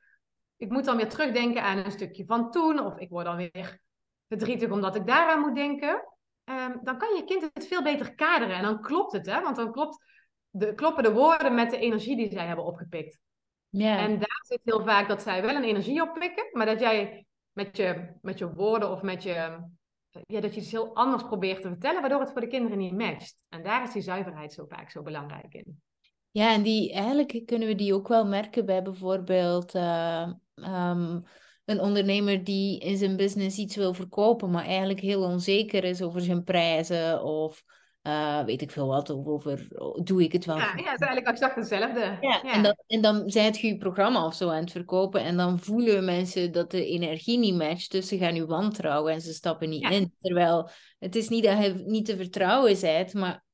ik 0.56 0.70
moet 0.70 0.84
dan 0.84 0.96
weer 0.96 1.08
terugdenken 1.08 1.62
aan 1.62 1.78
een 1.78 1.90
stukje 1.90 2.24
van 2.24 2.50
toen. 2.50 2.80
Of 2.80 2.98
ik 2.98 3.08
word 3.08 3.24
dan 3.24 3.36
weer 3.36 3.80
verdrietig 4.28 4.70
omdat 4.70 4.96
ik 4.96 5.06
daaraan 5.06 5.40
moet 5.40 5.54
denken. 5.54 6.08
Um, 6.44 6.80
dan 6.82 6.98
kan 6.98 7.16
je 7.16 7.24
kind 7.24 7.50
het 7.54 7.66
veel 7.66 7.82
beter 7.82 8.14
kaderen. 8.14 8.56
En 8.56 8.62
dan 8.62 8.80
klopt 8.80 9.12
het, 9.12 9.26
hè. 9.26 9.40
Want 9.40 9.56
dan 9.56 9.72
klopt 9.72 10.04
de, 10.50 10.74
kloppen 10.74 11.02
de 11.02 11.12
woorden 11.12 11.54
met 11.54 11.70
de 11.70 11.78
energie 11.78 12.16
die 12.16 12.30
zij 12.30 12.46
hebben 12.46 12.64
opgepikt. 12.64 13.18
Ja. 13.68 13.98
En 13.98 14.18
daar 14.18 14.40
zit 14.46 14.60
heel 14.64 14.84
vaak 14.84 15.08
dat 15.08 15.22
zij 15.22 15.42
wel 15.42 15.54
een 15.54 15.64
energie 15.64 16.02
oppikken, 16.02 16.48
maar 16.52 16.66
dat 16.66 16.80
jij 16.80 17.26
met 17.54 17.76
je, 17.76 18.06
met 18.22 18.38
je 18.38 18.52
woorden 18.52 18.90
of 18.90 19.02
met 19.02 19.22
je, 19.22 19.58
ja, 20.26 20.40
dat 20.40 20.54
je 20.54 20.60
het 20.60 20.70
heel 20.70 20.94
anders 20.94 21.22
probeert 21.22 21.62
te 21.62 21.68
vertellen, 21.68 22.00
waardoor 22.00 22.20
het 22.20 22.32
voor 22.32 22.40
de 22.40 22.46
kinderen 22.46 22.78
niet 22.78 22.96
matcht. 22.96 23.36
En 23.48 23.62
daar 23.62 23.82
is 23.82 23.92
die 23.92 24.02
zuiverheid 24.02 24.52
zo 24.52 24.64
vaak 24.68 24.90
zo 24.90 25.02
belangrijk 25.02 25.54
in. 25.54 25.82
Ja, 26.30 26.52
en 26.52 26.62
die, 26.62 26.92
eigenlijk 26.92 27.42
kunnen 27.46 27.68
we 27.68 27.74
die 27.74 27.94
ook 27.94 28.08
wel 28.08 28.26
merken 28.26 28.66
bij 28.66 28.82
bijvoorbeeld 28.82 29.74
uh, 29.74 30.32
um, 30.54 31.22
een 31.64 31.80
ondernemer 31.80 32.44
die 32.44 32.80
in 32.80 32.96
zijn 32.96 33.16
business 33.16 33.58
iets 33.58 33.76
wil 33.76 33.94
verkopen, 33.94 34.50
maar 34.50 34.64
eigenlijk 34.64 35.00
heel 35.00 35.22
onzeker 35.22 35.84
is 35.84 36.02
over 36.02 36.20
zijn 36.20 36.44
prijzen 36.44 37.22
of 37.22 37.64
uh, 38.06 38.44
weet 38.44 38.62
ik 38.62 38.70
veel 38.70 38.86
wat, 38.86 39.10
over 39.10 39.66
doe 40.02 40.22
ik 40.22 40.32
het 40.32 40.44
wel. 40.44 40.56
Ja, 40.56 40.62
ja 40.62 40.90
het 40.90 41.00
is 41.00 41.06
eigenlijk 41.06 41.26
exact 41.26 41.54
hetzelfde. 41.54 42.16
Ja, 42.20 42.42
En, 42.42 42.62
dan, 42.62 42.76
en 42.86 43.00
dan 43.00 43.30
zijt 43.30 43.58
je 43.58 43.66
je 43.66 43.76
programma 43.76 44.26
of 44.26 44.34
zo 44.34 44.48
aan 44.48 44.60
het 44.60 44.70
verkopen 44.70 45.20
en 45.20 45.36
dan 45.36 45.58
voelen 45.58 46.04
mensen 46.04 46.52
dat 46.52 46.70
de 46.70 46.86
energie 46.86 47.38
niet 47.38 47.54
matcht, 47.54 47.90
dus 47.90 48.08
ze 48.08 48.18
gaan 48.18 48.34
je 48.34 48.46
wantrouwen 48.46 49.12
en 49.12 49.20
ze 49.20 49.32
stappen 49.32 49.68
niet 49.68 49.90
in. 49.90 50.14
Terwijl 50.20 50.70
het 50.98 51.16
is 51.16 51.28
niet 51.28 51.44
dat 51.44 51.64
je 51.64 51.82
niet 51.86 52.04
te 52.04 52.16
vertrouwen 52.16 52.80
bent, 52.80 53.14
maar 53.14 53.44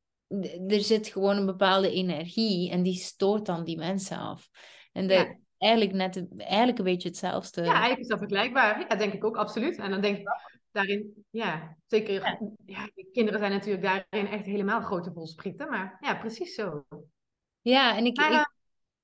er 0.66 0.80
zit 0.80 1.06
gewoon 1.06 1.36
een 1.36 1.46
bepaalde 1.46 1.92
energie 1.92 2.70
en 2.70 2.82
die 2.82 2.98
stoot 2.98 3.46
dan 3.46 3.64
die 3.64 3.76
mensen 3.76 4.18
af. 4.18 4.48
En 4.92 5.06
de, 5.06 5.38
eigenlijk 5.58 5.92
net 5.92 6.26
eigenlijk 6.36 6.78
een 6.78 6.84
beetje 6.84 7.08
hetzelfde. 7.08 7.62
Ja, 7.62 7.70
eigenlijk 7.70 8.00
is 8.00 8.06
dat 8.06 8.18
vergelijkbaar. 8.18 8.86
Ja, 8.88 8.96
denk 8.96 9.12
ik 9.12 9.24
ook, 9.24 9.36
absoluut. 9.36 9.78
En 9.78 9.90
dan 9.90 10.00
denk 10.00 10.18
ik 10.18 10.28
daarin, 10.72 11.24
ja, 11.30 11.76
zeker. 11.86 12.38
Ja. 12.66 12.90
kinderen 13.12 13.40
zijn 13.40 13.52
natuurlijk 13.52 13.82
daarin 13.82 14.32
echt 14.32 14.44
helemaal 14.44 14.80
grote 14.80 15.12
volsprieten. 15.12 15.68
Maar 15.68 15.96
ja, 16.00 16.14
precies 16.14 16.54
zo. 16.54 16.84
Ja, 17.60 17.96
en 17.96 18.06
ik. 18.06 18.18
ik... 18.18 18.30
Eh, 18.30 18.44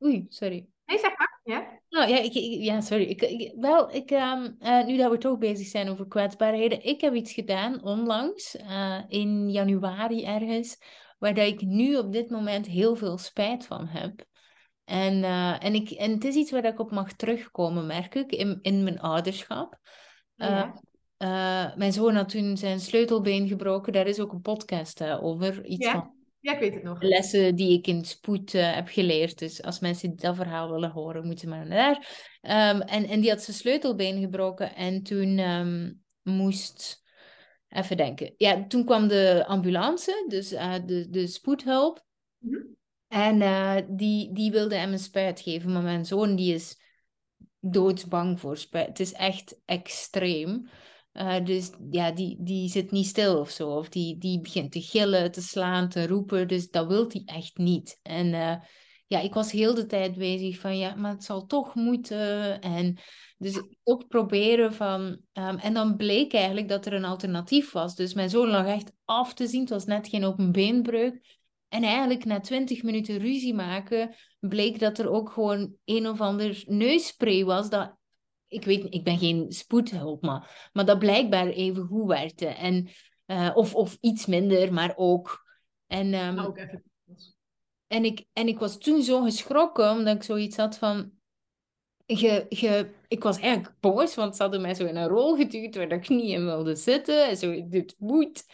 oei, 0.02 0.26
sorry. 0.28 0.66
Nee, 0.84 0.98
zeg 0.98 1.18
maar. 1.18 1.40
Ja, 1.44 1.80
nou, 1.88 2.10
ja, 2.10 2.18
ik, 2.18 2.32
ja 2.62 2.80
sorry. 2.80 3.04
Ik, 3.04 3.52
wel, 3.60 3.94
ik, 3.94 4.10
um, 4.10 4.56
uh, 4.60 4.84
nu 4.84 4.96
dat 4.96 5.10
we 5.10 5.18
toch 5.18 5.38
bezig 5.38 5.66
zijn 5.66 5.88
over 5.88 6.06
kwetsbaarheden. 6.06 6.84
Ik 6.84 7.00
heb 7.00 7.14
iets 7.14 7.32
gedaan 7.32 7.82
onlangs, 7.82 8.56
uh, 8.56 9.02
in 9.08 9.50
januari 9.50 10.24
ergens. 10.24 10.78
waar 11.18 11.34
dat 11.34 11.46
ik 11.46 11.60
nu 11.60 11.96
op 11.96 12.12
dit 12.12 12.30
moment 12.30 12.66
heel 12.66 12.96
veel 12.96 13.18
spijt 13.18 13.66
van 13.66 13.86
heb. 13.86 14.24
En, 14.84 15.14
uh, 15.14 15.64
en, 15.64 15.74
ik, 15.74 15.90
en 15.90 16.10
het 16.10 16.24
is 16.24 16.34
iets 16.34 16.50
waar 16.50 16.64
ik 16.64 16.80
op 16.80 16.90
mag 16.90 17.12
terugkomen, 17.12 17.86
merk 17.86 18.14
ik, 18.14 18.32
in, 18.32 18.58
in 18.62 18.82
mijn 18.82 19.00
ouderschap. 19.00 19.78
Ja. 20.34 20.80
Uh, 21.18 21.76
mijn 21.76 21.92
zoon 21.92 22.14
had 22.14 22.28
toen 22.28 22.56
zijn 22.56 22.80
sleutelbeen 22.80 23.48
gebroken. 23.48 23.92
Daar 23.92 24.06
is 24.06 24.20
ook 24.20 24.32
een 24.32 24.40
podcast 24.40 25.00
uh, 25.00 25.24
over. 25.24 25.64
Iets 25.64 25.86
Ja. 25.86 25.92
van 25.92 26.14
ja, 26.46 26.52
ik 26.52 26.58
weet 26.58 26.74
het 26.74 26.82
nog. 26.82 27.02
lessen 27.02 27.54
die 27.54 27.78
ik 27.78 27.86
in 27.86 28.04
spoed 28.04 28.54
eh, 28.54 28.74
heb 28.74 28.88
geleerd. 28.88 29.38
Dus 29.38 29.62
als 29.62 29.80
mensen 29.80 30.16
dat 30.16 30.36
verhaal 30.36 30.70
willen 30.70 30.90
horen, 30.90 31.22
moeten 31.26 31.38
ze 31.38 31.48
maar 31.48 31.66
naar 31.66 31.76
daar. 31.76 32.28
Ehm, 32.40 32.80
en, 32.80 33.04
en 33.04 33.20
die 33.20 33.30
had 33.30 33.42
zijn 33.42 33.56
sleutelbeen 33.56 34.20
gebroken. 34.20 34.74
En 34.74 35.02
toen 35.02 35.38
ehm, 35.38 35.92
moest... 36.22 37.04
Even 37.68 37.96
denken. 37.96 38.34
Ja, 38.36 38.66
toen 38.66 38.84
kwam 38.84 39.08
de 39.08 39.44
ambulance, 39.46 40.24
dus 40.28 40.52
eh, 40.52 40.74
de, 40.84 41.08
de 41.10 41.26
spoedhulp. 41.26 42.04
Mhm. 42.38 42.62
En 43.08 43.42
eh, 43.42 43.76
die, 43.88 44.32
die 44.32 44.50
wilde 44.50 44.74
hem 44.74 44.92
een 44.92 44.98
spuit 44.98 45.40
geven. 45.40 45.72
Maar 45.72 45.82
mijn 45.82 46.04
zoon 46.04 46.36
die 46.36 46.54
is 46.54 46.80
doodsbang 47.60 48.40
voor 48.40 48.56
spuit. 48.56 48.86
Het 48.86 49.00
is 49.00 49.12
echt 49.12 49.60
extreem. 49.64 50.68
Uh, 51.18 51.44
dus 51.44 51.70
ja, 51.90 52.12
die, 52.12 52.36
die 52.40 52.68
zit 52.68 52.90
niet 52.90 53.06
stil 53.06 53.38
of 53.38 53.50
zo. 53.50 53.68
Of 53.68 53.88
die, 53.88 54.18
die 54.18 54.40
begint 54.40 54.72
te 54.72 54.80
gillen, 54.80 55.32
te 55.32 55.42
slaan, 55.42 55.88
te 55.88 56.06
roepen. 56.06 56.48
Dus 56.48 56.70
dat 56.70 56.86
wil 56.86 57.08
hij 57.08 57.22
echt 57.24 57.56
niet. 57.56 57.98
En 58.02 58.26
uh, 58.26 58.56
ja, 59.06 59.20
ik 59.20 59.34
was 59.34 59.52
heel 59.52 59.74
de 59.74 59.86
tijd 59.86 60.18
bezig 60.18 60.58
van 60.58 60.78
ja, 60.78 60.94
maar 60.94 61.10
het 61.10 61.24
zal 61.24 61.46
toch 61.46 61.74
moeten. 61.74 62.60
En 62.60 62.98
dus 63.38 63.62
ook 63.84 64.08
proberen 64.08 64.72
van. 64.72 65.02
Um, 65.32 65.58
en 65.58 65.74
dan 65.74 65.96
bleek 65.96 66.32
eigenlijk 66.32 66.68
dat 66.68 66.86
er 66.86 66.92
een 66.92 67.04
alternatief 67.04 67.72
was. 67.72 67.94
Dus 67.94 68.14
mijn 68.14 68.30
zoon 68.30 68.48
lag 68.48 68.66
echt 68.66 68.92
af 69.04 69.34
te 69.34 69.46
zien. 69.46 69.60
Het 69.60 69.70
was 69.70 69.84
net 69.84 70.08
geen 70.08 70.24
open 70.24 70.52
beenbreuk. 70.52 71.38
En 71.68 71.82
eigenlijk 71.82 72.24
na 72.24 72.40
twintig 72.40 72.82
minuten 72.82 73.18
ruzie 73.18 73.54
maken, 73.54 74.14
bleek 74.40 74.78
dat 74.78 74.98
er 74.98 75.10
ook 75.10 75.30
gewoon 75.30 75.74
een 75.84 76.08
of 76.08 76.20
ander 76.20 76.62
neusspray 76.66 77.44
was 77.44 77.70
dat 77.70 77.96
ik 78.56 78.64
weet, 78.64 78.94
ik 78.94 79.04
ben 79.04 79.18
geen 79.18 79.52
spoedhulp, 79.52 80.22
maar, 80.22 80.70
maar 80.72 80.84
dat 80.84 80.98
blijkbaar 80.98 81.46
even 81.46 81.86
goed 81.86 82.06
werkte. 82.06 82.46
En, 82.46 82.88
uh, 83.26 83.50
of, 83.54 83.74
of 83.74 83.98
iets 84.00 84.26
minder, 84.26 84.72
maar 84.72 84.92
ook. 84.96 85.44
En, 85.86 86.14
um, 86.14 86.38
ook 86.38 86.58
even. 86.58 86.84
en, 87.86 88.04
ik, 88.04 88.24
en 88.32 88.48
ik 88.48 88.58
was 88.58 88.78
toen 88.78 89.02
zo 89.02 89.22
geschrokken, 89.22 89.90
omdat 89.90 90.16
ik 90.16 90.22
zoiets 90.22 90.56
had 90.56 90.78
van. 90.78 91.10
Je, 92.06 92.46
je, 92.48 92.94
ik 93.08 93.22
was 93.22 93.38
eigenlijk 93.38 93.74
boos, 93.80 94.14
want 94.14 94.36
ze 94.36 94.42
hadden 94.42 94.60
mij 94.60 94.74
zo 94.74 94.84
in 94.84 94.96
een 94.96 95.08
rol 95.08 95.36
geduwd 95.36 95.76
waar 95.76 95.92
ik 95.92 96.08
niet 96.08 96.30
in 96.30 96.44
wilde 96.44 96.74
zitten. 96.74 97.28
En 97.28 97.36
zo, 97.36 97.68
dit 97.68 97.94
moet. 97.98 98.44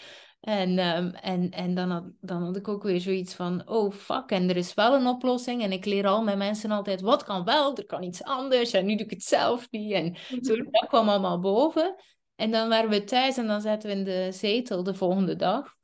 En, 0.42 0.78
um, 0.78 1.10
en, 1.14 1.50
en 1.50 1.74
dan, 1.74 1.90
had, 1.90 2.04
dan 2.20 2.42
had 2.42 2.56
ik 2.56 2.68
ook 2.68 2.82
weer 2.82 3.00
zoiets 3.00 3.34
van, 3.34 3.68
oh 3.68 3.92
fuck, 3.92 4.30
en 4.30 4.48
er 4.48 4.56
is 4.56 4.74
wel 4.74 4.94
een 4.94 5.06
oplossing. 5.06 5.62
En 5.62 5.72
ik 5.72 5.84
leer 5.84 6.06
al 6.06 6.22
mijn 6.22 6.38
mensen 6.38 6.70
altijd, 6.70 7.00
wat 7.00 7.24
kan 7.24 7.44
wel, 7.44 7.76
er 7.76 7.86
kan 7.86 8.02
iets 8.02 8.22
anders. 8.22 8.72
En 8.72 8.86
nu 8.86 8.94
doe 8.96 9.04
ik 9.04 9.10
het 9.10 9.22
zelf 9.22 9.70
niet. 9.70 9.92
En 9.92 10.16
zo, 10.40 10.56
dat 10.70 10.86
kwam 10.88 11.08
allemaal 11.08 11.40
boven. 11.40 11.94
En 12.36 12.50
dan 12.50 12.68
waren 12.68 12.90
we 12.90 13.04
thuis 13.04 13.36
en 13.36 13.46
dan 13.46 13.60
zaten 13.60 13.90
we 13.90 13.96
in 13.96 14.04
de 14.04 14.28
zetel 14.32 14.82
de 14.82 14.94
volgende 14.94 15.36
dag. 15.36 15.74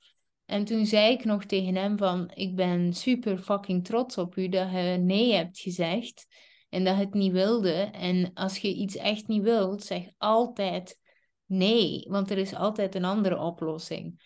En 0.44 0.64
toen 0.64 0.87
zei 0.87 1.12
ik 1.12 1.25
nog 1.25 1.44
tegen 1.44 1.75
hem 1.75 1.99
van, 1.99 2.31
ik 2.35 2.57
ben 2.57 2.92
super 2.92 3.38
fucking 3.38 3.85
trots 3.85 4.18
op 4.18 4.37
u 4.37 4.49
dat 4.49 4.71
je 4.71 4.97
nee 5.01 5.35
hebt 5.35 5.59
gezegd. 5.59 6.27
En 6.68 6.85
dat 6.85 6.94
je 6.97 7.01
het 7.05 7.14
niet 7.14 7.33
wilde. 7.33 7.73
En 7.92 8.31
als 8.35 8.59
je 8.59 8.75
iets 8.75 8.97
echt 8.97 9.27
niet 9.27 9.42
wilt, 9.42 9.85
zeg 9.85 10.03
altijd 10.16 10.99
nee. 11.47 12.07
Want 12.09 12.31
er 12.31 12.38
is 12.38 12.55
altijd 12.55 12.94
een 12.94 13.05
andere 13.05 13.38
oplossing. 13.38 14.21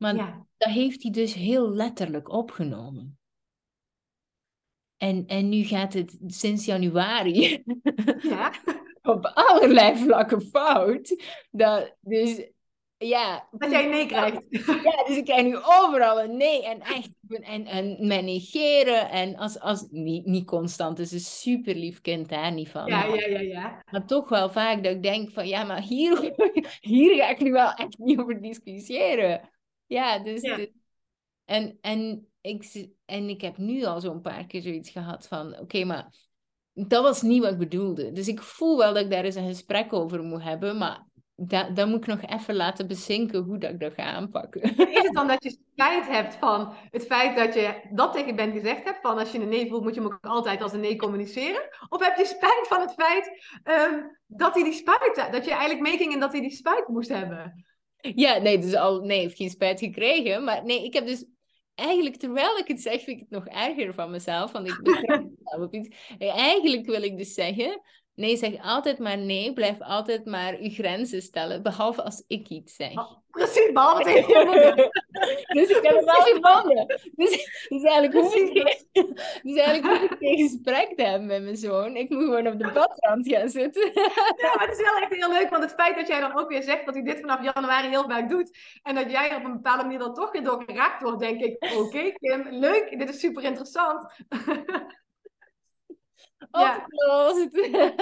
Maar 0.00 0.14
Ja. 0.14 0.46
dat 0.56 0.70
heeft 0.70 1.02
hij 1.02 1.12
dus 1.12 1.34
heel 1.34 1.70
letterlijk 1.70 2.28
opgenomen. 2.28 3.18
En, 4.96 5.26
en 5.26 5.48
nu 5.48 5.64
gaat 5.64 5.92
het 5.92 6.18
sinds 6.26 6.64
januari 6.64 7.62
Ja. 8.22 8.52
op 9.02 9.24
allerlei 9.34 9.96
vlakken 9.96 10.42
fout. 10.42 11.22
Dat, 11.50 11.96
dus 12.00 12.50
ja, 12.96 13.48
Dat 13.50 13.70
jij 13.70 13.86
nee 13.86 14.06
krijgt. 14.06 14.42
ja, 14.84 15.04
dus 15.06 15.16
ik 15.16 15.24
krijg 15.24 15.42
nu 15.42 15.56
overal 15.56 16.22
een 16.22 16.36
nee. 16.36 16.64
En 16.64 16.80
echt, 16.80 17.10
en, 17.28 17.66
en 17.66 18.06
mij 18.06 18.22
negeren. 18.22 19.10
En 19.10 19.36
als, 19.36 19.60
als 19.60 19.86
niet, 19.90 20.26
niet 20.26 20.46
constant, 20.46 20.98
is 20.98 21.12
een 21.12 21.20
super 21.20 21.74
lief 21.74 22.00
kind 22.00 22.28
daar 22.28 22.52
niet 22.52 22.68
van. 22.68 22.86
Ja, 22.86 23.04
ja, 23.04 23.26
ja, 23.26 23.40
ja. 23.40 23.82
Maar 23.90 24.06
toch 24.06 24.28
wel 24.28 24.50
vaak 24.50 24.82
dat 24.84 24.94
ik 24.94 25.02
denk 25.02 25.30
van, 25.30 25.48
ja, 25.48 25.64
maar 25.64 25.82
hier, 25.82 26.34
hier 26.80 27.16
ga 27.16 27.28
ik 27.28 27.40
nu 27.40 27.52
wel 27.52 27.72
echt 27.72 27.98
niet 27.98 28.18
over 28.18 28.42
discussiëren. 28.42 29.50
Ja, 29.90 30.18
dus... 30.18 30.42
Ja. 30.42 30.56
dus- 30.56 30.70
en, 31.44 31.78
en, 31.80 32.28
ik, 32.40 32.86
en 33.04 33.28
ik 33.28 33.40
heb 33.40 33.56
nu 33.56 33.84
al 33.84 34.00
zo'n 34.00 34.20
paar 34.20 34.46
keer 34.46 34.62
zoiets 34.62 34.90
gehad 34.90 35.28
van, 35.28 35.58
oké, 35.58 35.84
maar 35.84 36.14
dat 36.72 37.02
was 37.02 37.22
niet 37.22 37.42
wat 37.42 37.52
ik 37.52 37.58
bedoelde. 37.58 38.12
Dus 38.12 38.28
ik 38.28 38.42
voel 38.42 38.76
wel 38.76 38.94
dat 38.94 39.04
ik 39.04 39.10
daar 39.10 39.24
eens 39.24 39.34
een 39.34 39.46
gesprek 39.46 39.92
over 39.92 40.22
moet 40.22 40.42
hebben, 40.42 40.78
maar 40.78 41.06
dat, 41.34 41.76
dat 41.76 41.88
moet 41.88 42.06
ik 42.06 42.06
nog 42.06 42.22
even 42.22 42.54
laten 42.54 42.86
bezinken 42.86 43.42
hoe 43.42 43.58
dat 43.58 43.70
ik 43.70 43.80
dat 43.80 43.94
ga 43.94 44.02
aanpakken. 44.02 44.62
Is 44.90 45.02
het 45.02 45.14
dan 45.14 45.26
dat 45.26 45.42
je 45.44 45.58
spijt 45.72 46.06
hebt 46.06 46.34
van 46.34 46.74
het 46.90 47.06
feit 47.06 47.36
dat 47.36 47.54
je 47.54 47.88
dat 47.92 48.12
tegen 48.12 48.36
Ben 48.36 48.52
gezegd 48.52 48.84
hebt? 48.84 49.00
Van 49.00 49.18
als 49.18 49.32
je 49.32 49.38
een 49.38 49.48
nee 49.48 49.68
voelt, 49.68 49.82
moet 49.82 49.94
je 49.94 50.00
hem 50.00 50.12
ook 50.12 50.26
altijd 50.26 50.62
als 50.62 50.72
een 50.72 50.80
nee 50.80 50.96
communiceren? 50.96 51.68
Of 51.88 52.04
heb 52.04 52.16
je 52.16 52.24
spijt 52.24 52.66
van 52.68 52.80
het 52.80 52.92
feit 52.92 53.30
ehm, 53.62 53.98
dat 54.26 54.54
hij 54.54 54.64
die 54.64 54.72
spuit, 54.72 55.28
dat 55.32 55.44
je 55.44 55.50
eigenlijk 55.50 55.80
meeging 55.80 56.12
en 56.12 56.20
dat 56.20 56.32
hij 56.32 56.40
die 56.40 56.54
spuit 56.54 56.88
moest 56.88 57.08
hebben? 57.08 57.64
Ja, 58.00 58.38
nee, 58.38 58.58
dus 58.58 58.74
al, 58.74 59.00
nee, 59.00 59.18
ik 59.18 59.28
heb 59.28 59.36
geen 59.36 59.50
spijt 59.50 59.78
gekregen. 59.78 60.44
Maar 60.44 60.64
nee, 60.64 60.84
ik 60.84 60.94
heb 60.94 61.06
dus 61.06 61.24
eigenlijk, 61.74 62.16
terwijl 62.16 62.56
ik 62.56 62.68
het 62.68 62.80
zeg, 62.80 63.02
vind 63.02 63.20
ik 63.20 63.26
het 63.28 63.30
nog 63.30 63.46
erger 63.46 63.94
van 63.94 64.10
mezelf. 64.10 64.52
Want 64.52 64.68
ik 64.68 64.80
betrap 64.82 65.24
mezelf 65.38 65.62
op 65.62 65.74
iets. 65.74 65.96
Eigenlijk 66.18 66.86
wil 66.86 67.02
ik 67.02 67.18
dus 67.18 67.34
zeggen, 67.34 67.80
nee, 68.20 68.36
zeg 68.36 68.52
altijd 68.62 68.98
maar 68.98 69.18
nee. 69.18 69.52
Blijf 69.52 69.80
altijd 69.80 70.24
maar 70.24 70.56
uw 70.58 70.70
grenzen 70.70 71.22
stellen. 71.22 71.62
Behalve 71.62 72.02
als 72.02 72.24
ik 72.26 72.48
iets 72.48 72.76
zeg. 72.76 72.92
Oh, 72.92 73.20
Precies, 73.30 73.72
behalve 73.72 74.02
tegen 74.02 74.38
je 74.38 74.44
moeder. 74.44 74.74
Dus 75.46 75.68
ik 75.68 75.82
heb 75.82 76.04
wel 76.04 76.14
gevonden. 76.14 76.86
Dus, 77.14 77.30
dus 77.68 77.82
eigenlijk 77.82 78.12
hoef 78.12 78.34
ik 78.34 78.50
geen, 78.52 79.16
dus 79.42 79.56
eigenlijk 79.56 79.86
hoef 79.86 80.10
ik 80.10 80.16
geen 80.18 80.38
gesprek 80.38 80.96
te 80.96 81.02
hebben 81.02 81.26
met 81.26 81.42
mijn 81.42 81.56
zoon. 81.56 81.96
Ik 81.96 82.10
moet 82.10 82.24
gewoon 82.24 82.46
op 82.46 82.58
de 82.58 82.70
badrand 82.72 83.28
gaan 83.28 83.48
zitten. 83.48 83.90
Ja, 84.36 84.54
maar 84.54 84.66
het 84.68 84.78
is 84.78 84.84
wel 84.84 84.96
echt 84.96 85.14
heel 85.14 85.30
leuk, 85.30 85.50
want 85.50 85.62
het 85.62 85.72
feit 85.72 85.96
dat 85.96 86.08
jij 86.08 86.20
dan 86.20 86.38
ook 86.38 86.48
weer 86.48 86.62
zegt 86.62 86.84
dat 86.84 86.94
hij 86.94 87.02
dit 87.02 87.20
vanaf 87.20 87.54
januari 87.54 87.88
heel 87.88 88.08
vaak 88.08 88.28
doet 88.28 88.58
en 88.82 88.94
dat 88.94 89.10
jij 89.10 89.30
er 89.30 89.36
op 89.36 89.44
een 89.44 89.52
bepaalde 89.52 89.82
manier 89.82 89.98
dan 89.98 90.14
toch 90.14 90.32
weer 90.32 90.44
door 90.44 90.62
geraakt 90.66 91.02
wordt, 91.02 91.20
denk 91.20 91.40
ik, 91.40 91.74
oké 91.76 92.12
Kim, 92.12 92.46
leuk, 92.50 92.98
dit 92.98 93.08
is 93.08 93.20
super 93.20 93.44
interessant. 93.44 94.06
Ja. 96.60 96.76
Opgelost. 96.76 97.48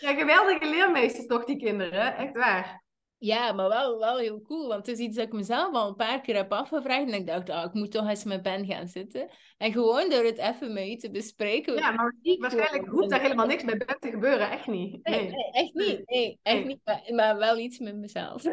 Ja, 0.00 0.14
geweldige 0.14 0.66
leermeesters 0.70 1.26
toch, 1.26 1.44
die 1.44 1.56
kinderen, 1.56 2.16
echt 2.16 2.36
waar. 2.36 2.82
Ja, 3.18 3.52
maar 3.52 3.68
wel, 3.68 3.98
wel 3.98 4.16
heel 4.18 4.42
cool. 4.42 4.68
Want 4.68 4.86
het 4.86 4.98
is 4.98 5.04
iets 5.06 5.16
dat 5.16 5.26
ik 5.26 5.32
mezelf 5.32 5.74
al 5.74 5.88
een 5.88 5.94
paar 5.94 6.20
keer 6.20 6.36
heb 6.36 6.52
afgevraagd. 6.52 7.06
En 7.06 7.14
ik 7.14 7.26
dacht, 7.26 7.50
ah, 7.50 7.64
ik 7.64 7.72
moet 7.72 7.90
toch 7.90 8.08
eens 8.08 8.24
met 8.24 8.42
Ben 8.42 8.66
gaan 8.66 8.86
zitten. 8.88 9.30
En 9.58 9.72
gewoon 9.72 10.10
door 10.10 10.24
het 10.24 10.38
even 10.38 10.72
met 10.72 10.86
u 10.86 10.96
te 10.96 11.10
bespreken. 11.10 11.74
Ja, 11.74 11.90
maar 11.90 12.14
waarschijnlijk 12.38 12.86
hoeft 12.88 13.10
daar 13.10 13.20
helemaal 13.20 13.46
niks 13.46 13.64
bij 13.64 13.76
Ben 13.76 13.96
te 14.00 14.10
gebeuren, 14.10 14.50
echt 14.50 14.66
niet. 14.66 15.04
Nee, 15.04 15.20
Nee. 15.20 15.30
nee, 15.30 15.50
echt 15.52 15.74
niet. 15.74 16.02
Nee, 16.08 16.38
echt 16.42 16.56
Nee. 16.56 16.64
niet. 16.66 16.80
Maar, 16.84 17.02
maar 17.14 17.36
wel 17.38 17.58
iets 17.58 17.78
met 17.78 17.96
mezelf. 17.96 18.42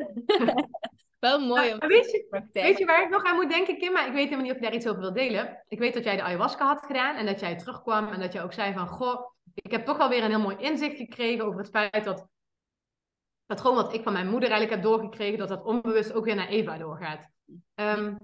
wel 1.21 1.39
mooi 1.39 1.71
om 1.71 1.77
Maar 1.77 1.87
weet 1.87 2.11
je, 2.11 2.25
praktijk. 2.29 2.65
Weet 2.65 2.77
je 2.77 2.85
waar 2.85 3.03
ik 3.03 3.09
nog 3.09 3.23
aan 3.23 3.35
moet 3.35 3.49
denken, 3.49 3.77
Kim? 3.77 3.93
Maar 3.93 4.07
ik 4.07 4.13
weet 4.13 4.23
helemaal 4.23 4.43
niet 4.43 4.51
of 4.51 4.57
je 4.57 4.63
daar 4.63 4.73
iets 4.73 4.87
over 4.87 5.01
wil 5.01 5.13
delen. 5.13 5.63
Ik 5.67 5.79
weet 5.79 5.93
dat 5.93 6.03
jij 6.03 6.15
de 6.15 6.21
ayahuasca 6.21 6.65
had 6.65 6.85
gedaan 6.85 7.15
en 7.15 7.25
dat 7.25 7.39
jij 7.39 7.57
terugkwam 7.57 8.07
en 8.07 8.19
dat 8.19 8.33
je 8.33 8.41
ook 8.41 8.53
zei 8.53 8.73
van... 8.73 8.87
Goh, 8.87 9.31
ik 9.53 9.71
heb 9.71 9.85
toch 9.85 9.99
alweer 9.99 10.23
een 10.23 10.29
heel 10.29 10.39
mooi 10.39 10.57
inzicht 10.57 10.97
gekregen 10.97 11.45
over 11.45 11.59
het 11.59 11.69
feit 11.69 12.03
dat... 12.03 12.19
Het 12.19 13.59
patroon 13.59 13.75
wat 13.75 13.93
ik 13.93 14.03
van 14.03 14.13
mijn 14.13 14.29
moeder 14.29 14.49
eigenlijk 14.49 14.81
heb 14.81 14.91
doorgekregen, 14.91 15.37
dat 15.37 15.49
dat 15.49 15.63
onbewust 15.63 16.13
ook 16.13 16.25
weer 16.25 16.35
naar 16.35 16.47
Eva 16.47 16.77
doorgaat. 16.77 17.29
Ehm, 17.75 18.15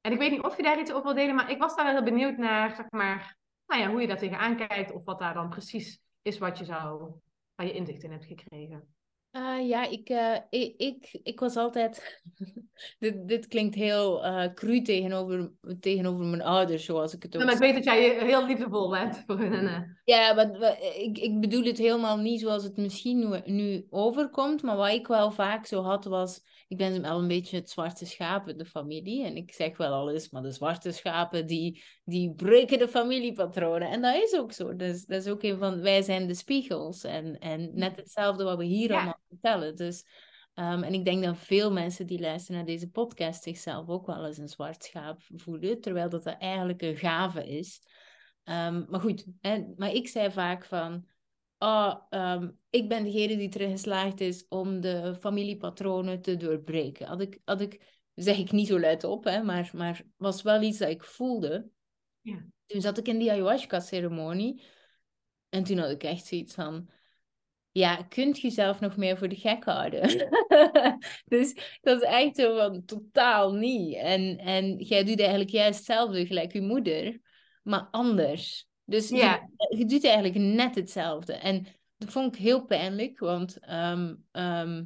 en 0.00 0.12
ik 0.12 0.18
weet 0.18 0.30
niet 0.30 0.42
of 0.42 0.56
je 0.56 0.62
daar 0.62 0.80
iets 0.80 0.92
over 0.92 1.04
wil 1.04 1.14
delen, 1.14 1.34
maar 1.34 1.50
ik 1.50 1.58
was 1.58 1.76
daar 1.76 1.84
wel 1.84 1.94
heel 1.94 2.02
benieuwd 2.02 2.36
naar, 2.36 2.74
zeg 2.74 2.90
maar, 2.90 3.36
nou 3.66 3.82
ja, 3.82 3.90
hoe 3.90 4.00
je 4.00 4.06
daar 4.06 4.18
tegenaan 4.18 4.56
kijkt 4.56 4.92
of 4.92 5.04
wat 5.04 5.18
daar 5.18 5.34
dan 5.34 5.48
precies 5.48 6.00
is 6.22 6.38
wat 6.38 6.58
je 6.58 6.64
zou, 6.64 7.12
waar 7.54 7.66
je 7.66 7.72
inzicht 7.72 8.02
in 8.02 8.10
hebt 8.10 8.24
gekregen. 8.24 8.95
Ah, 9.36 9.68
ja, 9.68 9.86
ik, 9.88 10.08
eh, 10.08 10.36
ik, 10.50 10.74
ik, 10.76 11.18
ik 11.22 11.40
was 11.40 11.56
altijd... 11.56 12.22
dit, 12.98 13.28
dit 13.28 13.46
klinkt 13.46 13.74
heel 13.74 14.24
eh 14.24 14.54
cru 14.54 14.82
tegenover, 14.82 15.52
tegenover 15.80 16.24
mijn 16.24 16.42
ouders, 16.42 16.84
zoals 16.84 17.14
ik 17.14 17.22
het 17.22 17.34
ook 17.34 17.40
Ja, 17.40 17.46
maar 17.46 17.54
ik 17.54 17.60
weet 17.60 17.74
dat 17.74 17.84
jij 17.84 18.26
heel 18.26 18.46
liefdevol 18.46 18.90
bent 18.90 19.22
voor 19.26 19.38
hun. 19.38 19.96
Ja, 20.04 20.34
maar 20.34 20.78
ik, 20.98 21.18
ik 21.18 21.40
bedoel 21.40 21.64
het 21.64 21.78
helemaal 21.78 22.16
niet 22.16 22.40
zoals 22.40 22.62
het 22.62 22.76
misschien 22.76 23.18
nu, 23.18 23.52
nu 23.52 23.86
overkomt. 23.90 24.62
Maar 24.62 24.76
wat 24.76 24.92
ik 24.92 25.06
wel 25.06 25.30
vaak 25.30 25.66
zo 25.66 25.82
had 25.82 26.04
was... 26.04 26.40
Ik 26.68 26.76
ben 26.76 27.02
wel 27.02 27.18
een 27.18 27.28
beetje 27.28 27.56
het 27.56 27.70
zwarte 27.70 28.06
schaap 28.06 28.48
in 28.48 28.56
de 28.56 28.64
familie. 28.64 29.24
En 29.24 29.36
ik 29.36 29.52
zeg 29.52 29.76
wel 29.76 29.92
al 29.92 30.10
eens, 30.10 30.30
maar 30.30 30.42
de 30.42 30.52
zwarte 30.52 30.92
schapen 30.92 31.46
die, 31.46 31.82
die 32.06 32.34
breken 32.34 32.78
de 32.78 32.88
familiepatronen. 32.88 33.90
En 33.90 34.02
dat 34.02 34.14
is 34.14 34.34
ook 34.38 34.52
zo. 34.52 34.76
Dus, 34.76 35.04
dat 35.04 35.24
is 35.24 35.30
ook 35.30 35.42
een 35.42 35.58
van... 35.58 35.80
Wij 35.80 36.02
zijn 36.02 36.26
de 36.26 36.34
spiegels. 36.34 37.04
En, 37.04 37.38
en 37.38 37.70
net 37.74 37.96
hetzelfde 37.96 38.44
wat 38.44 38.58
we 38.58 38.64
hier 38.64 38.88
Ja. 38.90 38.96
allemaal 38.96 39.20
vertellen. 39.28 39.76
Dus 39.76 40.04
Ehm, 40.56 40.82
en 40.82 40.94
ik 40.94 41.04
denk 41.04 41.24
dat 41.24 41.38
veel 41.38 41.72
mensen 41.72 42.06
die 42.06 42.20
luisteren 42.20 42.56
naar 42.56 42.66
deze 42.66 42.90
podcast 42.90 43.42
zichzelf 43.42 43.88
ook 43.88 44.06
wel 44.06 44.26
eens 44.26 44.38
een 44.38 44.48
zwart 44.48 44.84
schaap 44.84 45.20
voelen, 45.34 45.80
terwijl 45.80 46.08
dat, 46.08 46.24
dat 46.24 46.38
eigenlijk 46.38 46.82
een 46.82 46.96
gave 46.96 47.46
is. 47.46 47.82
Ehm, 48.44 48.84
maar 48.88 49.00
goed, 49.00 49.26
hè, 49.40 49.64
maar 49.76 49.92
ik 49.92 50.08
zei 50.08 50.30
vaak 50.30 50.64
van, 50.64 51.06
oh, 51.58 51.94
ik 52.70 52.88
ben 52.88 53.04
degene 53.04 53.36
die 53.36 53.48
erin 53.54 53.70
geslaagd 53.70 54.20
is 54.20 54.46
om 54.48 54.80
de 54.80 55.16
familiepatronen 55.20 56.20
te 56.20 56.36
doorbreken. 56.36 57.06
Had 57.06 57.20
ik, 57.20 57.40
had 57.44 57.60
ik 57.60 58.04
zeg 58.14 58.38
ik 58.38 58.52
niet 58.52 58.66
zo 58.66 58.80
luid 58.80 59.04
op, 59.04 59.24
hè, 59.24 59.42
maar, 59.42 59.70
maar 59.74 60.02
was 60.16 60.42
wel 60.42 60.62
iets 60.62 60.78
dat 60.78 60.90
ik 60.90 61.04
voelde. 61.04 61.68
Ja. 62.26 62.46
Toen 62.66 62.80
zat 62.80 62.98
ik 62.98 63.08
in 63.08 63.18
die 63.18 63.30
ayahuasca-ceremonie 63.30 64.62
en 65.48 65.64
toen 65.64 65.78
had 65.78 65.90
ik 65.90 66.02
echt 66.02 66.26
zoiets 66.26 66.54
van, 66.54 66.88
ja, 67.72 67.96
kunt 67.96 68.40
je 68.40 68.50
zelf 68.50 68.80
nog 68.80 68.96
meer 68.96 69.18
voor 69.18 69.28
de 69.28 69.36
gek 69.36 69.64
houden? 69.64 70.02
dus 71.34 71.78
dat 71.80 72.02
is 72.02 72.08
echt 72.08 72.36
zo 72.36 72.56
van, 72.56 72.84
totaal 72.84 73.52
niet. 73.52 73.94
En, 73.94 74.38
en 74.38 74.76
jij 74.76 75.04
doet 75.04 75.20
eigenlijk 75.20 75.50
juist 75.50 75.76
hetzelfde, 75.78 76.26
gelijk 76.26 76.52
je 76.52 76.60
moeder, 76.60 77.20
maar 77.62 77.88
anders. 77.90 78.66
Dus 78.84 79.08
Ja. 79.08 79.48
je, 79.56 79.76
je 79.76 79.84
doet 79.84 80.04
eigenlijk 80.04 80.34
net 80.34 80.74
hetzelfde. 80.74 81.32
En 81.32 81.66
dat 81.96 82.10
vond 82.10 82.34
ik 82.34 82.40
heel 82.42 82.64
pijnlijk, 82.64 83.18
want 83.18 83.58
ehm, 83.58 84.14
ehm, 84.30 84.84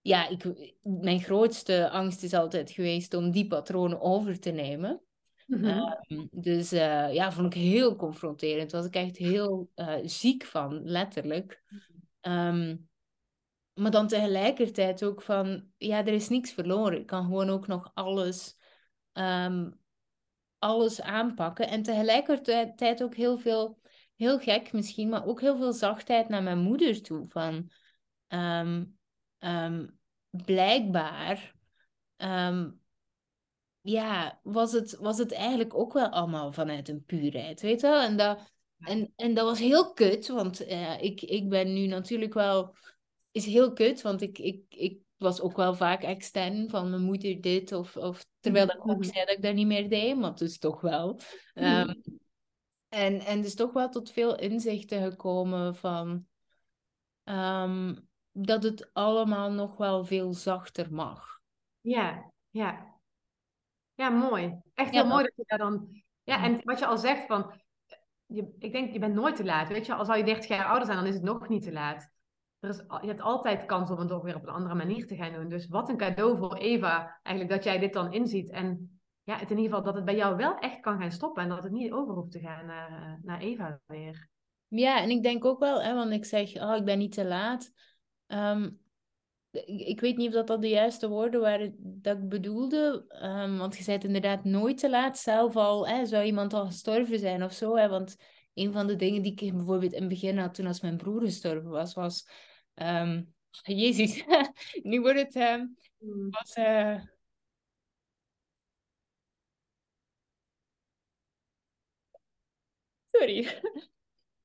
ja, 0.00 0.28
ik, 0.28 0.44
mijn 0.82 1.20
grootste 1.20 1.90
angst 1.90 2.22
is 2.22 2.34
altijd 2.34 2.70
geweest 2.70 3.14
om 3.14 3.30
die 3.30 3.46
patronen 3.46 4.00
over 4.00 4.40
te 4.40 4.50
nemen. 4.50 5.00
Mhm. 5.46 5.64
Ehm, 5.64 6.26
dus 6.30 6.72
eh, 6.72 7.14
ja, 7.14 7.32
vond 7.32 7.54
ik 7.54 7.62
heel 7.62 7.96
confronterend. 7.96 8.70
Daar 8.70 8.80
was 8.80 8.90
ik 8.90 8.96
echt 8.96 9.16
heel 9.16 9.70
eh, 9.74 9.96
ziek 10.02 10.44
van, 10.44 10.82
letterlijk. 10.84 11.62
Ehm, 12.20 12.76
maar 13.74 13.90
dan 13.90 14.08
tegelijkertijd 14.08 15.04
ook 15.04 15.22
van, 15.22 15.70
ja, 15.76 15.98
er 15.98 16.12
is 16.12 16.28
niks 16.28 16.52
verloren. 16.52 16.98
Ik 16.98 17.06
kan 17.06 17.24
gewoon 17.24 17.50
ook 17.50 17.66
nog 17.66 17.90
alles, 17.94 18.58
ehm, 19.12 19.70
alles 20.58 21.00
aanpakken. 21.00 21.68
En 21.68 21.82
tegelijkertijd 21.82 23.02
ook 23.02 23.14
heel 23.14 23.38
veel, 23.38 23.80
heel 24.16 24.38
gek 24.38 24.72
misschien, 24.72 25.08
maar 25.08 25.26
ook 25.26 25.40
heel 25.40 25.56
veel 25.56 25.72
zachtheid 25.72 26.28
naar 26.28 26.42
mijn 26.42 26.58
moeder 26.58 27.02
toe. 27.02 27.26
Van, 27.28 27.70
blijkbaar 30.30 31.54
ja, 33.86 34.40
was 34.42 34.72
het, 34.72 34.96
was 34.96 35.18
het 35.18 35.32
eigenlijk 35.32 35.74
ook 35.74 35.92
wel 35.92 36.08
allemaal 36.08 36.52
vanuit 36.52 36.88
een 36.88 37.04
puurheid, 37.04 37.60
weet 37.60 37.80
je 37.80 37.86
wel? 37.86 38.00
En 38.00 38.16
dat, 38.16 38.52
en, 38.78 39.12
en 39.16 39.34
dat 39.34 39.44
was 39.44 39.58
heel 39.58 39.92
kut, 39.92 40.28
want 40.28 40.64
eh, 40.64 41.02
ik, 41.02 41.20
ik 41.22 41.48
ben 41.48 41.72
nu 41.72 41.86
natuurlijk 41.86 42.34
wel... 42.34 42.74
Is 43.30 43.46
heel 43.46 43.72
kut, 43.72 44.02
want 44.02 44.22
ik, 44.22 44.38
ik, 44.38 44.62
ik 44.68 44.98
was 45.16 45.40
ook 45.40 45.56
wel 45.56 45.74
vaak 45.74 46.02
extern 46.02 46.70
van 46.70 46.90
mijn 46.90 47.02
moeder 47.02 47.40
dit, 47.40 47.72
of, 47.72 47.96
of 47.96 48.26
terwijl 48.40 48.66
ik 48.66 48.88
ook 48.88 48.98
Mhm. 48.98 49.02
zei 49.02 49.24
dat 49.24 49.36
ik 49.36 49.42
dat 49.42 49.54
niet 49.54 49.66
meer 49.66 49.88
deed, 49.88 50.16
maar 50.16 50.34
dus 50.34 50.58
toch 50.58 50.80
wel. 50.80 51.20
Ehm, 51.54 51.94
en, 52.88 53.20
en 53.20 53.42
dus 53.42 53.54
toch 53.54 53.72
wel 53.72 53.88
tot 53.88 54.10
veel 54.10 54.38
inzichten 54.38 55.10
gekomen 55.10 55.76
van 55.76 56.26
ehm, 57.24 57.94
dat 58.32 58.62
het 58.62 58.90
allemaal 58.92 59.52
nog 59.52 59.76
wel 59.76 60.04
veel 60.04 60.32
zachter 60.32 60.92
mag. 60.92 61.40
Ja, 61.80 62.30
ja. 62.50 62.95
Ja, 63.96 64.08
mooi. 64.08 64.60
Echt 64.74 64.94
Ja, 64.94 65.00
heel 65.00 65.10
mooi 65.10 65.22
dat 65.24 65.32
je 65.36 65.44
daar 65.46 65.58
dan... 65.58 66.02
Ja, 66.24 66.44
en 66.44 66.60
wat 66.64 66.78
je 66.78 66.86
al 66.86 66.98
zegt 66.98 67.26
van... 67.26 67.52
Je, 68.26 68.54
ik 68.58 68.72
denk, 68.72 68.92
je 68.92 68.98
bent 68.98 69.14
nooit 69.14 69.36
te 69.36 69.44
laat. 69.44 69.68
Weet 69.68 69.86
je, 69.86 69.94
al 69.94 70.04
zou 70.04 70.18
je 70.18 70.24
30 70.24 70.48
jaar 70.48 70.66
ouder 70.66 70.86
zijn, 70.86 70.98
dan 70.98 71.06
is 71.06 71.14
het 71.14 71.22
nog 71.22 71.48
niet 71.48 71.62
te 71.62 71.72
laat. 71.72 72.10
Er 72.58 72.68
is, 72.68 72.88
al- 72.88 73.00
je 73.00 73.08
hebt 73.08 73.20
altijd 73.20 73.66
kans 73.66 73.90
om 73.90 73.98
het 73.98 74.08
toch 74.08 74.22
weer 74.22 74.34
op 74.34 74.42
een 74.42 74.54
andere 74.54 74.74
manier 74.74 75.06
te 75.06 75.16
gaan 75.16 75.32
doen. 75.32 75.48
Dus 75.48 75.68
wat 75.68 75.88
een 75.88 75.96
cadeau 75.96 76.38
voor 76.38 76.54
Eva, 76.54 77.20
eigenlijk, 77.22 77.56
dat 77.56 77.64
jij 77.64 77.78
dit 77.78 77.92
dan 77.92 78.12
inziet. 78.12 78.50
En 78.50 79.00
ja, 79.22 79.36
het 79.36 79.50
in 79.50 79.56
ieder 79.56 79.70
geval 79.70 79.84
dat 79.84 79.94
het 79.94 80.04
bij 80.04 80.16
jou 80.16 80.36
wel 80.36 80.58
echt 80.58 80.80
kan 80.80 81.00
gaan 81.00 81.12
stoppen. 81.12 81.42
En 81.42 81.48
dat 81.48 81.62
het 81.62 81.72
niet 81.72 81.92
over 81.92 82.14
hoeft 82.14 82.32
te 82.32 82.40
gaan 82.40 82.66
naar, 82.66 82.90
eh, 82.90 83.12
naar 83.22 83.40
Eva 83.40 83.80
weer. 83.86 84.28
Ja, 84.68 85.00
en 85.00 85.10
ik 85.10 85.22
denk 85.22 85.44
ook 85.44 85.58
wel, 85.58 85.82
hè, 85.82 85.94
want 85.94 86.12
ik 86.12 86.24
zeg, 86.24 86.54
oh, 86.54 86.76
ik 86.76 86.84
ben 86.84 86.98
niet 86.98 87.12
te 87.12 87.24
laat. 87.24 87.72
Ehm, 88.26 88.70
ik, 89.64 90.00
weet 90.00 90.16
niet 90.16 90.28
of 90.28 90.34
dat, 90.34 90.46
dat 90.46 90.60
de 90.62 90.68
juiste 90.68 91.08
woorden 91.08 91.40
waren 91.40 91.74
dat 91.78 92.16
ik 92.18 92.28
bedoelde. 92.28 93.04
Ehm, 93.08 93.56
want 93.56 93.76
je 93.76 93.82
zei 93.82 93.96
het 93.96 94.06
inderdaad 94.06 94.44
nooit 94.44 94.78
te 94.78 94.90
laat. 94.90 95.18
Zelf 95.18 95.56
al, 95.56 95.88
hè, 95.88 96.06
zou 96.06 96.24
iemand 96.24 96.52
al 96.52 96.66
gestorven 96.66 97.18
zijn 97.18 97.42
of 97.44 97.52
zo. 97.52 97.76
Hè, 97.76 97.88
want 97.88 98.16
een 98.54 98.72
van 98.72 98.86
de 98.86 98.96
dingen 98.96 99.22
die 99.22 99.32
ik 99.32 99.52
bijvoorbeeld 99.52 99.92
in 99.92 100.00
het 100.00 100.08
begin 100.08 100.38
had 100.38 100.54
toen 100.54 100.66
als 100.66 100.80
mijn 100.80 100.96
broer 100.96 101.20
gestorven 101.20 101.70
was, 101.70 101.94
was... 101.94 102.28
ehm, 102.74 103.22
Jezus, 103.62 104.24
nu 104.82 105.00
wordt 105.00 105.18
het... 105.18 105.36
ehm, 105.36 105.66
was, 106.30 106.52
eh, 106.54 107.00
Sorry. 113.12 113.60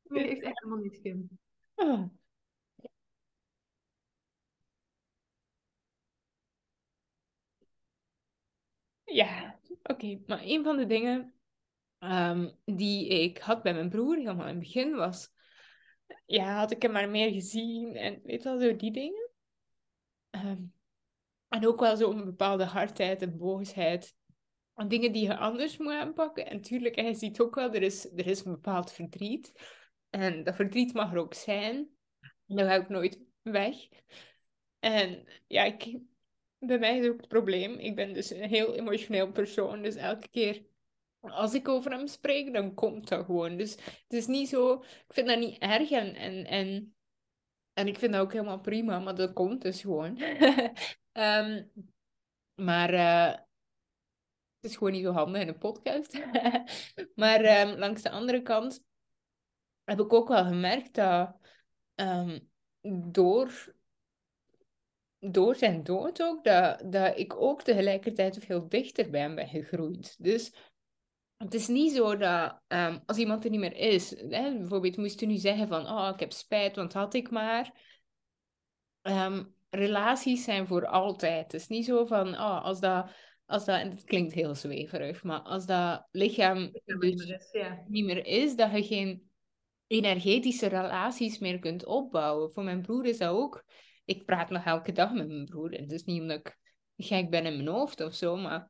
Nee, 0.03 0.27
heeft 0.27 0.43
echt 0.43 0.59
helemaal 0.59 0.83
niets, 0.83 0.99
Kim. 1.01 1.29
Ja, 9.13 9.59
oké. 9.83 10.19
Maar 10.27 10.41
een 10.43 10.63
van 10.63 10.77
de 10.77 10.85
dingen 10.85 11.33
ehm, 11.99 12.49
die 12.65 13.07
ik 13.07 13.37
had 13.37 13.63
bij 13.63 13.73
mijn 13.73 13.89
broer 13.89 14.15
helemaal 14.15 14.47
in 14.47 14.55
het 14.55 14.59
begin 14.59 14.95
was... 14.95 15.29
Ja, 16.25 16.57
had 16.57 16.71
ik 16.71 16.81
hem 16.81 16.91
maar 16.91 17.09
meer 17.09 17.31
gezien 17.31 17.95
en 17.95 18.21
weet 18.23 18.43
wel, 18.43 18.59
zo 18.59 18.75
die 18.75 18.91
dingen. 18.91 19.29
Ehm, 20.29 20.63
en 21.47 21.67
ook 21.67 21.79
wel 21.79 21.97
zo'n 21.97 22.25
bepaalde 22.25 22.63
hardheid 22.63 23.21
en 23.21 23.37
boosheid. 23.37 24.15
En 24.75 24.87
dingen 24.87 25.11
die 25.11 25.23
je 25.23 25.37
anders 25.37 25.77
moet 25.77 25.91
aanpakken. 25.91 26.45
En 26.45 26.61
tuurlijk, 26.61 26.95
hij 26.95 27.13
ziet 27.13 27.39
ook 27.39 27.55
wel, 27.55 27.73
er 27.73 27.81
is, 27.81 28.05
er 28.05 28.27
is 28.27 28.45
een 28.45 28.51
bepaald 28.51 28.91
verdriet. 28.91 29.53
En 30.09 30.43
dat 30.43 30.55
verdriet 30.55 30.93
mag 30.93 31.11
er 31.11 31.17
ook 31.17 31.33
zijn. 31.33 31.89
Dat 32.45 32.67
ga 32.67 32.73
ik 32.73 32.89
nooit 32.89 33.19
weg. 33.41 33.75
En 34.79 35.27
ja, 35.47 35.63
ik, 35.63 35.99
bij 36.65 36.79
mij 36.79 36.97
is 36.97 37.07
ook 37.07 37.17
het 37.17 37.27
probleem. 37.27 37.73
Ik 37.73 37.95
ben 37.95 38.13
dus 38.13 38.29
een 38.29 38.49
heel 38.49 38.75
emotioneel 38.75 39.31
persoon. 39.31 39.81
Dus 39.81 39.95
elke 39.95 40.27
keer 40.27 40.65
als 41.19 41.53
ik 41.53 41.67
over 41.67 41.91
hem 41.91 42.07
spreek, 42.07 42.53
dan 42.53 42.73
komt 42.73 43.07
dat 43.07 43.25
gewoon. 43.25 43.57
Dus 43.57 43.71
het 43.75 44.13
is 44.13 44.27
niet 44.27 44.49
zo... 44.49 44.73
Ik 44.83 45.13
vind 45.13 45.27
dat 45.27 45.39
niet 45.39 45.57
erg 45.57 45.91
en, 45.91 46.15
en, 46.15 46.45
en, 46.45 46.95
en 47.73 47.87
ik 47.87 47.97
vind 47.97 48.13
dat 48.13 48.21
ook 48.21 48.31
helemaal 48.31 48.59
prima. 48.59 48.99
Maar 48.99 49.15
dat 49.15 49.33
komt 49.33 49.61
dus 49.61 49.81
gewoon. 49.81 50.17
Ehm, 51.11 51.63
maar 52.55 52.93
eh, 52.93 53.39
het 54.59 54.71
is 54.71 54.75
gewoon 54.75 54.93
niet 54.93 55.03
zo 55.03 55.11
handig 55.11 55.41
in 55.41 55.47
een 55.47 55.57
podcast. 55.57 56.21
maar 57.21 57.41
ehm, 57.41 57.77
langs 57.77 58.01
de 58.01 58.09
andere 58.09 58.41
kant 58.41 58.83
heb 59.83 59.99
ik 59.99 60.13
ook 60.13 60.27
wel 60.27 60.45
gemerkt 60.45 60.93
dat 60.93 61.37
ehm, 61.95 62.39
door, 63.11 63.75
door 65.29 65.55
zijn 65.55 65.83
dood 65.83 66.21
ook, 66.23 66.43
dat, 66.43 66.83
dat 66.85 67.17
ik 67.17 67.41
ook 67.41 67.61
tegelijkertijd 67.61 68.37
veel 68.43 68.69
dichter 68.69 69.09
bij 69.09 69.21
hem 69.21 69.35
ben 69.35 69.47
gegroeid. 69.47 70.15
Dus 70.23 70.53
het 71.37 71.53
is 71.53 71.67
niet 71.67 71.91
zo 71.91 72.17
dat 72.17 72.61
ehm, 72.67 72.99
als 73.05 73.17
iemand 73.17 73.43
er 73.43 73.49
niet 73.49 73.59
meer 73.59 73.75
is, 73.75 74.09
hè, 74.09 74.57
bijvoorbeeld 74.57 74.97
moest 74.97 75.19
je 75.19 75.25
nu 75.25 75.35
zeggen 75.35 75.67
van, 75.67 75.87
oh, 75.87 76.09
ik 76.13 76.19
heb 76.19 76.31
spijt, 76.31 76.75
want 76.75 76.93
had 76.93 77.13
ik 77.13 77.29
maar. 77.29 77.71
Ehm, 79.01 79.43
relaties 79.69 80.43
zijn 80.43 80.67
voor 80.67 80.85
altijd. 80.85 81.51
Het 81.51 81.61
is 81.61 81.67
niet 81.67 81.85
zo 81.85 82.05
van, 82.05 82.27
oh, 82.27 82.63
als 82.63 82.79
dat, 82.79 83.11
als 83.45 83.65
dat, 83.65 83.79
en 83.79 83.89
het 83.89 84.03
klinkt 84.03 84.33
heel 84.33 84.55
zweverig, 84.55 85.23
maar 85.23 85.39
als 85.39 85.65
dat 85.65 86.07
lichaam 86.11 86.71
dus 86.83 87.49
ja. 87.51 87.83
niet 87.87 88.05
meer 88.05 88.25
is, 88.25 88.55
dat 88.55 88.71
je 88.71 88.83
geen 88.83 89.29
energetische 89.87 90.67
relaties 90.67 91.39
meer 91.39 91.59
kunt 91.59 91.85
opbouwen. 91.85 92.51
Voor 92.51 92.63
mijn 92.63 92.81
broer 92.81 93.05
is 93.05 93.17
dat 93.17 93.29
ook. 93.29 93.63
Ik 94.11 94.25
praat 94.25 94.49
nog 94.49 94.65
elke 94.65 94.91
dag 94.91 95.13
met 95.13 95.27
mijn 95.27 95.45
broer. 95.45 95.73
En 95.73 95.81
het 95.81 95.91
is 95.91 96.03
niet 96.03 96.21
omdat 96.21 96.39
ik 96.39 96.57
gek 96.95 97.29
ben 97.29 97.45
in 97.45 97.55
mijn 97.55 97.67
hoofd 97.67 98.01
of 98.01 98.13
zo, 98.13 98.35
maar 98.35 98.69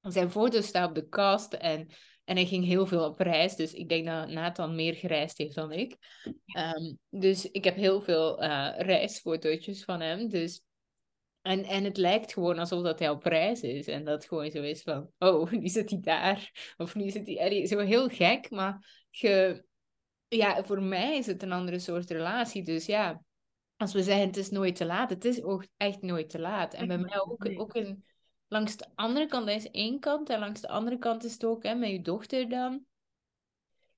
zijn 0.00 0.30
foto 0.30 0.60
staat 0.60 0.88
op 0.88 0.94
de 0.94 1.08
kast 1.08 1.52
en, 1.52 1.88
en 2.24 2.36
hij 2.36 2.46
ging 2.46 2.64
heel 2.64 2.86
veel 2.86 3.04
op 3.04 3.18
reis. 3.18 3.56
Dus 3.56 3.72
ik 3.72 3.88
denk 3.88 4.06
dat 4.06 4.28
Nathan 4.28 4.74
meer 4.74 4.94
gereisd 4.94 5.38
heeft 5.38 5.54
dan 5.54 5.72
ik. 5.72 5.96
Ehm, 6.46 6.94
dus 7.10 7.50
ik 7.50 7.64
heb 7.64 7.74
heel 7.76 8.00
veel 8.00 8.42
eh 8.42 8.72
reisfotootjes 8.78 9.84
van 9.84 10.00
hem. 10.00 10.28
Dus 10.28 10.62
en, 11.42 11.64
en 11.64 11.84
het 11.84 11.96
lijkt 11.96 12.32
gewoon 12.32 12.58
alsof 12.58 12.82
dat 12.82 12.98
hij 12.98 13.08
op 13.10 13.24
reis 13.24 13.60
is. 13.60 13.86
En 13.86 14.04
dat 14.04 14.26
gewoon 14.26 14.50
zo 14.50 14.62
is 14.62 14.82
van, 14.82 15.10
oh, 15.18 15.50
nu 15.60 15.68
zit 15.68 15.90
hij 15.90 16.00
daar. 16.00 16.74
Of 16.76 16.94
nu 16.94 17.10
zit 17.10 17.26
hij... 17.26 17.66
Zo 17.66 17.78
heel 17.78 18.08
gek, 18.08 18.50
maar 18.50 19.06
je... 19.10 19.64
Ja, 20.28 20.64
voor 20.64 20.82
mij 20.82 21.16
is 21.16 21.26
het 21.26 21.42
een 21.42 21.52
andere 21.52 21.78
soort 21.78 22.10
relatie. 22.10 22.62
Dus 22.64 22.86
ja, 22.86 23.22
als 23.76 23.92
we 23.92 24.02
zeggen 24.02 24.26
het 24.26 24.36
is 24.36 24.50
nooit 24.50 24.76
te 24.76 24.84
laat, 24.84 25.10
het 25.10 25.24
is 25.24 25.42
ook 25.42 25.66
echt 25.76 26.02
nooit 26.02 26.30
te 26.30 26.38
laat. 26.38 26.74
En 26.74 26.86
bij 26.86 26.98
mij 26.98 27.20
ook, 27.20 27.48
ook 27.56 27.74
een, 27.74 28.04
langs 28.48 28.76
de 28.76 28.86
andere 28.94 29.26
kant, 29.26 29.46
dat 29.46 29.56
is 29.56 29.70
één 29.70 30.00
kant. 30.00 30.30
En 30.30 30.38
langs 30.38 30.60
de 30.60 30.68
andere 30.68 30.98
kant 30.98 31.24
is 31.24 31.32
het 31.32 31.44
ook 31.44 31.62
hè, 31.62 31.74
met 31.74 31.90
je 31.90 32.02
dochter 32.02 32.48
dan. 32.48 32.84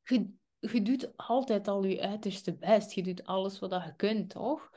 Je, 0.03 0.31
je 0.59 0.83
doet 0.83 1.13
altijd 1.17 1.69
al 1.69 1.85
je 1.85 2.01
uiterste 2.01 2.57
best. 2.57 2.93
Je 2.93 3.03
doet 3.03 3.25
alles 3.25 3.59
wat 3.59 3.71
je 3.71 3.93
kunt, 3.97 4.31
toch? 4.31 4.71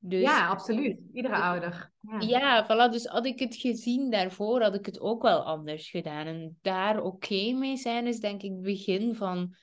Dus, 0.00 0.22
ja, 0.22 0.48
absoluut. 0.48 1.00
Iedere 1.12 1.36
ouder. 1.36 1.92
Ja. 2.00 2.20
Ja, 2.20 2.64
voilà. 2.64 2.92
Dus 2.92 3.06
had 3.06 3.26
ik 3.26 3.38
het 3.38 3.56
gezien 3.56 4.10
daarvoor, 4.10 4.62
had 4.62 4.74
ik 4.74 4.86
het 4.86 5.00
ook 5.00 5.22
wel 5.22 5.42
anders 5.42 5.90
gedaan. 5.90 6.26
En 6.26 6.58
daar 6.62 7.02
oké 7.02 7.52
mee 7.52 7.76
zijn 7.76 8.06
is 8.06 8.20
denk 8.20 8.42
ik 8.42 8.50
het 8.50 8.62
begin 8.62 9.14
van 9.14 9.54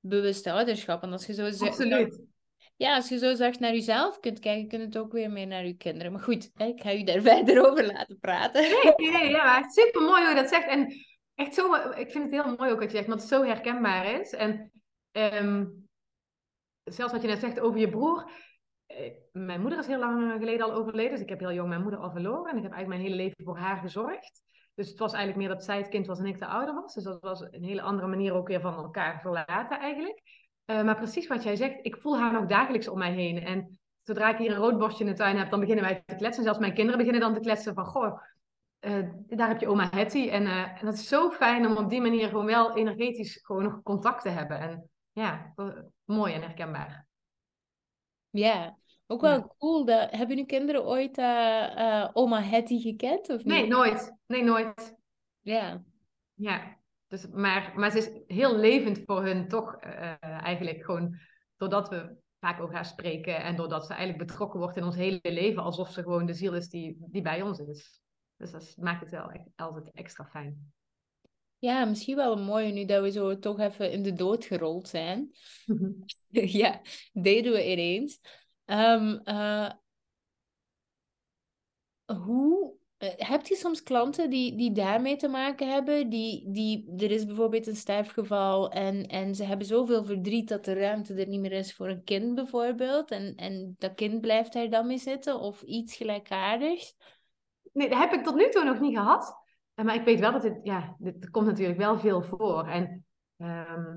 bewust 0.00 0.46
ouderschap. 0.46 1.02
En 1.02 1.12
als 1.12 1.26
je 1.26 1.34
zo 1.34 1.50
zegt, 1.50 1.70
Absoluut. 1.70 2.29
Ja, 2.80 2.94
als 2.94 3.08
je 3.08 3.18
zo 3.18 3.34
zacht 3.34 3.58
naar 3.60 3.72
jezelf 3.72 4.20
kunt 4.20 4.38
kijken, 4.38 4.68
kun 4.68 4.78
je 4.78 4.84
het 4.84 4.98
ook 4.98 5.12
weer 5.12 5.30
mee 5.30 5.46
naar 5.46 5.66
je 5.66 5.76
kinderen. 5.76 6.12
Maar 6.12 6.20
goed, 6.20 6.50
ik 6.56 6.82
ga 6.82 6.90
je 6.90 7.04
daar 7.04 7.20
verder 7.34 7.70
over 7.70 7.86
laten 7.86 8.18
praten. 8.18 8.62
Nee, 8.96 9.10
nee, 9.10 9.28
ja, 9.30 9.68
super 9.68 10.00
mooi 10.02 10.20
hoe 10.20 10.28
je 10.28 10.34
dat 10.34 10.48
zegt. 10.48 10.66
En 10.68 10.92
echt 11.34 11.54
zo, 11.54 11.74
ik 11.74 12.10
vind 12.10 12.24
het 12.32 12.44
heel 12.44 12.54
mooi 12.56 12.70
ook 12.72 12.78
wat 12.80 12.90
je 12.90 12.96
zegt, 12.96 13.08
want 13.08 13.20
het 13.20 13.28
zo 13.30 13.44
herkenbaar 13.44 14.20
is. 14.20 14.32
En 14.32 14.72
ehm, 15.12 15.64
zelfs 16.84 17.12
wat 17.12 17.22
je 17.22 17.28
net 17.28 17.40
zegt 17.40 17.60
over 17.60 17.80
je 17.80 17.88
broer. 17.90 18.30
eh, 18.86 19.12
Mijn 19.32 19.60
moeder 19.60 19.78
is 19.78 19.86
heel 19.86 19.98
lang 19.98 20.32
geleden 20.38 20.66
al 20.66 20.72
overleden, 20.72 21.10
dus 21.12 21.20
ik 21.20 21.28
heb 21.28 21.38
heel 21.40 21.52
jong 21.52 21.68
mijn 21.68 21.82
moeder 21.82 22.00
al 22.00 22.10
verloren. 22.10 22.50
En 22.50 22.56
ik 22.56 22.62
heb 22.62 22.72
eigenlijk 22.72 22.88
mijn 22.88 23.00
hele 23.00 23.22
leven 23.22 23.44
voor 23.44 23.58
haar 23.58 23.76
gezorgd. 23.76 24.42
Dus 24.74 24.88
het 24.88 24.98
was 24.98 25.12
eigenlijk 25.12 25.46
meer 25.46 25.54
dat 25.56 25.64
zij 25.64 25.76
het 25.78 25.88
kind 25.88 26.06
was 26.06 26.18
en 26.18 26.26
ik 26.26 26.38
de 26.38 26.46
ouder 26.46 26.74
was. 26.74 26.94
Dus 26.94 27.04
dat 27.04 27.20
was 27.20 27.40
een 27.40 27.64
hele 27.64 27.82
andere 27.82 28.08
manier 28.08 28.32
ook 28.34 28.48
weer 28.48 28.60
van 28.60 28.74
elkaar 28.74 29.20
verlaten 29.20 29.78
eigenlijk. 29.78 30.22
Eh, 30.70 30.82
maar 30.82 30.96
precies 30.96 31.26
wat 31.26 31.42
jij 31.42 31.56
zegt, 31.56 31.78
ik 31.82 31.96
voel 31.96 32.18
haar 32.18 32.32
nog 32.32 32.46
dagelijks 32.46 32.88
om 32.88 32.98
mij 32.98 33.12
heen. 33.12 33.42
En 33.44 33.78
zodra 34.02 34.30
ik 34.30 34.38
hier 34.38 34.50
een 34.50 34.56
roodborstje 34.56 35.04
in 35.04 35.10
de 35.10 35.16
tuin 35.16 35.36
heb, 35.36 35.50
dan 35.50 35.60
beginnen 35.60 35.84
wij 35.84 36.02
te 36.06 36.14
kletsen. 36.14 36.42
Zelfs 36.44 36.58
mijn 36.58 36.74
kinderen 36.74 36.98
beginnen 36.98 37.20
dan 37.22 37.34
te 37.34 37.40
kletsen 37.40 37.74
van, 37.74 37.84
goh, 37.84 38.20
eh, 38.78 39.08
daar 39.26 39.48
heb 39.48 39.60
je 39.60 39.68
oma 39.68 39.88
Hetty. 39.90 40.28
En, 40.28 40.46
eh, 40.46 40.80
en 40.80 40.84
dat 40.84 40.94
is 40.94 41.08
zo 41.08 41.30
fijn 41.30 41.66
om 41.66 41.76
op 41.76 41.90
die 41.90 42.00
manier 42.00 42.28
gewoon 42.28 42.46
wel 42.46 42.76
energetisch 42.76 43.38
gewoon 43.42 43.62
nog 43.62 43.82
contact 43.82 44.22
te 44.22 44.28
hebben. 44.28 44.58
En 44.58 44.90
ja, 45.12 45.54
mooi 46.04 46.32
en 46.34 46.42
herkenbaar. 46.42 47.06
Ja, 48.30 48.76
ook 49.06 49.20
wel 49.20 49.36
Ja. 49.36 49.48
cool. 49.58 49.86
Hebben 49.86 50.38
uw 50.38 50.44
kinderen 50.44 50.84
ooit 50.84 51.18
oma 52.12 52.42
Hetty 52.42 52.80
gekend 52.80 53.28
of 53.30 53.44
Nee, 53.44 53.60
niet? 53.60 53.70
nooit. 53.70 54.16
Nee, 54.26 54.42
nooit. 54.42 54.96
Ja. 55.40 55.82
Ja. 56.34 56.78
Dus, 57.10 57.26
maar, 57.28 57.72
maar 57.76 57.90
ze 57.90 57.98
is 57.98 58.36
heel 58.36 58.56
levend 58.56 59.02
voor 59.06 59.24
hun 59.24 59.48
toch 59.48 59.76
eh, 59.76 60.14
eigenlijk 60.22 60.84
gewoon 60.84 61.18
doordat 61.56 61.88
we 61.88 62.16
vaak 62.38 62.60
over 62.60 62.74
haar 62.74 62.84
spreken 62.84 63.42
en 63.42 63.56
doordat 63.56 63.86
ze 63.86 63.92
eigenlijk 63.92 64.28
betrokken 64.28 64.60
wordt 64.60 64.76
in 64.76 64.84
ons 64.84 64.96
hele 64.96 65.20
leven, 65.22 65.62
alsof 65.62 65.90
ze 65.90 66.02
gewoon 66.02 66.26
de 66.26 66.34
ziel 66.34 66.54
is 66.54 66.68
die, 66.68 66.96
die 67.10 67.22
bij 67.22 67.42
ons 67.42 67.58
is. 67.58 68.00
Dus 68.36 68.50
dat 68.50 68.74
maakt 68.76 69.00
het 69.00 69.10
wel 69.10 69.30
echt 69.30 69.48
altijd 69.56 69.90
extra 69.90 70.24
fijn. 70.24 70.72
Ja, 71.58 71.84
misschien 71.84 72.16
wel 72.16 72.36
een 72.36 72.44
mooie 72.44 72.72
nu 72.72 72.84
dat 72.84 73.02
we 73.02 73.10
zo 73.10 73.38
toch 73.38 73.58
even 73.58 73.92
in 73.92 74.02
de 74.02 74.12
dood 74.12 74.44
gerold 74.44 74.88
zijn. 74.88 75.30
Ja, 76.62 76.80
deden 77.12 77.52
we 77.52 77.70
ineens. 77.70 78.20
Ehm, 78.64 79.18
eh, 79.24 79.70
hoe, 82.04 82.74
eh, 83.00 83.08
heb 83.16 83.46
je 83.46 83.54
soms 83.56 83.82
klanten 83.82 84.30
die, 84.30 84.56
die 84.56 84.72
daarmee 84.72 85.16
te 85.16 85.28
maken 85.28 85.70
hebben? 85.70 86.08
Die, 86.08 86.50
die, 86.50 86.92
er 86.96 87.10
is 87.10 87.26
bijvoorbeeld 87.26 87.66
een 87.66 87.76
sterfgeval 87.76 88.70
en, 88.70 89.06
en 89.06 89.34
ze 89.34 89.44
hebben 89.44 89.66
zoveel 89.66 90.04
verdriet 90.04 90.48
dat 90.48 90.64
de 90.64 90.72
ruimte 90.72 91.14
er 91.14 91.28
niet 91.28 91.40
meer 91.40 91.52
is 91.52 91.74
voor 91.74 91.88
een 91.88 92.04
kind 92.04 92.34
bijvoorbeeld. 92.34 93.10
En, 93.10 93.34
en 93.36 93.74
dat 93.78 93.94
kind 93.94 94.20
blijft 94.20 94.52
daar 94.52 94.70
dan 94.70 94.86
mee 94.86 94.98
zitten 94.98 95.38
of 95.38 95.62
iets 95.62 95.96
gelijkaardigs. 95.96 96.96
Nee, 97.72 97.88
dat 97.88 97.98
heb 97.98 98.12
ik 98.12 98.24
tot 98.24 98.34
nu 98.34 98.48
toe 98.48 98.64
nog 98.64 98.80
niet 98.80 98.96
gehad. 98.96 99.34
Eh, 99.74 99.84
Maar 99.84 99.94
ik 99.94 100.04
weet 100.04 100.20
wel 100.20 100.32
dat 100.32 100.42
dit, 100.42 100.58
ja, 100.62 100.96
dit 100.98 101.30
komt 101.30 101.46
natuurlijk 101.46 101.78
wel 101.78 101.98
veel 101.98 102.22
voor. 102.22 102.66
En 102.66 103.06
ehm, 103.36 103.96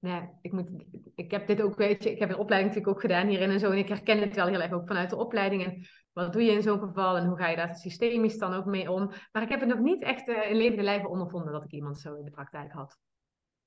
ja, 0.00 0.38
ik, 0.42 0.52
moet, 0.52 0.70
ik 1.14 1.30
heb 1.30 1.46
dit 1.46 1.62
ook, 1.62 1.76
weet 1.76 2.02
je, 2.02 2.10
ik 2.10 2.18
heb 2.18 2.28
een 2.28 2.38
opleiding 2.38 2.74
natuurlijk 2.74 2.96
ook 2.96 3.10
gedaan 3.10 3.26
hierin 3.28 3.50
en 3.50 3.60
zo. 3.60 3.70
En 3.70 3.78
ik 3.78 3.88
herken 3.88 4.18
het 4.20 4.34
wel 4.34 4.46
heel 4.46 4.60
erg 4.60 4.72
ook 4.72 4.86
vanuit 4.86 5.10
de 5.10 5.16
opleiding. 5.16 5.64
En 5.64 5.86
wat 6.12 6.32
doe 6.32 6.42
je 6.42 6.50
in 6.52 6.62
zo'n 6.62 6.78
geval 6.80 7.16
en 7.16 7.26
hoe 7.26 7.36
ga 7.36 7.48
je 7.48 7.56
daar 7.56 7.74
systemisch 7.74 8.38
dan 8.38 8.52
ook 8.54 8.64
mee 8.64 8.90
om? 8.90 9.12
Maar 9.32 9.42
ik 9.42 9.48
heb 9.48 9.60
het 9.60 9.68
nog 9.68 9.78
niet 9.78 10.02
echt 10.02 10.28
eh, 10.28 10.50
in 10.50 10.56
levende 10.56 10.82
lijven 10.82 11.10
ondervonden 11.10 11.52
dat 11.52 11.64
ik 11.64 11.70
iemand 11.72 11.98
zo 12.00 12.14
in 12.14 12.24
de 12.24 12.30
praktijk 12.30 12.72
had. 12.72 12.98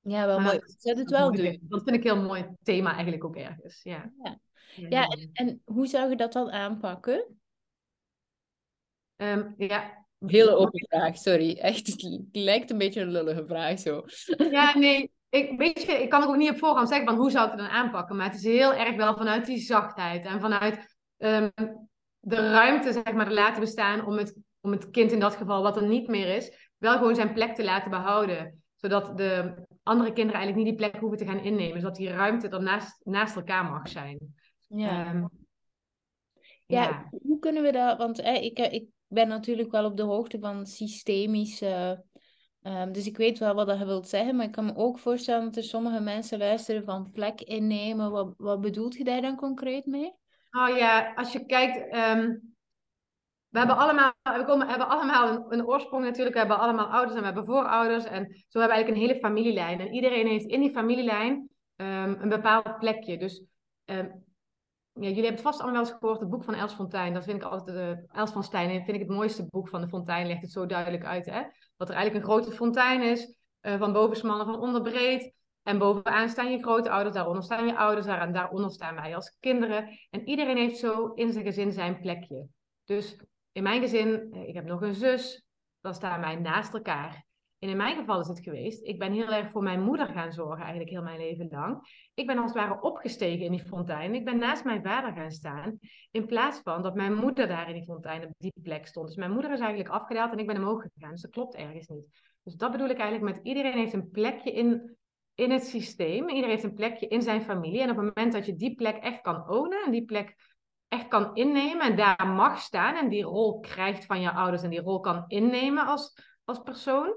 Ja, 0.02 0.26
wel 0.26 0.36
Maar 0.36 0.46
mooi. 0.46 0.60
dat- 0.60 0.76
Zet 0.78 0.98
het 0.98 1.10
wel 1.10 1.32
doen. 1.32 1.58
Dat 1.62 1.84
vind 1.84 1.96
ik 1.96 2.04
een 2.04 2.16
heel 2.18 2.26
mooi 2.28 2.46
thema 2.64 2.92
eigenlijk 2.94 3.24
ook 3.24 3.36
ergens. 3.36 3.84
Ja, 3.84 4.12
Ja. 4.24 4.40
Ja, 4.90 5.08
en, 5.08 5.30
en 5.34 5.62
hoe 5.66 5.88
zou 5.88 6.10
je 6.10 6.16
dat 6.16 6.34
dan 6.34 6.52
aanpakken? 6.52 7.40
Ehm, 9.16 9.52
ja. 9.58 10.06
Hele 10.20 10.56
open 10.56 10.86
vraag, 10.90 11.18
sorry. 11.18 11.58
Echt, 11.58 11.88
het 11.88 12.28
lijkt 12.32 12.72
een 12.72 12.78
beetje 12.78 13.02
een 13.02 13.12
lullige 13.12 13.46
vraag 13.46 13.80
zo. 13.80 14.04
Ja, 14.52 14.78
nee, 14.78 15.12
ik, 15.34 15.58
weet 15.58 15.82
je, 15.82 15.92
ik 15.92 16.10
kan 16.10 16.24
ook 16.24 16.36
niet 16.36 16.50
op 16.50 16.58
voorhand 16.58 16.90
zeggen 16.90 17.08
van 17.08 17.16
hoe 17.16 17.32
zou 17.32 17.46
ik 17.46 17.52
het 17.52 17.60
dan 17.60 17.70
aanpakken. 17.70 18.16
Maar 18.16 18.26
het 18.26 18.36
is 18.36 18.44
heel 18.44 18.74
erg 18.74 18.96
wel 18.96 19.16
vanuit 19.16 19.46
die 19.46 19.58
zachtheid 19.58 20.26
en 20.26 20.42
vanuit 20.42 20.98
ehm, 21.18 21.50
de 22.20 22.36
ruimte, 22.36 22.92
zeg 22.92 23.14
maar, 23.14 23.28
te 23.28 23.34
laten 23.34 23.60
bestaan 23.60 24.06
om 24.06 24.18
het, 24.18 24.40
om 24.62 24.72
het 24.72 24.90
kind 24.90 25.12
in 25.12 25.20
dat 25.20 25.36
geval, 25.36 25.62
wat 25.62 25.76
er 25.76 25.88
niet 25.88 26.08
meer 26.08 26.36
is, 26.36 26.72
wel 26.78 26.98
gewoon 26.98 27.16
zijn 27.16 27.34
plek 27.34 27.56
te 27.56 27.64
laten 27.64 27.90
behouden. 27.90 28.64
Zodat 28.76 29.18
de 29.18 29.54
andere 29.84 30.14
kinderen 30.14 30.42
eigenlijk 30.42 30.56
niet 30.56 30.78
die 30.78 30.90
plek 30.90 31.02
hoeven 31.02 31.18
te 31.18 31.26
gaan 31.26 31.44
innemen. 31.44 31.82
Zodat 31.82 31.96
die 31.96 32.10
ruimte 32.10 32.50
er 32.50 32.62
naast, 32.62 33.02
naast 33.06 33.36
elkaar 33.36 33.66
mag 33.66 33.90
zijn. 33.90 34.20
Ja. 34.68 35.06
Ehm, 35.06 35.26
Ja, 36.66 36.84
ja. 36.84 37.10
hoe 37.22 37.40
kunnen 37.40 37.64
we 37.64 37.72
dat? 37.72 37.98
Want 37.98 38.20
eh, 38.20 38.44
ik, 38.44 38.60
ik 38.60 38.86
ben 39.08 39.28
natuurlijk 39.28 39.72
wel 39.72 39.86
op 39.86 39.98
de 39.98 40.04
hoogte 40.04 40.40
van 40.40 40.66
systemische. 40.66 42.04
Ehm, 42.64 42.92
dus 42.92 43.08
ik 43.08 43.18
weet 43.18 43.40
wel 43.40 43.54
wat 43.54 43.68
dat 43.68 43.80
je 43.80 43.86
wilt 43.86 44.08
zeggen, 44.08 44.36
maar 44.36 44.46
ik 44.46 44.52
kan 44.52 44.66
me 44.66 44.76
ook 44.76 45.00
voorstellen 45.00 45.44
dat 45.44 45.56
er 45.56 45.64
sommige 45.64 46.00
mensen 46.00 46.38
luisteren 46.38 46.84
van 46.84 47.12
plek 47.12 47.42
innemen. 47.42 48.12
Wat, 48.12 48.34
wat 48.38 48.62
bedoelt 48.62 48.96
je 48.96 49.04
daar 49.04 49.22
dan 49.22 49.36
concreet 49.36 49.86
mee? 49.86 50.14
Oh 50.52 50.78
ja, 50.78 51.14
als 51.16 51.32
je 51.32 51.46
kijkt, 51.46 51.92
ehm, 51.92 52.36
we 53.50 53.58
hebben 53.58 53.78
allemaal, 53.78 54.14
we 54.24 54.44
komen, 54.46 54.68
hebben 54.68 54.88
allemaal 54.88 55.30
een, 55.30 55.46
een 55.50 55.68
oorsprong 55.68 56.04
natuurlijk. 56.04 56.34
We 56.34 56.40
hebben 56.40 56.60
allemaal 56.60 56.86
ouders 56.86 57.14
en 57.14 57.20
we 57.20 57.26
hebben 57.26 57.46
voorouders. 57.46 58.04
En 58.04 58.26
zo 58.26 58.60
hebben 58.60 58.70
we 58.70 58.74
eigenlijk 58.74 58.90
een 58.90 59.08
hele 59.08 59.20
familielijn. 59.20 59.80
En 59.80 59.94
iedereen 59.94 60.28
heeft 60.28 60.46
in 60.46 60.60
die 60.60 60.72
familielijn 60.72 61.50
ehm, 61.76 62.16
een 62.20 62.30
bepaald 62.30 62.78
plekje. 62.80 63.18
Dus 63.18 63.44
ja, 64.94 65.08
jullie 65.08 65.24
hebben 65.24 65.42
vast 65.42 65.60
allemaal 65.60 65.82
wel 65.82 65.90
eens 65.90 66.00
gehoord, 66.00 66.20
het 66.20 66.30
boek 66.30 66.44
van 66.44 66.54
Els 66.54 66.74
Fontein. 66.74 67.14
Dat 67.14 67.24
vind 67.24 67.44
ik 67.44 67.50
altijd, 67.50 67.78
eh 67.78 68.18
Els 68.20 68.32
van 68.32 68.44
Stijn, 68.44 68.70
vind 68.70 68.98
ik 68.98 69.08
het 69.08 69.18
mooiste 69.18 69.46
boek 69.50 69.70
van 69.70 69.82
de 69.82 69.88
Fontein. 69.88 70.28
Legt 70.28 70.42
het 70.42 70.52
zo 70.52 70.66
duidelijk 70.66 71.06
uit, 71.06 71.26
hè. 71.26 71.42
Dat 71.78 71.90
er 71.90 71.96
eigenlijk 71.96 72.26
een 72.26 72.32
grote 72.32 72.52
fontein 72.52 73.02
is, 73.02 73.38
eh, 73.60 73.78
van 73.78 73.96
en 73.96 74.16
van 74.22 74.60
onder 74.60 74.82
breed. 74.82 75.34
En 75.64 75.78
bovenaan 75.78 76.30
staan 76.30 76.52
je 76.52 76.62
grootouders, 76.62 77.16
daaronder 77.16 77.44
staan 77.44 77.66
je 77.66 77.78
ouders, 77.78 78.06
daar, 78.06 78.34
daaronder 78.34 78.72
staan 78.72 78.96
wij 78.96 79.16
als 79.16 79.38
kinderen. 79.40 80.00
En 80.10 80.28
iedereen 80.28 80.58
heeft 80.58 80.78
zo 80.78 81.08
in 81.08 81.32
zijn 81.32 81.46
gezin 81.46 81.72
zijn 81.72 82.00
plekje. 82.00 82.48
Dus 82.86 83.18
in 83.52 83.64
mijn 83.64 83.82
gezin, 83.82 84.28
eh, 84.32 84.48
ik 84.48 84.54
heb 84.54 84.66
nog 84.66 84.82
een 84.82 84.96
zus, 84.96 85.46
dan 85.82 85.94
staan 85.94 86.22
wij 86.22 86.36
naast 86.36 86.74
elkaar. 86.74 87.26
En 87.64 87.70
in 87.70 87.78
mijn 87.78 87.96
geval 87.96 88.20
is 88.20 88.28
het 88.28 88.44
geweest, 88.44 88.84
ik 88.84 89.00
ben 89.00 89.12
heel 89.12 89.32
erg 89.32 89.52
voor 89.52 89.64
mijn 89.64 89.82
moeder 89.82 90.08
gaan 90.08 90.32
zorgen, 90.32 90.60
eigenlijk 90.60 90.90
heel 90.90 91.02
mijn 91.02 91.20
leven 91.20 91.48
lang. 91.52 91.80
Ik 92.14 92.28
ben 92.28 92.38
als 92.38 92.54
het 92.54 92.62
ware 92.62 92.82
opgestegen 92.82 93.46
in 93.46 93.52
die 93.52 93.66
fontein. 93.66 94.16
Ik 94.16 94.26
ben 94.26 94.38
naast 94.38 94.64
mijn 94.64 94.84
vader 94.84 95.14
gaan 95.14 95.32
staan, 95.32 95.80
in 96.12 96.26
plaats 96.26 96.60
van 96.64 96.82
dat 96.82 96.96
mijn 96.96 97.16
moeder 97.16 97.48
daar 97.48 97.68
in 97.68 97.74
die 97.74 97.84
fontein 97.84 98.26
op 98.26 98.32
die 98.38 98.54
plek 98.62 98.88
stond. 98.88 99.08
Dus 99.08 99.16
mijn 99.16 99.32
moeder 99.32 99.52
is 99.52 99.60
eigenlijk 99.60 99.90
afgedaald 99.90 100.32
en 100.32 100.38
ik 100.38 100.48
ben 100.48 100.58
omhoog 100.58 100.82
gegaan. 100.82 101.12
Dus 101.12 101.22
dat 101.22 101.32
klopt 101.32 101.56
ergens 101.56 101.88
niet. 101.88 102.06
Dus 102.44 102.56
dat 102.56 102.72
bedoel 102.72 102.90
ik 102.90 102.98
eigenlijk 102.98 103.36
met 103.36 103.46
iedereen 103.46 103.78
heeft 103.78 103.94
een 103.94 104.10
plekje 104.10 104.52
in, 104.52 104.98
in 105.36 105.52
het 105.52 105.64
systeem. 105.64 106.30
Iedereen 106.30 106.50
heeft 106.50 106.64
een 106.64 106.74
plekje 106.74 107.08
in 107.08 107.22
zijn 107.22 107.42
familie. 107.42 107.82
En 107.82 107.90
op 107.90 107.98
het 107.98 108.06
moment 108.06 108.34
dat 108.34 108.46
je 108.46 108.56
die 108.56 108.76
plek 108.76 108.98
echt 108.98 109.22
kan 109.22 109.50
ownen 109.50 109.84
en 109.86 109.92
die 109.92 110.06
plek 110.06 110.36
echt 110.88 111.08
kan 111.08 111.36
innemen 111.36 111.86
en 111.86 111.96
daar 111.96 112.28
mag 112.28 112.60
staan 112.60 112.96
en 112.96 113.10
die 113.10 113.24
rol 113.24 113.60
krijgt 113.60 114.06
van 114.06 114.22
je 114.22 114.32
ouders 114.32 114.64
en 114.64 114.70
die 114.70 114.82
rol 114.82 115.00
kan 115.00 115.24
innemen 115.28 115.86
als, 115.86 116.18
als 116.44 116.60
persoon, 116.60 117.14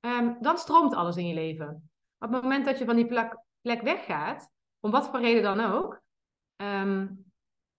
ehm, 0.00 0.34
dan 0.40 0.58
stroomt 0.58 0.94
alles 0.94 1.16
in 1.16 1.26
je 1.26 1.34
leven. 1.34 1.90
Op 2.18 2.32
het 2.32 2.42
moment 2.42 2.64
dat 2.64 2.78
je 2.78 2.84
van 2.84 2.96
die 2.96 3.06
plek, 3.06 3.42
plek 3.60 3.80
weggaat, 3.80 4.50
om 4.80 4.90
wat 4.90 5.08
voor 5.08 5.20
reden 5.20 5.42
dan 5.42 5.60
ook, 5.60 6.02
ehm, 6.56 7.08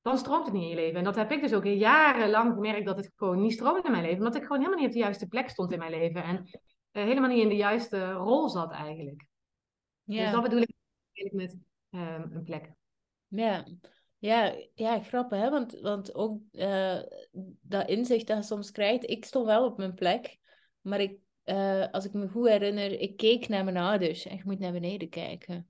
dan 0.01 0.17
stroomt 0.17 0.45
het 0.45 0.53
niet 0.53 0.63
in 0.63 0.69
je 0.69 0.75
leven. 0.75 0.97
En 0.97 1.03
dat 1.03 1.15
heb 1.15 1.31
ik 1.31 1.41
dus 1.41 1.53
ook 1.53 1.65
jarenlang 1.65 2.53
gemerkt 2.53 2.85
dat 2.85 2.97
het 2.97 3.11
gewoon 3.15 3.41
niet 3.41 3.53
stroomde 3.53 3.81
in 3.83 3.91
mijn 3.91 4.03
leven, 4.03 4.17
omdat 4.17 4.35
ik 4.35 4.41
gewoon 4.41 4.57
helemaal 4.57 4.79
niet 4.79 4.87
op 4.87 4.93
de 4.93 4.99
juiste 4.99 5.27
plek 5.27 5.49
stond 5.49 5.71
in 5.71 5.79
mijn 5.79 5.91
leven 5.91 6.23
en 6.23 6.49
eh, 6.91 7.03
helemaal 7.03 7.29
niet 7.29 7.43
in 7.43 7.49
de 7.49 7.55
juiste 7.55 8.11
rol 8.11 8.49
zat 8.49 8.71
eigenlijk. 8.71 9.25
Dus 10.03 10.31
dat 10.31 10.43
bedoel 10.43 10.61
ik 11.13 11.31
met 11.31 11.57
ehm, 11.89 12.27
een 12.31 12.43
plek. 12.43 12.71
Ja, 13.27 13.65
ja, 14.17 14.55
ja, 14.73 14.99
grappig 14.99 15.39
hè, 15.39 15.49
want, 15.49 15.79
want 15.79 16.15
ook 16.15 16.41
eh, 16.51 16.99
dat 17.61 17.89
inzicht 17.89 18.27
dat 18.27 18.37
je 18.37 18.43
soms 18.43 18.71
krijgt, 18.71 19.09
ik 19.09 19.25
stond 19.25 19.45
wel 19.45 19.65
op 19.65 19.77
mijn 19.77 19.93
plek, 19.93 20.37
maar 20.81 20.99
ik, 20.99 21.19
eh, 21.43 21.87
als 21.91 22.05
ik 22.05 22.13
me 22.13 22.27
goed 22.27 22.47
herinner, 22.47 22.99
ik 22.99 23.17
keek 23.17 23.47
naar 23.47 23.63
mijn 23.63 23.77
ouders 23.77 24.25
en 24.25 24.35
je 24.35 24.41
moet 24.45 24.59
naar 24.59 24.71
beneden 24.71 25.09
kijken. 25.09 25.67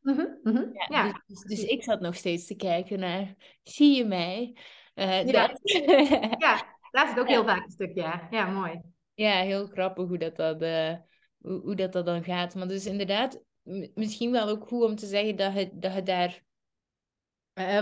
Mhm, 0.00 0.26
mhm. 0.42 0.62
Ja, 0.72 0.86
Ja, 0.88 1.22
dus, 1.26 1.40
dus, 1.40 1.42
dus 1.60 1.64
ik 1.70 1.82
zat 1.82 2.00
nog 2.00 2.14
steeds 2.14 2.46
te 2.46 2.54
kijken 2.54 2.98
naar, 2.98 3.34
zie 3.62 3.96
je 3.96 4.04
mij? 4.04 4.56
Eh, 4.94 5.26
Ja. 5.26 5.46
dat- 5.46 5.60
ja, 6.44 6.76
daar 6.90 7.08
zit 7.08 7.18
ook 7.18 7.28
heel 7.28 7.44
vaak 7.44 7.64
een 7.64 7.70
stukje. 7.70 8.00
Ja, 8.00 8.28
ja 8.30 8.46
mooi. 8.46 8.80
Ja, 9.14 9.40
heel 9.40 9.66
grappig 9.66 10.08
hoe 10.08 10.18
dat, 10.18 10.36
dat, 10.36 10.62
eh, 10.62 10.94
hoe, 11.38 11.60
hoe 11.60 11.74
dat, 11.74 11.92
dat 11.92 12.06
dan 12.06 12.24
gaat. 12.24 12.54
Maar 12.54 12.68
dus 12.68 12.86
inderdaad, 12.86 13.42
misschien 13.94 14.30
wel 14.30 14.48
ook 14.48 14.66
goed 14.66 14.82
om 14.84 14.96
te 14.96 15.06
zeggen 15.06 15.36
dat 15.36 15.54
je, 15.54 15.70
dat 15.72 15.94
je 15.94 16.02
daar 16.02 16.42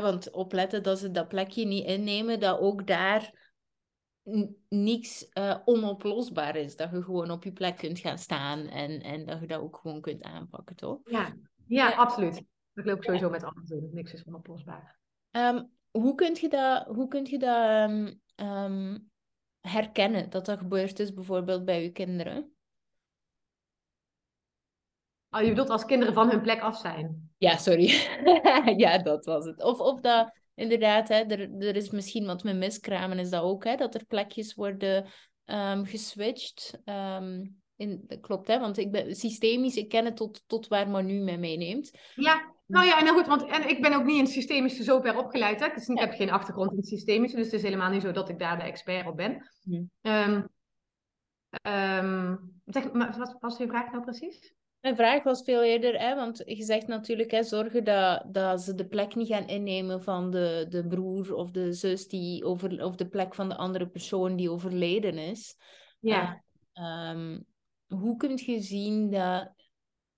want 0.00 0.30
opletten 0.30 0.82
dat 0.82 0.98
ze 0.98 1.10
dat 1.10 1.28
plekje 1.28 1.64
niet 1.66 1.86
innemen, 1.86 2.40
dat 2.40 2.58
ook 2.60 2.86
daar 2.86 3.41
niks 4.68 5.28
uh, 5.34 5.56
onoplosbaar 5.64 6.56
is. 6.56 6.76
Dat 6.76 6.90
je 6.90 7.02
gewoon 7.02 7.30
op 7.30 7.44
je 7.44 7.52
plek 7.52 7.76
kunt 7.76 7.98
gaan 7.98 8.18
staan 8.18 8.66
en, 8.66 9.00
en 9.02 9.26
dat 9.26 9.40
je 9.40 9.46
dat 9.46 9.60
ook 9.60 9.78
gewoon 9.82 10.00
kunt 10.00 10.22
aanpakken, 10.22 10.76
toch? 10.76 10.98
Ja, 11.04 11.34
ja, 11.66 11.90
absoluut. 11.90 12.42
Dat 12.72 12.84
loop 12.84 12.96
ik 12.96 13.04
sowieso 13.04 13.30
met 13.30 13.44
alles 13.44 13.68
doen. 13.68 13.88
Niks 13.92 14.12
is 14.12 14.24
onoplosbaar. 14.24 14.98
Um, 15.30 15.70
hoe 15.90 16.14
kun 16.14 16.36
je 16.40 16.48
dat, 16.48 16.86
hoe 16.86 17.08
kun 17.08 17.24
je 17.24 17.38
dat 17.38 17.90
um, 18.46 19.10
herkennen, 19.60 20.30
dat 20.30 20.46
dat 20.46 20.58
gebeurd 20.58 20.98
is 20.98 21.14
bijvoorbeeld 21.14 21.64
bij 21.64 21.82
je 21.82 21.92
kinderen? 21.92 22.52
Oh, 25.30 25.40
je 25.40 25.48
bedoelt 25.48 25.70
als 25.70 25.84
kinderen 25.84 26.14
van 26.14 26.30
hun 26.30 26.40
plek 26.40 26.60
af 26.60 26.76
zijn? 26.76 27.30
Ja, 27.38 27.56
sorry. 27.56 27.86
ja, 28.82 28.98
dat 28.98 29.24
was 29.24 29.44
het. 29.44 29.62
Of, 29.62 29.78
of 29.78 30.00
dat, 30.00 30.32
inderdaad, 30.54 31.08
hè, 31.08 31.20
er, 31.20 31.56
er 31.58 31.76
is 31.76 31.90
misschien 31.90 32.26
wat 32.26 32.42
met 32.42 32.56
miskramen, 32.56 33.18
is 33.18 33.30
dat 33.30 33.42
ook, 33.42 33.64
hè, 33.64 33.76
dat 33.76 33.94
er 33.94 34.04
plekjes 34.04 34.54
worden 34.54 35.06
um, 35.46 35.84
geswitcht. 35.84 36.80
Um, 36.84 37.60
in, 37.76 38.04
dat 38.06 38.20
klopt, 38.20 38.46
hè, 38.46 38.58
want 38.58 38.78
ik 38.78 38.90
ben 38.90 39.14
systemisch, 39.14 39.76
ik 39.76 39.88
ken 39.88 40.04
het 40.04 40.16
tot, 40.16 40.42
tot 40.46 40.68
waar 40.68 40.88
Manu 40.88 41.18
mij 41.18 41.38
meeneemt. 41.38 41.98
Ja, 42.14 42.54
nou 42.66 42.86
ja, 42.86 42.98
en 42.98 43.04
nou 43.04 43.16
goed, 43.16 43.26
want 43.26 43.46
en 43.46 43.68
ik 43.68 43.82
ben 43.82 43.92
ook 43.92 44.04
niet 44.04 44.16
in 44.16 44.24
het 44.24 44.32
systemische 44.32 44.82
zo 44.82 45.00
ver 45.00 45.18
opgeleid. 45.18 45.60
Hè? 45.60 45.68
Dus 45.74 45.88
ik 45.88 45.98
heb 45.98 46.12
geen 46.12 46.30
achtergrond 46.30 46.70
in 46.70 46.76
het 46.76 46.86
systemische, 46.86 47.36
dus 47.36 47.44
het 47.44 47.54
is 47.54 47.62
helemaal 47.62 47.90
niet 47.90 48.02
zo 48.02 48.12
dat 48.12 48.28
ik 48.28 48.38
daar 48.38 48.58
de 48.58 48.64
expert 48.64 49.06
op 49.06 49.16
ben. 49.16 49.50
Hmm. 49.62 49.90
Um, 50.02 50.50
zeg, 52.64 52.84
wat 52.92 53.36
was 53.40 53.58
je 53.58 53.66
vraag 53.66 53.92
nou 53.92 54.04
precies? 54.04 54.54
Mijn 54.82 54.96
vraag 54.96 55.22
was 55.22 55.42
veel 55.42 55.62
eerder, 55.62 56.00
hè, 56.00 56.14
want 56.14 56.42
je 56.44 56.62
zegt 56.62 56.86
natuurlijk 56.86 57.30
hè, 57.30 57.42
zorgen 57.42 57.84
dat, 57.84 58.24
dat 58.26 58.60
ze 58.60 58.74
de 58.74 58.86
plek 58.86 59.14
niet 59.14 59.28
gaan 59.28 59.46
innemen 59.46 60.02
van 60.02 60.30
de, 60.30 60.66
de 60.68 60.86
broer 60.86 61.34
of 61.34 61.50
de 61.50 61.72
zus 61.72 62.08
die 62.08 62.44
over, 62.44 62.84
of 62.84 62.96
de 62.96 63.08
plek 63.08 63.34
van 63.34 63.48
de 63.48 63.56
andere 63.56 63.88
persoon 63.88 64.36
die 64.36 64.50
overleden 64.50 65.18
is. 65.18 65.56
Ja. 66.00 66.42
Uh, 66.74 67.38
hoe 67.86 68.16
kun 68.16 68.40
je 68.44 68.60
zien 68.60 69.10
dat 69.10 69.52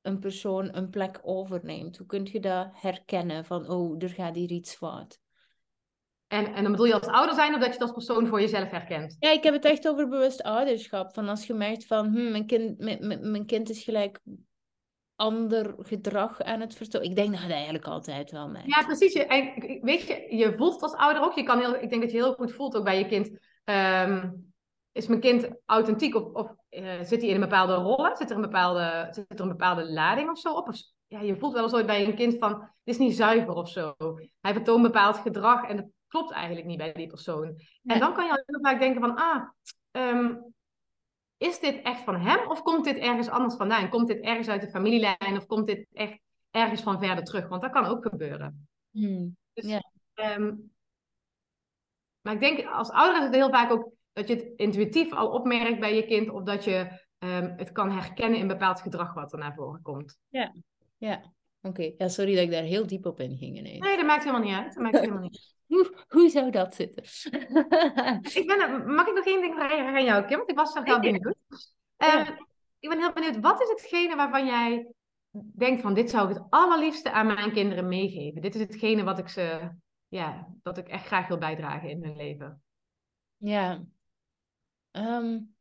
een 0.02 0.18
persoon 0.18 0.74
een 0.74 0.90
plek 0.90 1.20
overneemt? 1.22 1.96
Hoe 1.96 2.06
kun 2.06 2.28
je 2.32 2.40
dat 2.40 2.68
herkennen 2.72 3.44
van, 3.44 3.68
oh, 3.68 4.02
er 4.02 4.10
gaat 4.10 4.34
hier 4.34 4.50
iets 4.50 4.74
fout? 4.74 5.18
En, 6.26 6.54
en 6.54 6.62
dan 6.62 6.72
bedoel 6.72 6.86
je 6.86 6.94
als 6.94 7.06
ouder 7.06 7.34
zijn 7.34 7.54
of 7.54 7.58
dat 7.60 7.66
je 7.66 7.72
het 7.72 7.82
als 7.82 7.92
persoon 7.92 8.26
voor 8.26 8.40
jezelf 8.40 8.70
herkent? 8.70 9.16
Ja, 9.18 9.30
ik 9.30 9.42
heb 9.42 9.54
het 9.54 9.64
echt 9.64 9.88
over 9.88 10.08
bewust 10.08 10.42
ouderschap. 10.42 11.14
Van 11.14 11.28
als 11.28 11.46
je 11.46 11.54
merkt 11.54 11.86
van, 11.86 12.06
hm, 12.06 12.30
mijn, 12.30 12.46
kind, 12.46 12.78
mijn, 12.78 13.30
mijn 13.30 13.46
kind 13.46 13.70
is 13.70 13.82
gelijk 13.82 14.20
ander 15.16 15.74
gedrag 15.78 16.42
aan 16.42 16.60
het 16.60 16.74
vertonen. 16.74 17.08
Ik 17.08 17.16
denk 17.16 17.30
dat 17.30 17.40
je 17.40 17.46
dat 17.46 17.56
eigenlijk 17.56 17.86
altijd 17.86 18.30
wel 18.30 18.48
merkt. 18.48 18.74
Ja, 18.74 18.84
precies. 18.84 19.12
Je, 19.12 19.78
weet 19.82 20.02
je, 20.02 20.36
je 20.36 20.54
voelt 20.56 20.82
als 20.82 20.94
ouder 20.94 21.22
ook. 21.22 21.32
Je 21.32 21.42
kan 21.42 21.58
heel, 21.58 21.74
ik 21.74 21.90
denk 21.90 22.02
dat 22.02 22.10
je 22.10 22.16
heel 22.16 22.34
goed 22.34 22.52
voelt 22.52 22.76
ook 22.76 22.84
bij 22.84 22.98
je 22.98 23.06
kind. 23.06 23.38
Ehm, 23.64 24.30
is 24.92 25.06
mijn 25.06 25.20
kind 25.20 25.48
authentiek 25.66 26.14
of, 26.14 26.32
of 26.32 26.54
uh, 26.70 27.02
zit 27.02 27.20
hij 27.20 27.28
in 27.28 27.34
een 27.34 27.40
bepaalde 27.40 27.74
rol? 27.74 28.16
Zit 28.16 28.30
er 28.30 28.36
een 28.36 28.42
bepaalde, 28.42 29.08
zit 29.10 29.24
er 29.28 29.40
een 29.40 29.48
bepaalde 29.48 29.92
lading 29.92 30.30
of 30.30 30.38
zo 30.38 30.52
op? 30.52 30.68
Of, 30.68 30.76
ja, 31.06 31.20
je 31.20 31.36
voelt 31.36 31.52
wel 31.52 31.62
eens 31.62 31.74
ooit 31.74 31.86
bij 31.86 32.04
een 32.04 32.14
kind 32.14 32.38
van, 32.38 32.58
dit 32.58 32.94
is 32.94 32.98
niet 32.98 33.16
zuiver 33.16 33.54
of 33.54 33.68
zo. 33.68 33.94
Hij 34.40 34.52
vertoont 34.52 34.82
bepaald 34.82 35.16
gedrag 35.16 35.68
en 35.68 35.76
dat 35.76 35.86
klopt 36.08 36.30
eigenlijk 36.30 36.66
niet 36.66 36.78
bij 36.78 36.92
die 36.92 37.06
persoon. 37.06 37.60
En 37.84 37.98
dan 37.98 38.14
kan 38.14 38.24
je 38.24 38.42
heel 38.46 38.60
vaak 38.60 38.80
denken 38.80 39.00
van, 39.00 39.16
ah, 39.16 39.42
um, 39.90 40.54
is 41.44 41.60
dit 41.60 41.82
echt 41.82 42.00
van 42.00 42.16
hem 42.16 42.50
of 42.50 42.62
komt 42.62 42.84
dit 42.84 42.96
ergens 42.96 43.28
anders 43.28 43.54
vandaan? 43.54 43.88
Komt 43.88 44.06
dit 44.06 44.20
ergens 44.20 44.48
uit 44.48 44.60
de 44.60 44.68
familielijn 44.68 45.36
of 45.36 45.46
komt 45.46 45.66
dit 45.66 45.86
echt 45.92 46.20
ergens 46.50 46.82
van 46.82 47.00
verder 47.00 47.24
terug? 47.24 47.48
Want 47.48 47.62
dat 47.62 47.72
kan 47.72 47.84
ook 47.84 48.06
gebeuren. 48.08 48.68
Hmm. 48.90 49.36
Dus, 49.52 49.80
um, 50.14 50.72
maar 52.20 52.32
ik 52.32 52.40
denk 52.40 52.66
als 52.66 52.90
ouder 52.90 53.16
is 53.18 53.24
het 53.24 53.34
heel 53.34 53.50
vaak 53.50 53.70
ook 53.70 53.92
dat 54.12 54.28
je 54.28 54.34
het 54.34 54.52
intuïtief 54.56 55.12
al 55.12 55.30
opmerkt 55.30 55.80
bij 55.80 55.94
je 55.94 56.06
kind 56.06 56.30
of 56.30 56.42
dat 56.42 56.64
je 56.64 57.02
um, 57.18 57.54
het 57.56 57.72
kan 57.72 57.90
herkennen 57.90 58.38
in 58.38 58.46
bepaald 58.46 58.80
gedrag 58.80 59.14
wat 59.14 59.32
er 59.32 59.38
naar 59.38 59.54
voren 59.54 59.82
komt. 59.82 60.18
Ja, 60.28 60.54
ja. 60.96 61.32
Oké, 61.62 61.92
ja, 61.98 62.08
sorry 62.08 62.34
dat 62.34 62.44
ik 62.44 62.50
daar 62.50 62.62
heel 62.62 62.86
diep 62.86 63.06
op 63.06 63.20
in 63.20 63.36
ging 63.36 63.58
ineens. 63.58 63.84
Nee, 63.84 63.96
dat 63.96 64.06
maakt 64.06 64.24
helemaal 64.24 64.46
niet 64.46 64.54
uit. 64.54 64.74
Dat 64.74 64.82
maakt 64.82 64.98
helemaal 64.98 65.22
niet 65.22 65.54
hoe, 65.66 66.04
hoe 66.08 66.28
zou 66.28 66.50
dat 66.50 66.74
zitten? 66.74 67.02
ik 68.40 68.46
ben, 68.46 68.94
mag 68.94 69.06
ik 69.06 69.14
nog 69.14 69.26
één 69.26 69.40
ding 69.40 69.54
vragen 69.54 69.86
aan 69.86 70.04
jou, 70.04 70.24
Kim? 70.24 70.36
Want 70.36 70.50
ik 70.50 70.56
was 70.56 70.72
zo 70.72 70.82
heel 70.82 71.00
benieuwd. 71.00 71.36
Um, 71.96 72.36
ik 72.78 72.88
ben 72.88 72.98
heel 72.98 73.12
benieuwd, 73.12 73.40
wat 73.40 73.62
is 73.62 73.68
hetgene 73.68 74.16
waarvan 74.16 74.46
jij 74.46 74.92
denkt 75.42 75.82
van 75.82 75.94
dit 75.94 76.10
zou 76.10 76.30
ik 76.30 76.36
het 76.36 76.46
allerliefste 76.50 77.10
aan 77.10 77.26
mijn 77.26 77.52
kinderen 77.52 77.88
meegeven? 77.88 78.40
Dit 78.40 78.54
is 78.54 78.60
hetgene 78.60 79.02
wat 79.02 79.18
ik 79.18 79.28
ze, 79.28 79.70
ja, 80.08 80.54
dat 80.62 80.78
ik 80.78 80.88
echt 80.88 81.06
graag 81.06 81.28
wil 81.28 81.38
bijdragen 81.38 81.88
in 81.88 82.04
hun 82.04 82.16
leven. 82.16 82.62
Ja. 83.36 83.84
Um, 84.92 85.54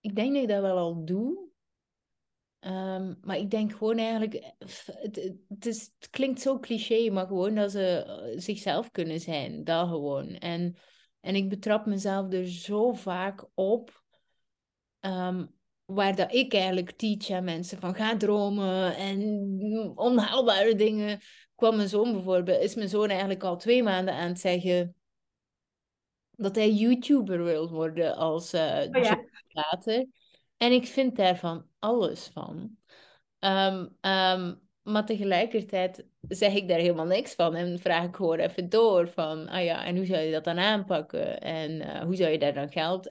ik 0.00 0.14
denk 0.14 0.32
dat 0.34 0.42
ik 0.42 0.48
dat 0.48 0.60
wel 0.60 0.76
al 0.76 1.04
doe. 1.04 1.49
Um, 2.66 3.18
maar 3.22 3.36
ik 3.36 3.50
denk 3.50 3.72
gewoon 3.72 3.98
eigenlijk, 3.98 4.34
eh, 4.34 4.50
het, 4.86 5.34
het, 5.48 5.66
is, 5.66 5.92
het, 5.98 6.10
klinkt 6.10 6.40
zo 6.40 6.58
cliché, 6.58 7.10
maar 7.10 7.26
gewoon 7.26 7.54
dat 7.54 7.70
ze 7.70 8.04
eh, 8.04 8.40
zichzelf 8.40 8.90
kunnen 8.90 9.20
zijn. 9.20 9.64
Dat 9.64 9.88
gewoon. 9.88 10.28
En, 10.28 10.76
en 11.20 11.34
ik 11.34 11.48
betrap 11.48 11.86
mezelf 11.86 12.32
er 12.32 12.48
zo 12.48 12.92
vaak 12.92 13.46
op, 13.54 14.02
um, 15.00 15.58
waar 15.84 16.16
dat 16.16 16.34
ik 16.34 16.54
eigenlijk 16.54 16.90
teach 16.90 17.30
aan 17.30 17.44
mensen 17.44 17.78
van 17.78 17.94
ga 17.94 18.16
dromen 18.16 18.96
en 18.96 19.22
onhaalbare 19.94 20.74
dingen. 20.74 21.20
Kwam 21.54 21.76
mijn 21.76 21.88
zoon 21.88 22.12
bijvoorbeeld, 22.12 22.62
is 22.62 22.74
mijn 22.74 22.88
zoon 22.88 23.08
eigenlijk 23.08 23.42
al 23.42 23.56
twee 23.56 23.82
maanden 23.82 24.14
aan 24.14 24.28
het 24.28 24.40
zeggen 24.40 24.94
dat 26.30 26.54
hij 26.54 26.70
YouTuber 26.70 27.44
wil 27.44 27.70
worden 27.70 28.16
als 28.16 28.54
uh, 28.54 28.84
oh 28.90 29.02
ja. 29.02 29.24
later. 29.48 30.06
En 30.60 30.72
ik 30.72 30.86
vind 30.86 31.16
daarvan 31.16 31.66
alles 31.78 32.30
van. 32.32 32.76
Um, 33.38 33.96
um, 34.00 34.60
maar 34.82 35.06
tegelijkertijd 35.06 36.06
zeg 36.28 36.54
ik 36.54 36.68
daar 36.68 36.78
helemaal 36.78 37.06
niks 37.06 37.34
van 37.34 37.54
en 37.54 37.78
vraag 37.78 38.04
ik 38.04 38.16
gewoon 38.16 38.38
even 38.38 38.68
door 38.68 39.08
van, 39.08 39.48
ah 39.48 39.64
ja, 39.64 39.84
en 39.84 39.96
hoe 39.96 40.06
zou 40.06 40.20
je 40.20 40.32
dat 40.32 40.44
dan 40.44 40.58
aanpakken? 40.58 41.40
En 41.40 41.70
uh, 41.70 42.02
hoe 42.02 42.16
zou 42.16 42.30
je 42.30 42.38
daar 42.38 42.54
dan 42.54 42.70
geld... 42.72 43.08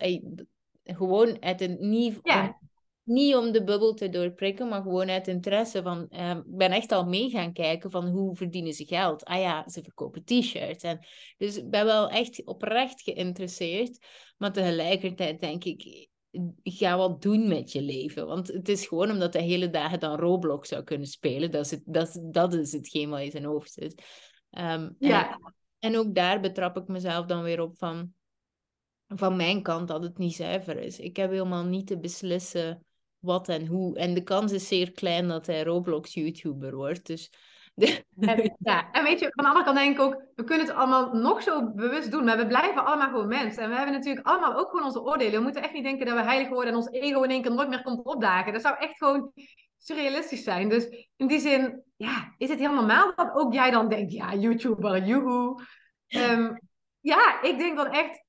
gewoon 0.84 1.41
uit 1.41 1.62
een, 1.62 1.78
niet, 1.80 2.20
ja. 2.24 2.60
niet 3.04 3.36
om 3.36 3.52
de 3.52 3.64
bubbel 3.64 3.93
te 3.93 4.10
doorprikken, 4.10 4.68
maar 4.68 4.82
gewoon 4.82 5.10
uit 5.10 5.28
interesse 5.28 5.82
van, 5.82 6.08
uh, 6.10 6.30
ik 6.30 6.58
ben 6.58 6.72
echt 6.72 6.91
al 6.91 7.06
mee 7.06 7.30
gaan 7.30 7.54
kijken 7.54 7.91
van 7.91 8.08
hoe 8.08 8.36
verdienen 8.36 8.74
ze 8.74 8.86
geld? 8.86 9.26
Ah 9.26 9.39
ja, 9.39 9.70
ze 9.70 9.84
verkopen 9.84 10.24
t-shirts. 10.24 10.84
En, 10.84 11.00
dus 11.38 11.58
ik 11.58 11.70
ben 11.70 11.86
wel 11.86 12.10
echt 12.10 12.45
oprecht 12.45 13.02
geïnteresseerd, 13.02 14.06
maar 14.38 14.52
tegelijkertijd 14.52 15.39
denk 15.39 15.64
ik, 15.64 16.10
ga 16.63 16.97
wat 16.97 17.21
doen 17.21 17.47
met 17.47 17.71
je 17.71 17.82
leven. 17.82 18.27
Want 18.27 18.47
het 18.47 18.69
is 18.69 18.88
gewoon 18.88 19.11
omdat 19.11 19.34
de 19.34 19.41
hele 19.41 19.69
dagen 19.69 19.99
dan 19.99 20.19
Roblox 20.19 20.69
zou 20.69 20.84
kunnen 20.84 21.07
spelen. 21.07 21.51
Dat 21.51 21.65
is, 21.65 21.71
het, 21.71 21.84
dat 21.86 22.07
is, 22.07 22.19
dat 22.32 22.53
is 22.53 22.71
hetgeen 22.71 23.09
wat 23.09 23.19
in 23.19 23.32
zijn 23.32 23.45
hoofd 23.45 23.71
zit. 23.71 24.03
Um, 24.51 24.95
ja. 24.99 25.32
En, 25.32 25.53
en, 25.80 25.97
ook 25.97 26.15
daar 26.15 26.39
betrap 26.39 26.77
ik 26.77 26.88
mezelf 26.88 27.25
dan 27.25 27.43
weer 27.43 27.61
op 27.61 27.77
van, 27.77 28.13
van 29.07 29.36
mijn 29.36 29.61
kant 29.61 29.88
dat 29.88 30.03
het 30.03 30.17
niet 30.17 30.36
zuiver 30.36 30.77
is. 30.77 30.99
Ik 30.99 31.15
heb 31.15 31.32
helemaal 31.32 31.65
niet 31.65 31.88
te 31.88 31.99
beslissen 31.99 32.86
wat 33.19 33.49
en 33.49 33.65
hoe. 33.65 33.97
En 33.97 34.13
de 34.13 34.23
kans 34.23 34.51
is 34.51 34.67
zeer 34.67 34.91
klein 34.91 35.27
dat 35.27 35.45
hij 35.45 35.63
Roblox-YouTuber 35.63 36.75
wordt. 36.75 37.05
Dus 37.05 37.32
en, 38.19 38.55
ja, 38.59 38.91
en 38.91 39.03
weet 39.03 39.19
je, 39.19 39.32
van 39.32 39.43
de 39.43 39.49
andere 39.49 39.65
kant 39.65 39.77
denk 39.77 39.95
ik 39.95 40.01
ook, 40.01 40.21
we 40.36 40.43
kunnen 40.43 40.67
het 40.67 40.75
allemaal 40.75 41.13
nog 41.13 41.41
zo 41.41 41.71
bewust 41.73 42.11
doen, 42.11 42.23
maar 42.23 42.38
we 42.38 42.47
blijven 42.47 42.86
allemaal 42.86 43.09
gewoon 43.09 43.27
mensen. 43.27 43.63
En 43.63 43.69
we 43.69 43.75
hebben 43.75 43.93
natuurlijk 43.93 44.27
allemaal 44.27 44.55
ook 44.55 44.69
gewoon 44.69 44.86
onze 44.86 45.01
oordelen. 45.01 45.34
We 45.34 45.43
moeten 45.43 45.61
echt 45.61 45.73
niet 45.73 45.84
denken 45.84 46.05
dat 46.05 46.15
we 46.15 46.23
heilig 46.23 46.49
worden 46.49 46.71
en 46.71 46.77
ons 46.77 46.89
ego 46.89 47.21
in 47.21 47.30
één 47.30 47.41
keer 47.41 47.53
nooit 47.53 47.69
meer 47.69 47.82
komt 47.82 48.05
opdagen. 48.05 48.53
Dat 48.53 48.61
zou 48.61 48.75
echt 48.77 48.97
gewoon 48.97 49.32
surrealistisch 49.77 50.43
zijn. 50.43 50.69
Dus 50.69 51.07
in 51.15 51.27
die 51.27 51.39
zin, 51.39 51.84
ja, 51.95 52.34
is 52.38 52.49
het 52.49 52.59
heel 52.59 52.73
normaal 52.73 53.13
dat 53.15 53.32
ook 53.34 53.53
jij 53.53 53.71
dan 53.71 53.89
denkt, 53.89 54.11
ja, 54.11 54.34
YouTuber, 54.34 55.03
joehoe. 55.03 55.61
Um, 56.07 56.59
ja, 56.99 57.41
ik 57.41 57.57
denk 57.57 57.77
dan 57.77 57.88
echt, 57.88 58.23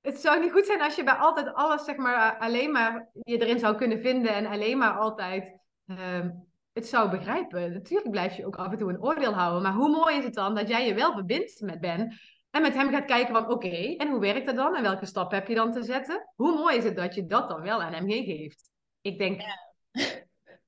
het 0.00 0.20
zou 0.20 0.40
niet 0.40 0.52
goed 0.52 0.66
zijn 0.66 0.82
als 0.82 0.94
je 0.94 1.04
bij 1.04 1.14
altijd 1.14 1.54
alles, 1.54 1.84
zeg 1.84 1.96
maar, 1.96 2.38
alleen 2.38 2.72
maar 2.72 3.08
je 3.12 3.38
erin 3.38 3.58
zou 3.58 3.76
kunnen 3.76 4.00
vinden 4.00 4.34
en 4.34 4.46
alleen 4.46 4.78
maar 4.78 4.98
altijd... 4.98 5.62
Um, 5.86 6.52
het 6.74 6.86
zou 6.86 7.10
begrijpen. 7.10 7.72
Natuurlijk 7.72 8.10
blijf 8.10 8.36
je 8.36 8.46
ook 8.46 8.56
af 8.56 8.72
en 8.72 8.78
toe 8.78 8.90
een 8.90 9.02
oordeel 9.02 9.32
houden. 9.32 9.62
Maar 9.62 9.72
hoe 9.72 9.88
mooi 9.88 10.16
is 10.16 10.24
het 10.24 10.34
dan 10.34 10.54
dat 10.54 10.68
jij 10.68 10.86
je 10.86 10.94
wel 10.94 11.12
verbindt 11.12 11.60
met 11.60 11.80
Ben. 11.80 12.18
En 12.50 12.62
met 12.62 12.74
hem 12.74 12.90
gaat 12.90 13.04
kijken 13.04 13.34
van 13.34 13.50
oké, 13.50 13.94
en 13.96 14.08
hoe 14.08 14.20
werkt 14.20 14.46
dat 14.46 14.56
dan? 14.56 14.76
En 14.76 14.82
welke 14.82 15.06
stap 15.06 15.30
heb 15.30 15.48
je 15.48 15.54
dan 15.54 15.72
te 15.72 15.82
zetten? 15.82 16.30
Hoe 16.34 16.54
mooi 16.54 16.76
is 16.76 16.84
het 16.84 16.96
dat 16.96 17.14
je 17.14 17.26
dat 17.26 17.48
dan 17.48 17.62
wel 17.62 17.82
aan 17.82 17.92
hem 17.92 18.10
geeft? 18.10 18.70
Ik 19.00 19.18
denk, 19.18 19.40
ja, 19.40 19.58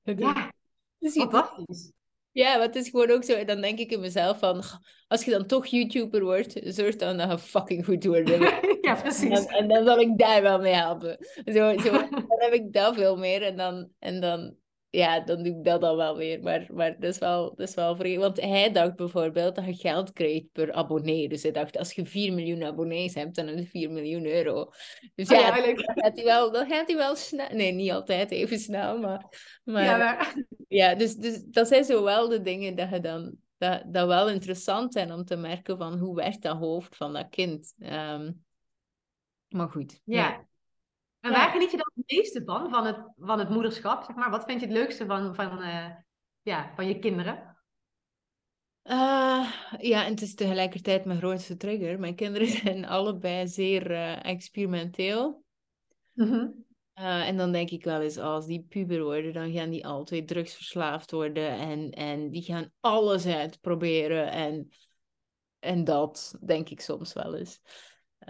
ja 0.13 0.51
fantastisch. 0.99 1.91
Ja, 2.31 2.57
maar 2.57 2.65
het 2.65 2.75
is 2.75 2.89
gewoon 2.89 3.09
ook 3.09 3.23
zo. 3.23 3.45
Dan 3.45 3.61
denk 3.61 3.79
ik 3.79 3.91
in 3.91 3.99
mezelf 3.99 4.39
van, 4.39 4.63
als 5.07 5.25
je 5.25 5.31
dan 5.31 5.45
toch 5.45 5.65
YouTuber 5.65 6.23
wordt, 6.23 6.59
zorg 6.63 6.95
dan 6.95 7.17
dat 7.17 7.31
je 7.31 7.37
fucking 7.37 7.85
goed 7.85 8.05
wordt. 8.05 8.29
ja, 8.81 8.95
precies. 8.95 9.45
En, 9.45 9.47
en, 9.47 9.67
dan 9.67 9.85
zal 9.85 9.99
ik 9.99 10.17
daar 10.17 10.41
wel 10.41 10.59
mee 10.59 10.73
helpen. 10.73 11.17
Zo, 11.45 11.77
zo 11.77 11.91
dan 11.91 12.25
heb 12.27 12.53
ik 12.53 12.73
dat 12.73 12.95
veel 12.95 13.17
meer. 13.17 13.41
En 13.41 13.57
dan, 13.57 13.89
en 13.99 14.21
dan 14.21 14.55
ja, 14.97 15.19
dan 15.19 15.43
doe 15.43 15.57
ik 15.57 15.63
dat 15.63 15.81
dan 15.81 15.95
wel 15.95 16.17
weer. 16.17 16.41
Maar, 16.41 16.65
maar 16.73 16.99
dat 16.99 17.13
is 17.13 17.17
wel, 17.17 17.55
dat 17.55 17.67
is 17.67 17.75
wel 17.75 17.95
vreemd. 17.95 18.21
Want 18.21 18.41
hij 18.41 18.71
dacht 18.71 18.95
bijvoorbeeld 18.95 19.55
dat 19.55 19.65
je 19.65 19.73
geld 19.73 20.13
kreeg 20.13 20.43
per 20.51 20.73
abonnee. 20.73 21.29
Dus 21.29 21.43
hij 21.43 21.51
dacht, 21.51 21.77
als 21.77 21.93
je 21.93 22.05
4 22.05 22.33
miljoen 22.33 22.63
abonnees 22.63 23.13
hebt, 23.13 23.35
dan 23.35 23.47
is 23.47 23.59
het 23.59 23.69
4 23.69 23.91
miljoen 23.91 24.25
euro. 24.25 24.71
Dus 25.15 25.29
Oh 25.29 25.37
ja, 25.37 25.47
ja, 25.47 25.55
dan 25.55 25.65
leuk. 25.65 25.91
gaat 25.95 26.15
hij 26.15 26.23
wel, 26.23 26.53
gaat 26.53 26.87
hij 26.87 26.95
wel 26.95 27.15
snel. 27.15 27.47
Nee, 27.51 27.71
niet 27.71 27.91
altijd 27.91 28.31
even 28.31 28.59
snel, 28.59 28.99
maar... 28.99 29.25
maar 29.63 29.83
Ja, 29.83 29.97
maar... 29.97 30.35
ja, 30.67 30.95
dus, 30.95 31.15
dus 31.15 31.43
dat 31.43 31.67
zijn 31.67 31.83
zo 31.83 32.03
wel 32.03 32.27
de 32.27 32.41
dingen 32.41 32.75
dat 32.75 32.89
je 32.89 32.99
dan... 32.99 33.35
Dat, 33.57 33.83
dat 33.87 34.07
wel 34.07 34.29
interessant 34.29 34.93
zijn 34.93 35.11
om 35.11 35.25
te 35.25 35.35
merken 35.35 35.77
van 35.77 35.97
hoe 35.97 36.15
werkt 36.15 36.41
dat 36.41 36.57
hoofd 36.57 36.95
van 36.95 37.13
dat 37.13 37.29
kind. 37.29 37.73
Ehm, 37.79 38.31
maar 39.47 39.69
goed. 39.69 40.01
Ja. 40.03 40.46
En 41.27 41.33
waar 41.33 41.49
geniet 41.49 41.71
je 41.71 41.77
dan 41.77 41.91
het 41.95 42.11
meeste 42.11 42.41
van, 42.45 42.69
van 42.69 42.85
het, 42.85 43.11
van 43.15 43.39
het 43.39 43.49
moederschap, 43.49 44.03
zeg 44.03 44.15
maar? 44.15 44.29
Wat 44.29 44.43
vind 44.45 44.59
je 44.59 44.65
het 44.65 44.75
leukste 44.75 45.05
van, 45.05 45.35
van, 45.35 45.61
eh, 45.61 45.89
ja, 46.41 46.71
van 46.75 46.87
je 46.87 46.99
kinderen? 46.99 47.57
Ah, 48.83 49.53
ja, 49.77 50.05
en 50.05 50.11
het 50.11 50.21
is 50.21 50.35
tegelijkertijd 50.35 51.05
mijn 51.05 51.17
grootste 51.17 51.57
trigger. 51.57 51.99
Mijn 51.99 52.15
kinderen 52.15 52.47
zijn 52.63 52.85
allebei 52.85 53.47
zeer 53.47 53.91
eh, 53.91 54.25
experimenteel. 54.25 55.43
Eh, 56.93 57.27
en 57.27 57.37
dan 57.37 57.51
denk 57.51 57.69
ik 57.69 57.83
wel 57.83 58.01
eens, 58.01 58.17
als 58.17 58.45
die 58.45 58.65
puber 58.69 59.03
worden, 59.03 59.33
dan 59.33 59.51
gaan 59.51 59.69
die 59.69 59.85
altijd 59.85 60.27
drugsverslaafd 60.27 61.11
worden. 61.11 61.49
En, 61.49 61.91
en 61.91 62.29
die 62.29 62.41
gaan 62.41 62.71
alles 62.79 63.25
uitproberen. 63.25 64.31
En, 64.31 64.69
en 65.59 65.83
dat 65.83 66.37
denk 66.45 66.69
ik 66.69 66.81
soms 66.81 67.13
wel 67.13 67.35
eens. 67.35 67.61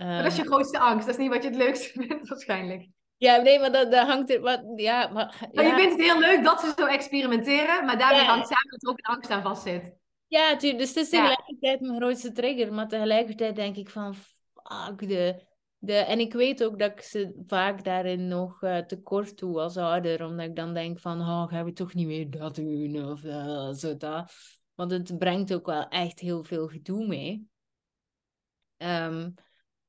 Maar 0.06 0.24
dat 0.24 0.32
is 0.32 0.38
je 0.38 0.44
grootste 0.46 0.80
angst. 0.80 1.06
Dat 1.06 1.16
is 1.16 1.22
niet 1.22 1.32
wat 1.34 1.44
je 1.44 1.50
het 1.50 1.58
leukste 1.58 1.92
vindt, 2.02 2.28
waarschijnlijk. 2.30 2.88
ja, 3.18 3.36
nee, 3.38 3.60
maar 3.60 3.72
dat, 3.72 3.92
dat 3.92 4.08
hangt. 4.08 4.40
Wat, 4.40 4.64
ja, 4.76 5.08
maar, 5.08 5.48
Maar 5.54 5.64
je 5.64 5.70
ja, 5.70 5.76
vindt 5.76 5.92
het 5.92 6.02
heel 6.02 6.20
leuk 6.20 6.44
dat 6.44 6.60
ze 6.60 6.74
zo 6.78 6.86
experimenteren, 6.86 7.86
maar 7.86 7.98
daarmee 7.98 8.22
Ja. 8.22 8.26
hangt 8.28 8.48
samen 8.48 8.70
dat 8.70 8.84
er 8.84 8.90
ook 8.90 8.98
een 8.98 9.14
angst 9.16 9.30
aan 9.32 9.42
vastzit. 9.42 9.96
Ja, 10.28 10.56
tuurlijk. 10.56 10.80
Dus 10.80 10.90
het 10.90 10.98
is 10.98 11.10
Ja. 11.10 11.18
tegelijkertijd 11.28 11.80
mijn 11.82 11.96
grootste 12.00 12.32
trigger. 12.32 12.74
Maar 12.74 12.88
tegelijkertijd 12.88 13.56
denk 13.56 13.76
ik 13.76 13.90
van, 13.90 14.16
fuck, 14.16 15.08
de, 15.10 15.42
de... 15.78 15.94
En 15.94 16.20
ik 16.20 16.34
weet 16.34 16.64
ook 16.64 16.80
dat 16.80 16.92
ik 16.92 17.02
ze 17.02 17.44
vaak 17.48 17.84
daarin 17.84 18.28
nog 18.28 18.64
eh, 18.64 18.78
tekort 18.78 19.38
doe 19.38 19.60
als 19.60 19.78
ouder. 19.78 20.26
Omdat 20.26 20.46
ik 20.46 20.56
dan 20.56 20.74
denk 20.74 21.00
van, 21.00 21.20
oh, 21.22 21.48
gaan 21.48 21.66
we 21.66 21.74
toch 21.74 21.94
niet 21.94 22.08
meer 22.08 22.30
dat 22.30 22.56
doen? 22.56 23.10
Of 23.12 23.24
eh, 23.24 23.72
zo 23.74 23.98
dat. 23.98 24.32
Want 24.76 24.92
het 24.92 25.18
brengt 25.18 25.54
ook 25.54 25.66
wel 25.66 25.88
echt 25.88 26.20
heel 26.20 26.44
veel 26.44 26.68
gedoe 26.68 27.08
mee. 27.08 27.48
Ehm, 28.78 29.30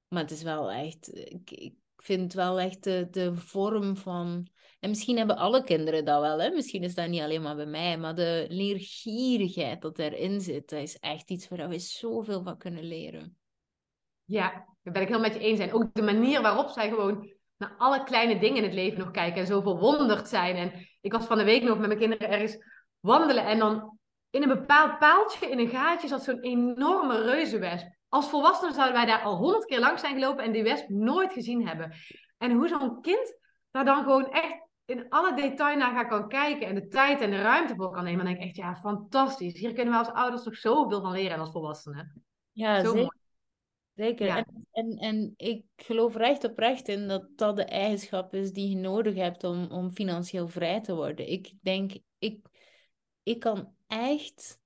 maar 0.08 0.22
het 0.22 0.30
is 0.30 0.42
wel 0.42 0.70
echt... 0.70 1.16
Ik, 1.48 1.72
vind 2.02 2.20
het 2.22 2.34
wel 2.34 2.60
echt 2.60 2.84
de, 2.84 3.08
de 3.10 3.34
vorm 3.36 3.96
van... 3.96 4.48
En 4.80 4.88
misschien 4.88 5.16
hebben 5.16 5.36
alle 5.36 5.64
kinderen 5.64 6.04
dat 6.04 6.20
wel, 6.20 6.40
hè? 6.40 6.50
Misschien 6.50 6.82
is 6.82 6.94
dat 6.94 7.08
niet 7.08 7.20
alleen 7.20 7.42
maar 7.42 7.56
bij 7.56 7.66
mij, 7.66 7.98
maar 7.98 8.14
de 8.14 8.46
leergierigheid 8.48 9.82
dat 9.82 9.98
erin 9.98 10.40
zit, 10.40 10.68
dat 10.68 10.80
is 10.80 10.98
echt 10.98 11.30
iets 11.30 11.48
waar 11.48 11.68
we 11.68 11.78
zoveel 11.78 12.42
van 12.42 12.58
kunnen 12.58 12.84
leren. 12.84 13.36
Ja, 14.24 14.50
daar 14.82 14.92
ben 14.92 15.02
ik 15.02 15.08
heel 15.08 15.20
met 15.20 15.34
je 15.34 15.40
eens. 15.40 15.58
En 15.58 15.72
ook 15.72 15.94
de 15.94 16.02
manier 16.02 16.42
waarop 16.42 16.68
zij 16.68 16.88
gewoon 16.88 17.32
naar 17.56 17.74
alle 17.78 18.04
kleine 18.04 18.38
dingen 18.38 18.56
in 18.56 18.62
het 18.62 18.72
leven 18.72 18.98
nog 18.98 19.10
kijken 19.10 19.40
en 19.40 19.46
zo 19.46 19.60
verwonderd 19.60 20.28
zijn. 20.28 20.56
En 20.56 20.72
ik 21.00 21.12
was 21.12 21.26
van 21.26 21.38
de 21.38 21.44
week 21.44 21.62
nog 21.62 21.78
met 21.78 21.86
mijn 21.86 22.00
kinderen 22.00 22.28
ergens 22.28 22.56
wandelen 23.00 23.46
en 23.46 23.58
dan 23.58 23.98
in 24.30 24.42
een 24.42 24.48
bepaald 24.48 24.98
paaltje, 24.98 25.50
in 25.50 25.58
een 25.58 25.68
gaatje, 25.68 26.08
zat 26.08 26.24
zo'n 26.24 26.40
enorme 26.40 27.22
reuzenwesp. 27.22 27.97
Als 28.08 28.28
volwassenen 28.28 28.74
zouden 28.74 28.96
wij 28.96 29.06
daar 29.06 29.22
al 29.22 29.36
honderd 29.36 29.64
keer 29.64 29.78
langs 29.78 30.00
zijn 30.00 30.14
gelopen 30.14 30.44
en 30.44 30.52
die 30.52 30.62
wesp 30.62 30.88
nooit 30.88 31.32
gezien 31.32 31.66
hebben. 31.66 31.92
En 32.38 32.52
hoe 32.52 32.68
zo'n 32.68 33.00
kind 33.00 33.38
daar 33.70 33.84
dan 33.84 34.02
gewoon 34.02 34.30
echt 34.30 34.66
in 34.84 35.08
alle 35.08 35.34
detail 35.34 35.76
naar 35.76 35.94
gaat 35.94 36.08
kan 36.08 36.28
kijken 36.28 36.66
en 36.66 36.74
de 36.74 36.88
tijd 36.88 37.20
en 37.20 37.30
de 37.30 37.42
ruimte 37.42 37.74
voor 37.74 37.90
kan 37.90 38.04
nemen, 38.04 38.24
dan 38.24 38.34
denk 38.34 38.38
ik 38.38 38.48
echt, 38.48 38.56
ja, 38.56 38.76
fantastisch. 38.76 39.58
Hier 39.58 39.72
kunnen 39.72 39.92
we 39.92 39.98
als 39.98 40.10
ouders 40.10 40.42
toch 40.42 40.56
zoveel 40.56 41.00
van 41.00 41.12
leren 41.12 41.30
en 41.30 41.40
als 41.40 41.50
volwassenen. 41.50 42.22
Ja, 42.52 42.84
Zo 42.84 42.92
zeker. 42.92 43.16
zeker. 43.94 44.26
Ja. 44.26 44.36
En, 44.36 44.66
en, 44.72 44.96
en 44.96 45.34
ik 45.36 45.64
geloof 45.76 46.14
er 46.14 46.20
echt 46.20 46.44
oprecht 46.44 46.88
in 46.88 47.08
dat 47.08 47.28
dat 47.36 47.56
de 47.56 47.64
eigenschap 47.64 48.34
is 48.34 48.52
die 48.52 48.68
je 48.68 48.76
nodig 48.76 49.14
hebt 49.14 49.44
om, 49.44 49.66
om 49.70 49.90
financieel 49.90 50.48
vrij 50.48 50.80
te 50.80 50.94
worden. 50.94 51.30
Ik 51.30 51.52
denk, 51.60 51.92
ik, 52.18 52.46
ik 53.22 53.40
kan 53.40 53.72
echt 53.86 54.58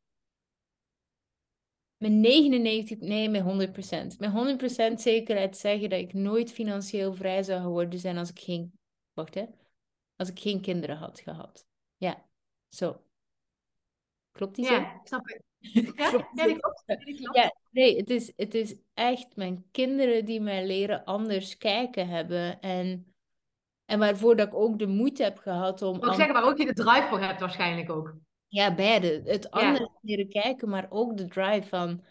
met 2.03 2.13
99, 2.13 3.01
nee, 3.01 3.29
met 3.29 3.43
100%, 3.43 4.19
met 4.19 4.31
100% 4.93 4.95
zekerheid 4.95 5.57
zeggen 5.57 5.91
dat 5.91 5.99
ik 5.99 6.13
nooit 6.13 6.53
financieel 6.53 7.15
vrij 7.15 7.43
zou 7.43 7.61
geworden 7.63 7.99
zijn 7.99 8.19
als 8.19 8.31
ik 8.31 8.39
geen, 8.39 8.73
wacht 9.13 9.35
hè, 9.35 9.45
als 10.17 10.29
ik 10.29 10.41
geen 10.41 10.61
kinderen 10.61 10.97
had 10.97 11.21
gehad. 11.21 11.67
Ja, 11.97 12.25
zo. 12.69 13.03
Klopt 14.33 14.55
die? 14.55 14.65
Ja, 14.65 14.95
ik 14.95 15.07
snap 15.07 15.29
het. 15.29 15.43
Ja, 15.59 15.83
ja, 16.35 16.45
klopt. 16.45 16.85
klopt. 16.85 17.37
Ja, 17.37 17.55
nee, 17.71 17.97
het 17.97 18.11
is, 18.11 18.33
het 18.37 18.55
is 18.55 18.75
echt 18.95 19.37
mijn 19.37 19.65
kinderen 19.71 20.25
die 20.25 20.41
mij 20.41 20.67
leren 20.67 21.05
anders 21.05 21.57
kijken 21.57 22.09
hebben. 22.09 22.61
En, 22.61 23.15
en 23.85 23.99
waarvoor 23.99 24.37
dat 24.37 24.47
ik 24.47 24.55
ook 24.55 24.79
de 24.79 24.87
moed 24.87 25.19
heb 25.19 25.39
gehad 25.39 25.83
om... 25.83 25.97
Ik 25.97 26.05
zeggen, 26.05 26.33
waar 26.33 26.45
ook 26.45 26.59
je 26.59 26.67
de 26.67 26.73
drive 26.73 27.07
voor 27.09 27.21
hebt 27.21 27.41
waarschijnlijk 27.41 27.91
ook. 27.91 28.15
Ja, 28.53 28.75
beide. 28.75 29.23
Het 29.25 29.43
Ja. 29.43 29.49
anders 29.51 29.89
leren 30.03 30.29
kijken, 30.29 30.69
maar 30.69 30.87
ook 30.91 31.17
de 31.17 31.27
drive 31.27 31.69
van... 31.69 32.05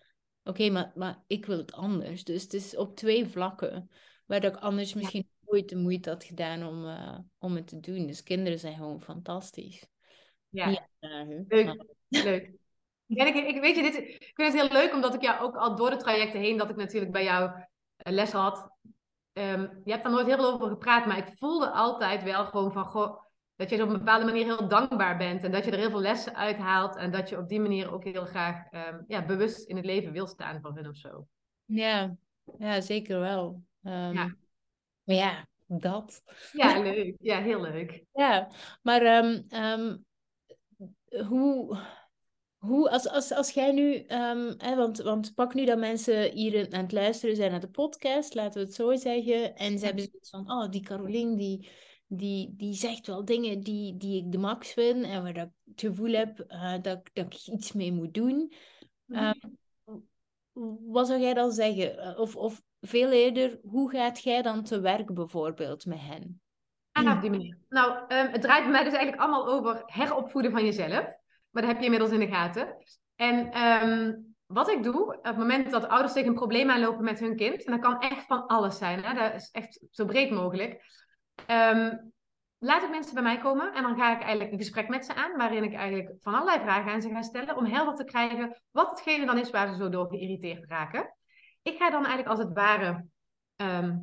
Oké, 0.44 0.70
maar, 0.70 0.92
maar 0.96 1.24
ik 1.28 1.46
wil 1.46 1.58
het 1.58 1.72
anders. 1.72 2.24
Dus 2.24 2.44
het 2.44 2.54
is 2.54 2.76
op 2.76 2.96
twee 2.96 3.28
vlakken. 3.28 3.90
Waar 4.26 4.44
ik 4.44 4.56
anders 4.56 4.94
misschien 4.94 5.30
nooit 5.42 5.70
de 5.70 5.76
moeite 5.76 6.10
had 6.10 6.24
gedaan 6.24 6.66
om, 6.68 6.88
eh, 6.88 7.20
om 7.40 7.56
het 7.56 7.68
te 7.68 7.80
doen. 7.80 8.08
Dus 8.08 8.24
kinderen 8.24 8.60
zijn 8.60 8.76
gewoon 8.76 9.02
fantastisch. 9.02 9.88
Ja, 10.50 10.88
aandagen, 11.00 11.46
leuk. 11.48 11.66
maar- 11.66 11.86
leuk. 12.24 12.52
En 13.08 13.28
ik, 13.28 13.36
ik, 13.36 13.62
weet 13.62 13.76
je, 13.76 13.82
dit, 13.82 13.96
ik 13.98 14.32
vind 14.34 14.54
het 14.54 14.62
heel 14.62 14.82
leuk, 14.82 14.94
omdat 14.94 15.14
ik 15.14 15.22
jou 15.22 15.42
ook 15.42 15.56
al 15.56 15.76
door 15.76 15.90
de 15.90 15.98
trajecten 15.98 16.40
heen, 16.40 16.58
dat 16.58 16.70
ik 16.70 16.76
natuurlijk 16.76 17.12
bij 17.12 17.24
jou 17.24 17.52
eh, 17.96 18.14
les 18.14 18.32
had. 18.32 18.70
Ehm, 19.34 19.62
je 19.84 19.92
hebt 19.92 20.04
daar 20.04 20.12
nooit 20.12 20.28
heel 20.28 20.36
veel 20.36 20.52
over 20.54 20.70
gepraat, 20.70 21.06
maar 21.06 21.18
ik 21.18 21.38
voelde 21.38 21.70
altijd 21.72 22.24
wel 22.24 22.46
gewoon 22.46 22.72
van, 22.72 22.86
goh, 22.86 23.22
dat 23.62 23.70
je 23.70 23.84
op 23.84 23.90
een 23.90 23.98
bepaalde 23.98 24.26
manier 24.26 24.46
heel 24.46 24.68
dankbaar 24.68 25.18
bent. 25.18 25.44
En 25.44 25.52
dat 25.52 25.66
je 25.66 25.72
er 25.72 25.78
heel 25.78 25.90
veel 25.90 26.02
lessen 26.02 26.36
uithaalt. 26.36 26.96
En 26.96 27.12
dat 27.12 27.30
je 27.30 27.38
op 27.38 27.50
die 27.50 27.60
manier 27.60 27.94
ook 27.94 28.04
heel 28.04 28.26
graag 28.26 28.66
ehm, 28.72 29.02
ja, 29.08 29.26
bewust 29.26 29.68
in 29.68 29.76
het 29.76 29.86
leven 29.86 30.12
wil 30.12 30.28
staan 30.28 30.62
van 30.62 30.76
hun 30.76 30.88
of 30.88 30.96
zo. 30.96 31.28
Ja, 31.66 32.16
ja, 32.58 32.82
zeker 32.82 33.20
wel. 33.20 33.64
Ehm, 33.84 34.14
Ja. 34.14 34.36
Maar 35.04 35.16
ja, 35.16 35.48
dat. 35.68 36.22
Ja, 36.52 36.80
leuk. 36.80 37.16
Ja, 37.20 37.42
heel 37.42 37.62
leuk. 37.62 38.04
Ja, 38.14 38.50
maar 38.82 39.02
ehm, 39.02 39.98
hoe, 41.28 41.78
hoe 42.58 42.90
als, 42.90 43.10
als, 43.10 43.32
als 43.32 43.52
jij 43.52 43.72
nu, 43.72 44.04
hè, 44.58 44.76
want, 44.76 44.98
want 44.98 45.34
pak 45.36 45.54
nu 45.54 45.66
dat 45.66 45.80
mensen 45.80 46.32
hier 46.32 46.74
aan 46.74 46.82
het 46.82 46.92
luisteren 46.92 47.36
zijn 47.36 47.52
naar 47.52 47.60
de 47.60 47.70
podcast, 47.70 48.34
laten 48.34 48.62
we 48.62 48.66
het 48.66 48.76
zo 48.76 48.96
zeggen, 48.96 49.56
en 49.56 49.80
ze 49.80 49.86
hebben 49.86 50.04
zoiets 50.04 50.30
van, 50.30 50.52
oh, 50.52 50.70
die 50.70 50.82
Caroline, 50.82 51.36
die, 51.36 51.70
die, 52.14 52.54
die 52.58 52.74
zegt 52.74 53.08
wel 53.08 53.26
dingen 53.26 53.60
die, 53.62 53.98
die 53.98 54.24
ik 54.26 54.32
de 54.32 54.38
max 54.38 54.74
vind 54.74 55.04
en 55.06 55.24
waar 55.24 55.34
dat 55.34 55.46
ik 55.46 55.52
het 55.66 55.80
gevoel 55.82 56.12
heb 56.12 56.40
eh, 56.40 56.74
dat, 56.82 56.98
ik- 56.98 57.10
dat 57.14 57.26
ik 57.26 57.48
iets 57.48 57.72
mee 57.72 57.92
moet 57.92 58.14
doen. 58.14 58.54
Ehm, 59.10 59.40
wat 60.86 61.08
zou 61.08 61.20
jij 61.20 61.34
dan 61.34 61.52
zeggen? 61.52 61.98
Eh, 61.98 62.20
Of, 62.20 62.36
of 62.36 62.62
veel 62.82 63.12
eerder, 63.12 63.60
hoe 63.64 63.90
gaat 63.92 64.24
jij 64.24 64.42
dan 64.42 64.64
te 64.64 64.80
werk 64.80 65.14
bijvoorbeeld 65.14 65.86
met 65.86 66.00
hen? 66.02 66.42
Ah, 66.92 67.16
op 67.16 67.22
die 67.22 67.30
manier. 67.30 67.58
Nou, 67.70 68.00
ehm, 68.08 68.32
het 68.32 68.42
draait 68.42 68.64
bij 68.64 68.72
mij 68.72 68.84
dus 68.84 68.94
eigenlijk 68.94 69.22
allemaal 69.24 69.48
over 69.48 69.84
heropvoeden 69.86 70.52
van 70.52 70.66
jezelf. 70.66 71.06
Maar 71.50 71.62
dat 71.64 71.72
heb 71.72 71.78
je 71.78 71.84
inmiddels 71.86 72.12
in 72.12 72.20
de 72.20 72.28
gaten. 72.28 72.76
En 73.16 73.52
ehm, 73.52 74.14
wat 74.46 74.70
ik 74.70 74.84
doe, 74.84 75.06
op 75.18 75.24
het 75.24 75.38
moment 75.38 75.72
dat 75.72 75.88
ouders 75.88 76.14
tegen 76.14 76.30
een 76.30 76.36
probleem 76.36 76.70
aanlopen 76.70 77.04
met 77.04 77.20
hun 77.20 77.36
kind, 77.36 77.64
en 77.64 77.72
dat 77.72 77.82
kan 77.82 78.00
echt 78.00 78.26
van 78.26 78.48
alles 78.48 78.78
zijn, 78.78 79.04
hè? 79.04 79.14
dat 79.14 79.34
is 79.42 79.50
echt 79.52 79.80
zo 79.92 80.06
breed 80.06 80.32
mogelijk. 80.32 80.82
Ehm, 81.48 81.98
laat 82.58 82.84
ik 82.84 82.90
mensen 82.90 83.14
bij 83.14 83.24
mij 83.24 83.38
komen 83.38 83.74
en 83.74 83.84
dan 83.84 83.96
ga 83.96 84.16
ik 84.16 84.22
eigenlijk 84.22 84.52
een 84.52 84.58
gesprek 84.58 84.88
met 84.88 85.06
ze 85.06 85.16
aan, 85.16 85.38
waarin 85.38 85.64
ik 85.64 85.74
eigenlijk 85.74 86.16
van 86.22 86.34
allerlei 86.34 86.60
vragen 86.60 86.92
aan 86.92 87.02
ze 87.02 87.10
ga 87.10 87.22
stellen, 87.22 87.58
om 87.58 87.66
helder 87.66 87.96
te 87.96 88.04
krijgen 88.04 88.62
wat 88.72 88.90
hetgene 88.90 89.26
dan 89.26 89.38
is 89.38 89.50
waar 89.50 89.68
ze 89.68 89.76
zo 89.76 89.90
door 89.90 90.08
geïrriteerd 90.08 90.70
raken. 90.70 91.16
Ik 91.62 91.78
ga 91.78 91.90
dan 91.90 92.06
eigenlijk 92.06 92.28
als 92.28 92.40
het 92.40 92.54
ware 92.54 93.06
ehm, 93.56 93.98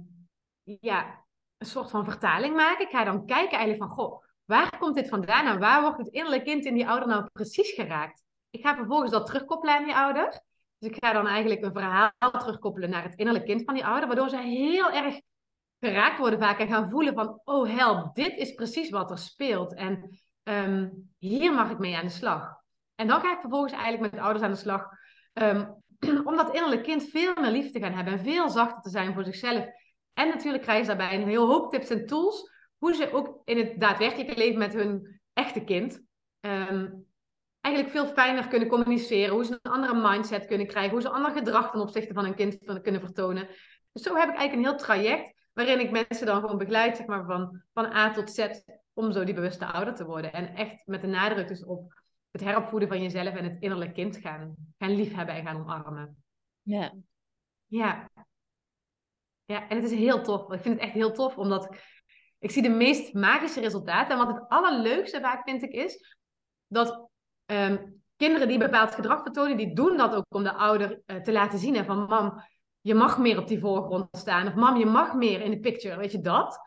ja, 0.63 1.25
een 1.59 1.67
soort 1.67 1.91
van 1.91 2.05
vertaling 2.05 2.57
maken. 2.57 2.85
Ik 2.85 2.91
ga 2.91 3.05
dan 3.05 3.27
kijken 3.27 3.59
eigenlijk 3.59 3.83
van, 3.83 4.05
goh, 4.05 4.25
waar 4.45 4.79
komt 4.79 4.95
dit 4.95 5.09
vandaan 5.09 5.47
en 5.47 5.59
waar 5.59 5.83
wordt 5.83 5.99
het 5.99 6.09
innerlijke 6.09 6.51
kind 6.51 6.65
in 6.65 6.75
die 6.75 6.89
ouder 6.89 7.09
nou 7.09 7.29
precies 7.33 7.71
geraakt? 7.71 8.25
Ik 8.51 8.67
ga 8.67 8.75
vervolgens 8.75 9.11
dat 9.11 9.27
terugkoppelen 9.27 9.75
aan 9.75 9.85
die 9.85 9.95
ouder. 9.95 10.43
Dus 10.79 10.91
ik 10.91 11.05
ga 11.05 11.13
dan 11.13 11.27
eigenlijk 11.27 11.63
een 11.63 11.73
verhaal 11.73 12.13
terugkoppelen 12.19 12.91
naar 12.91 13.03
het 13.03 13.15
innerlijke 13.15 13.49
kind 13.49 13.65
van 13.65 13.75
die 13.75 13.87
ouder, 13.87 14.07
waardoor 14.07 14.29
zij 14.29 14.49
heel 14.49 14.91
erg 14.91 15.21
geraakt 15.81 16.19
worden 16.19 16.39
vaak 16.39 16.59
en 16.59 16.69
gaan 16.69 16.91
voelen 16.91 17.15
van, 17.15 17.41
oh 17.45 17.77
help, 17.77 18.15
dit 18.15 18.37
is 18.37 18.55
precies 18.55 18.91
wat 18.91 19.11
er 19.11 19.19
speelt 19.19 19.75
en 19.75 20.19
ehm, 20.43 20.89
hier 21.19 21.53
mag 21.53 21.71
ik 21.71 21.79
mee 21.79 21.97
aan 21.97 22.05
de 22.05 22.11
slag. 22.11 22.57
En 22.95 23.07
dan 23.07 23.21
ga 23.21 23.33
ik 23.33 23.41
vervolgens 23.41 23.73
eigenlijk 23.73 24.13
met 24.13 24.23
ouders 24.23 24.45
aan 24.45 24.51
de 24.51 24.57
slag 24.57 24.87
ehm, 25.33 25.71
om 26.29 26.37
dat 26.37 26.55
innerlijke 26.55 26.85
kind 26.85 27.03
veel 27.03 27.35
meer 27.41 27.51
lief 27.51 27.73
te 27.73 27.81
gaan 27.81 27.93
hebben 27.93 28.13
en 28.13 28.25
veel 28.25 28.49
zachter 28.49 28.83
te 28.83 28.91
zijn 28.91 29.15
voor 29.15 29.25
zichzelf. 29.25 29.67
En 30.15 30.29
natuurlijk 30.29 30.63
krijgen 30.63 30.85
ze 30.85 30.97
daarbij 30.97 31.21
een 31.21 31.29
heel 31.29 31.47
hoop 31.47 31.71
tips 31.71 31.89
en 31.89 32.07
tools 32.07 32.51
hoe 32.79 32.95
ze 32.95 33.13
ook 33.13 33.41
in 33.45 33.59
het 33.59 33.81
daadwerkelijke 33.81 34.37
leven 34.37 34.59
met 34.59 34.73
hun 34.73 35.21
echte 35.33 35.65
kind. 35.65 36.03
Ehm, 36.41 36.89
eigenlijk 37.61 37.95
veel 37.95 38.07
fijner 38.07 38.49
kunnen 38.49 38.69
communiceren. 38.69 39.35
Hoe 39.35 39.45
ze 39.45 39.59
een 39.63 39.73
andere 39.73 40.09
mindset 40.09 40.47
kunnen 40.47 40.67
krijgen. 40.67 40.93
Hoe 40.93 41.01
ze 41.01 41.09
ander 41.09 41.31
gedrag 41.31 41.71
ten 41.71 41.81
opzichte 41.81 42.15
van 42.15 42.25
een 42.25 42.35
kind 42.35 42.59
kunnen 42.83 43.01
vertonen. 43.01 43.49
Dus 43.93 44.03
zo 44.03 44.15
heb 44.15 44.29
ik 44.29 44.37
eigenlijk 44.37 44.53
een 44.53 44.65
heel 44.65 44.85
traject 44.87 45.38
waarin 45.59 45.81
ik 45.81 45.91
mensen 45.91 46.27
dan 46.27 46.41
gewoon 46.41 46.59
begeleid, 46.59 46.97
zeg 46.97 47.07
maar, 47.07 47.25
van, 47.25 47.63
van 47.73 47.85
A 47.85 48.13
tot 48.13 48.31
Z, 48.31 48.49
om 48.93 49.13
zo 49.13 49.25
die 49.25 49.35
bewuste 49.35 49.67
ouder 49.67 49.95
te 49.95 50.05
worden. 50.05 50.33
En 50.33 50.55
echt 50.55 50.87
met 50.87 51.01
de 51.01 51.07
nadruk 51.07 51.49
dus 51.49 51.65
op 51.65 52.03
het 52.31 52.41
heropvoeden 52.41 52.89
van 52.89 53.03
jezelf 53.03 53.35
en 53.35 53.45
het 53.45 53.61
innerlijk 53.61 53.95
kind 53.95 54.17
gaan, 54.17 54.55
gaan 54.79 54.95
liefhebben 54.95 55.35
en 55.35 55.45
gaan 55.45 55.61
omarmen. 55.61 56.23
Ja. 56.63 56.95
Ja. 57.67 58.11
Ja, 59.45 59.69
en 59.69 59.77
het 59.77 59.91
is 59.91 59.99
heel 59.99 60.23
tof. 60.23 60.53
Ik 60.53 60.61
vind 60.61 60.75
het 60.75 60.85
echt 60.85 60.93
heel 60.93 61.13
tof, 61.13 61.37
omdat 61.37 61.77
ik 62.39 62.51
zie 62.51 62.63
de 62.63 62.69
meest 62.69 63.15
magische 63.15 63.61
resultaten. 63.61 64.19
En 64.19 64.27
wat 64.27 64.37
het 64.37 64.49
allerleukste 64.49 65.21
vaak 65.21 65.49
vind 65.49 65.63
ik 65.63 65.73
is, 65.73 66.17
dat 66.67 67.09
ehm, 67.45 67.87
kinderen 68.17 68.49
die 68.49 68.59
bepaald 68.59 68.95
gedrag 68.95 69.23
vertonen, 69.23 69.57
die 69.57 69.75
doen 69.75 69.97
dat 69.97 70.15
ook 70.15 70.27
om 70.29 70.43
de 70.43 70.53
ouder 70.53 71.01
uh, 71.07 71.17
te 71.17 71.33
laten 71.33 71.59
zien. 71.59 71.75
Hè, 71.75 71.85
van 71.85 72.07
mam, 72.07 72.43
je 72.89 72.95
mag 72.95 73.19
meer 73.19 73.39
op 73.39 73.49
die 73.49 73.59
voorgrond 73.59 74.09
staan. 74.11 74.47
Of 74.47 74.55
mam, 74.55 74.77
je 74.77 74.87
mag 74.87 75.15
meer 75.15 75.41
in 75.41 75.51
de 75.51 75.61
picture. 75.61 75.97
Weet 75.97 76.13
je 76.13 76.21
dat? 76.21 76.59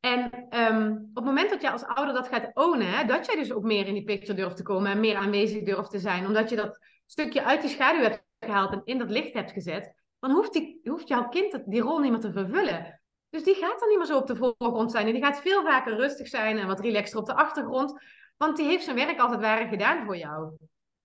En 0.00 0.46
um, 0.50 1.08
op 1.08 1.14
het 1.14 1.24
moment 1.24 1.50
dat 1.50 1.62
je 1.62 1.70
als 1.70 1.84
ouder 1.84 2.14
dat 2.14 2.28
gaat 2.28 2.50
ownen, 2.54 2.86
hè, 2.86 3.04
dat 3.04 3.26
jij 3.26 3.36
dus 3.36 3.52
ook 3.52 3.62
meer 3.62 3.86
in 3.86 3.94
die 3.94 4.04
picture 4.04 4.34
durft 4.34 4.56
te 4.56 4.62
komen 4.62 4.90
en 4.90 5.00
meer 5.00 5.16
aanwezig 5.16 5.62
durft 5.62 5.90
te 5.90 5.98
zijn, 5.98 6.26
omdat 6.26 6.50
je 6.50 6.56
dat 6.56 6.78
stukje 7.06 7.44
uit 7.44 7.60
die 7.60 7.70
schaduw 7.70 8.00
hebt 8.00 8.22
gehaald 8.40 8.72
en 8.72 8.82
in 8.84 8.98
dat 8.98 9.10
licht 9.10 9.32
hebt 9.32 9.50
gezet, 9.50 9.94
dan 10.18 10.30
hoeft, 10.30 10.52
die, 10.52 10.80
hoeft 10.82 11.08
jouw 11.08 11.28
kind 11.28 11.62
die 11.66 11.80
rol 11.80 11.98
niet 11.98 12.10
meer 12.10 12.20
te 12.20 12.32
vervullen. 12.32 13.00
Dus 13.30 13.44
die 13.44 13.54
gaat 13.54 13.80
dan 13.80 13.88
niet 13.88 13.98
meer 13.98 14.06
zo 14.06 14.18
op 14.18 14.26
de 14.26 14.36
voorgrond 14.36 14.90
zijn. 14.90 15.06
En 15.06 15.12
die 15.12 15.22
gaat 15.22 15.40
veel 15.40 15.62
vaker 15.62 15.96
rustig 15.96 16.28
zijn 16.28 16.58
en 16.58 16.66
wat 16.66 16.80
relaxter 16.80 17.18
op 17.18 17.26
de 17.26 17.34
achtergrond. 17.34 18.02
Want 18.36 18.56
die 18.56 18.66
heeft 18.66 18.84
zijn 18.84 18.96
werk 18.96 19.18
als 19.18 19.30
het 19.30 19.40
ware 19.40 19.68
gedaan 19.68 20.04
voor 20.04 20.16
jou. 20.16 20.56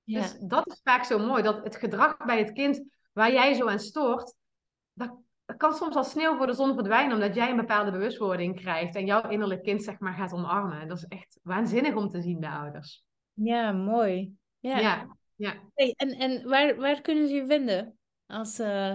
Ja. 0.03 0.21
Dus 0.21 0.37
dat 0.39 0.67
is 0.67 0.79
vaak 0.83 1.03
zo 1.03 1.19
mooi. 1.19 1.43
Dat 1.43 1.63
het 1.63 1.75
gedrag 1.75 2.17
bij 2.25 2.37
het 2.37 2.51
kind 2.51 2.83
waar 3.13 3.31
jij 3.31 3.53
zo 3.53 3.67
aan 3.67 3.79
stoort, 3.79 4.35
dat, 4.99 5.57
kan 5.57 5.73
soms 5.73 5.95
als 5.95 6.09
sneeuw 6.09 6.37
voor 6.37 6.47
de 6.47 6.53
zon 6.53 6.73
verdwijnen. 6.73 7.13
Omdat 7.13 7.35
jij 7.35 7.49
een 7.49 7.55
bepaalde 7.55 7.91
bewustwording 7.91 8.55
krijgt. 8.55 8.95
En 8.95 9.05
jouw 9.05 9.29
innerlijk 9.29 9.63
kind 9.63 9.83
zeg 9.83 9.99
maar 9.99 10.13
gaat 10.13 10.33
omarmen. 10.33 10.87
Dat 10.87 10.97
is 10.97 11.05
echt 11.05 11.39
waanzinnig 11.43 11.95
om 11.95 12.09
te 12.09 12.21
zien 12.21 12.39
bij 12.39 12.49
ouders. 12.49 13.03
Ja, 13.33 13.71
mooi. 13.71 14.33
Ja. 14.59 14.79
ja, 14.79 15.07
ja. 15.35 15.53
Hey, 15.73 15.93
en 15.95 16.09
en 16.09 16.47
waar, 16.49 16.75
waar 16.75 17.01
kunnen 17.01 17.27
ze 17.27 17.33
je 17.33 17.45
vinden? 17.45 17.97
Als, 18.25 18.59
uh... 18.59 18.93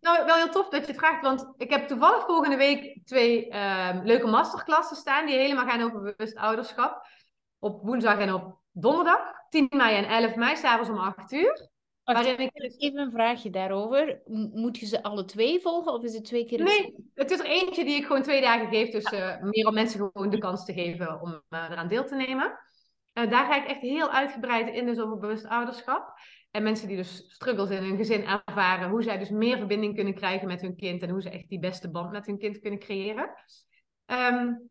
nou, 0.00 0.24
wel 0.24 0.36
heel 0.36 0.50
tof 0.50 0.68
dat 0.68 0.80
je 0.80 0.86
het 0.86 0.96
vraagt, 0.96 1.22
want 1.22 1.52
ik 1.56 1.70
heb 1.70 1.88
toevallig 1.88 2.26
volgende 2.26 2.56
week 2.56 3.00
twee 3.04 3.50
uh, 3.50 4.00
leuke 4.02 4.26
masterklassen 4.26 4.96
staan 4.96 5.26
die 5.26 5.36
helemaal 5.36 5.66
gaan 5.66 5.82
over 5.82 6.00
bewust 6.00 6.36
ouderschap. 6.36 7.06
Op 7.58 7.82
woensdag 7.82 8.18
en 8.18 8.32
op 8.34 8.60
donderdag, 8.70 9.20
10 9.48 9.66
mei 9.68 9.96
en 9.96 10.04
11 10.04 10.34
mei, 10.34 10.56
s'avonds 10.56 10.90
om 10.90 10.98
8 10.98 11.32
uur. 11.32 11.68
Wacht, 12.14 12.38
ik... 12.38 12.50
Even 12.78 12.98
een 12.98 13.10
vraagje 13.10 13.50
daarover. 13.50 14.20
Moet 14.52 14.78
je 14.78 14.86
ze 14.86 15.02
alle 15.02 15.24
twee 15.24 15.60
volgen 15.60 15.92
of 15.92 16.02
is 16.02 16.14
het 16.14 16.24
twee 16.24 16.44
keer? 16.44 16.62
Nee, 16.62 16.94
het 17.14 17.30
is 17.30 17.38
er 17.38 17.46
eentje 17.46 17.84
die 17.84 17.96
ik 17.96 18.06
gewoon 18.06 18.22
twee 18.22 18.40
dagen 18.40 18.68
geef. 18.68 18.90
Dus 18.90 19.12
uh, 19.12 19.42
meer 19.42 19.66
om 19.66 19.74
mensen 19.74 20.10
gewoon 20.12 20.30
de 20.30 20.38
kans 20.38 20.64
te 20.64 20.72
geven 20.72 21.20
om 21.20 21.30
uh, 21.30 21.66
eraan 21.70 21.88
deel 21.88 22.04
te 22.04 22.14
nemen. 22.14 22.58
Uh, 23.14 23.30
daar 23.30 23.46
ga 23.46 23.56
ik 23.56 23.68
echt 23.68 23.80
heel 23.80 24.10
uitgebreid 24.10 24.74
in, 24.74 24.86
dus 24.86 24.98
over 24.98 25.18
bewust 25.18 25.46
ouderschap. 25.46 26.12
En 26.50 26.62
mensen 26.62 26.88
die 26.88 26.96
dus 26.96 27.24
struggles 27.28 27.70
in 27.70 27.82
hun 27.82 27.96
gezin 27.96 28.24
ervaren, 28.24 28.90
hoe 28.90 29.02
zij 29.02 29.18
dus 29.18 29.30
meer 29.30 29.56
verbinding 29.56 29.94
kunnen 29.94 30.14
krijgen 30.14 30.48
met 30.48 30.60
hun 30.60 30.76
kind 30.76 31.02
en 31.02 31.10
hoe 31.10 31.22
ze 31.22 31.30
echt 31.30 31.48
die 31.48 31.58
beste 31.58 31.90
band 31.90 32.10
met 32.10 32.26
hun 32.26 32.38
kind 32.38 32.58
kunnen 32.60 32.78
creëren. 32.78 33.30
Um, 34.06 34.68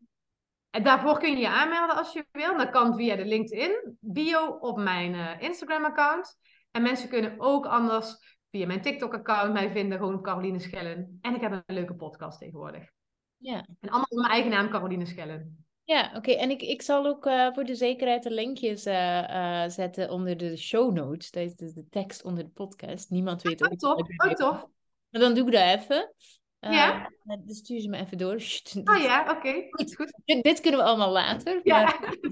en 0.70 0.82
daarvoor 0.82 1.18
kun 1.18 1.30
je 1.30 1.36
je 1.36 1.48
aanmelden 1.48 1.96
als 1.96 2.12
je 2.12 2.26
wil. 2.32 2.56
Dat 2.56 2.70
kan 2.70 2.96
via 2.96 3.16
de 3.16 3.24
LinkedIn 3.24 3.96
bio 4.00 4.46
op 4.46 4.78
mijn 4.78 5.14
uh, 5.14 5.30
Instagram-account. 5.40 6.38
En 6.78 6.84
mensen 6.84 7.08
kunnen 7.08 7.34
ook 7.38 7.66
anders 7.66 8.16
via 8.50 8.66
mijn 8.66 8.82
TikTok-account 8.82 9.52
mij 9.52 9.70
vinden, 9.70 9.98
gewoon 9.98 10.22
Caroline 10.22 10.58
Schellen. 10.58 11.18
En 11.20 11.34
ik 11.34 11.40
heb 11.40 11.52
een 11.52 11.74
leuke 11.74 11.94
podcast 11.94 12.38
tegenwoordig. 12.38 12.90
Ja. 13.36 13.56
En 13.56 13.88
allemaal 13.88 14.06
onder 14.08 14.28
mijn 14.28 14.32
eigen 14.32 14.50
naam, 14.50 14.70
Caroline 14.70 15.06
Schellen. 15.06 15.64
Ja, 15.84 16.12
oké. 16.14 16.30
En 16.30 16.50
ik, 16.50 16.62
ik 16.62 16.82
zal 16.82 17.06
ook 17.06 17.26
uh, 17.26 17.52
voor 17.52 17.64
de 17.64 17.74
zekerheid 17.74 18.22
de 18.22 18.30
linkjes 18.30 18.86
uh, 18.86 19.22
uh, 19.30 19.68
zetten 19.68 20.10
onder 20.10 20.36
de 20.36 20.56
show 20.56 20.92
notes. 20.92 21.30
Dat 21.30 21.60
is 21.60 21.72
de, 21.72 21.88
tekst 21.90 22.24
onder 22.24 22.44
de 22.44 22.50
podcast. 22.50 23.10
Niemand 23.10 23.42
weet 23.42 23.64
ook. 23.64 23.70
Oh, 23.70 23.76
tof. 23.76 24.08
Oh, 24.26 24.32
tof. 24.32 24.66
Maar 25.08 25.20
dan 25.20 25.34
doe 25.34 25.46
ik 25.46 25.52
dat 25.52 25.80
even. 25.80 26.14
Ja. 26.60 27.10
Dan 27.24 27.42
stuur 27.46 27.80
ze 27.80 27.88
me 27.88 27.96
even 27.96 28.18
door. 28.18 28.34
oh 28.84 29.02
ja, 29.02 29.20
oké. 29.20 29.30
Okay. 29.30 29.66
Goed, 29.70 29.96
goed. 29.96 30.20
Dit, 30.24 30.42
dit, 30.42 30.60
kunnen 30.60 30.80
we 30.80 30.86
allemaal 30.86 31.10
later. 31.10 31.60
Ja. 31.62 31.84
oké. 32.00 32.30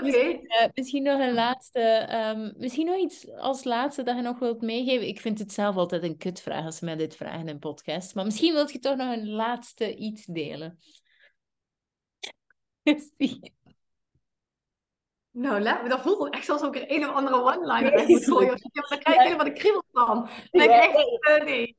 Misschien, 0.00 0.48
misschien, 0.74 1.02
nog 1.02 1.20
een 1.20 1.34
laatste. 1.34 2.08
Um, 2.36 2.54
misschien 2.56 2.86
nog 2.86 2.96
iets 2.96 3.30
als 3.30 3.64
laatste 3.64 4.02
dat 4.02 4.16
je 4.16 4.22
nog 4.22 4.38
wilt 4.38 4.62
meegeven. 4.62 5.08
Ik 5.08 5.20
vind 5.20 5.38
het 5.38 5.52
zelf 5.52 5.76
altijd 5.76 6.02
een 6.02 6.16
kutvraag 6.16 6.64
als 6.64 6.76
ze 6.76 6.84
mij 6.84 6.96
dit 6.96 7.16
vragen 7.16 7.40
in 7.40 7.48
een 7.48 7.58
podcast. 7.58 8.14
Maar 8.14 8.24
misschien 8.24 8.54
wilt 8.54 8.72
je 8.72 8.78
toch 8.78 8.96
nog 8.96 9.16
een 9.16 9.28
laatste 9.28 9.96
iets 9.96 10.24
delen. 10.24 10.78
Nou, 15.30 15.60
laat, 15.60 15.90
dat 15.90 16.00
voelt 16.00 16.18
het 16.18 16.34
echt 16.34 16.48
alsof 16.48 16.74
ik 16.74 16.82
er 16.82 16.96
een 16.96 17.08
of 17.08 17.14
andere 17.14 17.42
one-liner 17.42 17.94
nee, 17.94 18.06
moet 18.06 18.24
gooien. 18.24 18.58
Dan 18.88 18.98
krijg 18.98 19.16
ik 19.16 19.22
helemaal 19.22 19.44
de 19.44 19.52
kriebel 19.52 19.84
van. 19.92 20.28
Dan 20.50 20.62
ik 20.62 20.70
echt, 20.70 21.28
uh, 21.28 21.44
nee. 21.44 21.76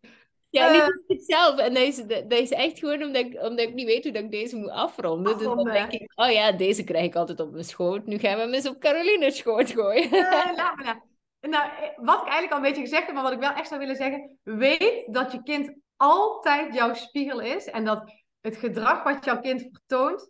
Ja, 0.50 0.72
niet 0.72 0.82
uh, 0.82 1.18
ik 1.18 1.22
zelf. 1.22 1.58
En 1.58 1.74
deze, 1.74 2.26
deze 2.28 2.56
echt 2.56 2.80
gewoon 2.80 3.04
omdat 3.04 3.26
ik, 3.26 3.42
omdat 3.42 3.60
ik 3.60 3.74
niet 3.74 3.86
weet 3.86 4.04
hoe 4.04 4.14
dat 4.14 4.24
ik 4.24 4.32
deze 4.32 4.56
moet 4.56 4.70
afronden. 4.70 5.38
Dus 5.38 5.48
dan 5.48 5.64
denk 5.64 5.92
ik, 5.92 6.12
oh 6.16 6.32
ja, 6.32 6.52
deze 6.52 6.84
krijg 6.84 7.06
ik 7.06 7.16
altijd 7.16 7.40
op 7.40 7.52
mijn 7.52 7.64
schoot. 7.64 8.06
Nu 8.06 8.18
gaan 8.18 8.36
we 8.36 8.42
hem 8.42 8.54
eens 8.54 8.68
op 8.68 8.80
Caroline's 8.80 9.38
schoot 9.38 9.72
gooien. 9.72 10.14
Uh, 10.14 10.52
laat 10.56 10.76
me 10.76 10.84
nou. 10.84 10.98
nou, 11.42 11.72
wat 11.96 12.22
ik 12.22 12.28
eigenlijk 12.28 12.52
al 12.52 12.58
een 12.58 12.64
beetje 12.64 12.82
gezegd 12.82 13.06
heb, 13.06 13.16
maar 13.16 13.24
wat 13.24 13.34
ik 13.34 13.40
wel 13.40 13.54
echt 13.54 13.68
zou 13.68 13.80
willen 13.80 13.96
zeggen. 13.96 14.38
Weet 14.44 15.04
dat 15.14 15.32
je 15.32 15.44
kind 15.44 15.74
altijd 15.96 16.74
jouw 16.74 16.94
spiegel 16.94 17.40
is. 17.40 17.66
En 17.66 17.86
dat 17.86 18.14
het 18.42 18.58
gedrag 18.58 19.04
wat 19.04 19.26
jouw 19.26 19.40
kind 19.40 19.62
vertoont, 19.72 20.30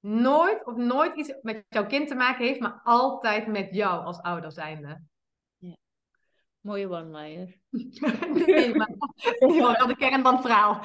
nooit 0.00 0.66
of 0.66 0.76
nooit 0.76 1.16
iets 1.16 1.34
met 1.42 1.64
jouw 1.68 1.86
kind 1.86 2.08
te 2.08 2.14
maken 2.14 2.46
heeft, 2.46 2.60
maar 2.60 2.80
altijd 2.84 3.46
met 3.46 3.74
jou 3.74 4.04
als 4.04 4.20
ouder 4.20 4.52
zijnde. 4.52 5.02
Mooie 6.60 6.90
one-liner. 6.90 7.56
nee, 8.46 8.74
maar 8.74 8.90
wel 9.78 9.86
de 9.86 9.96
kern 9.98 10.22
van 10.22 10.32
het 10.32 10.42
verhaal. 10.42 10.80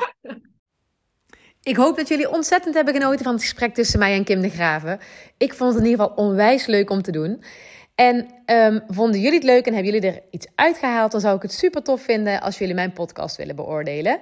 Ik 1.64 1.76
hoop 1.76 1.96
dat 1.96 2.08
jullie 2.08 2.32
ontzettend 2.32 2.76
hebben 2.76 2.94
genoten 2.94 3.24
van 3.24 3.34
het 3.34 3.42
gesprek 3.42 3.74
tussen 3.74 4.00
mij 4.00 4.14
en 4.14 4.24
Kim 4.24 4.42
de 4.42 4.50
Graven. 4.50 5.00
Ik 5.38 5.54
vond 5.54 5.74
het 5.74 5.84
in 5.84 5.90
ieder 5.90 6.06
geval 6.06 6.26
onwijs 6.26 6.66
leuk 6.66 6.90
om 6.90 7.02
te 7.02 7.12
doen. 7.12 7.44
En 7.96 8.28
um, 8.46 8.84
vonden 8.88 9.20
jullie 9.20 9.38
het 9.38 9.48
leuk 9.48 9.66
en 9.66 9.74
hebben 9.74 9.94
jullie 9.94 10.10
er 10.10 10.22
iets 10.30 10.48
uitgehaald, 10.56 11.12
dan 11.12 11.22
zou 11.22 11.36
ik 11.36 11.42
het 11.42 11.54
super 11.54 11.84
tof 11.84 12.02
vinden 12.02 12.42
als 12.42 12.58
jullie 12.58 12.74
mijn 12.74 12.94
podcast 12.94 13.36
willen 13.36 13.56
beoordelen. 13.56 14.20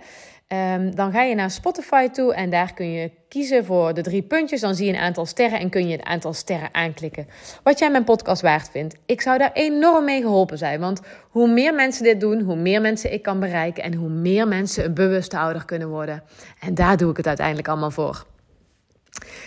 Um, 0.53 0.95
dan 0.95 1.11
ga 1.11 1.21
je 1.21 1.35
naar 1.35 1.51
Spotify 1.51 2.07
toe 2.07 2.33
en 2.33 2.49
daar 2.49 2.73
kun 2.73 2.91
je 2.91 3.11
kiezen 3.27 3.65
voor 3.65 3.93
de 3.93 4.01
drie 4.01 4.21
puntjes. 4.21 4.61
Dan 4.61 4.75
zie 4.75 4.85
je 4.85 4.93
een 4.93 4.99
aantal 4.99 5.25
sterren 5.25 5.59
en 5.59 5.69
kun 5.69 5.87
je 5.87 5.95
het 5.95 6.05
aantal 6.05 6.33
sterren 6.33 6.69
aanklikken. 6.71 7.27
Wat 7.63 7.79
jij 7.79 7.91
mijn 7.91 8.03
podcast 8.03 8.41
waard 8.41 8.69
vindt. 8.69 8.95
Ik 9.05 9.21
zou 9.21 9.37
daar 9.37 9.51
enorm 9.53 10.05
mee 10.05 10.21
geholpen 10.21 10.57
zijn. 10.57 10.79
Want 10.79 11.01
hoe 11.29 11.47
meer 11.47 11.73
mensen 11.73 12.03
dit 12.03 12.19
doen, 12.19 12.41
hoe 12.41 12.55
meer 12.55 12.81
mensen 12.81 13.13
ik 13.13 13.21
kan 13.21 13.39
bereiken. 13.39 13.83
En 13.83 13.93
hoe 13.93 14.09
meer 14.09 14.47
mensen 14.47 14.85
een 14.85 14.93
bewuste 14.93 15.37
ouder 15.37 15.65
kunnen 15.65 15.89
worden. 15.89 16.23
En 16.59 16.73
daar 16.73 16.97
doe 16.97 17.11
ik 17.11 17.17
het 17.17 17.27
uiteindelijk 17.27 17.67
allemaal 17.67 17.91
voor. 17.91 18.25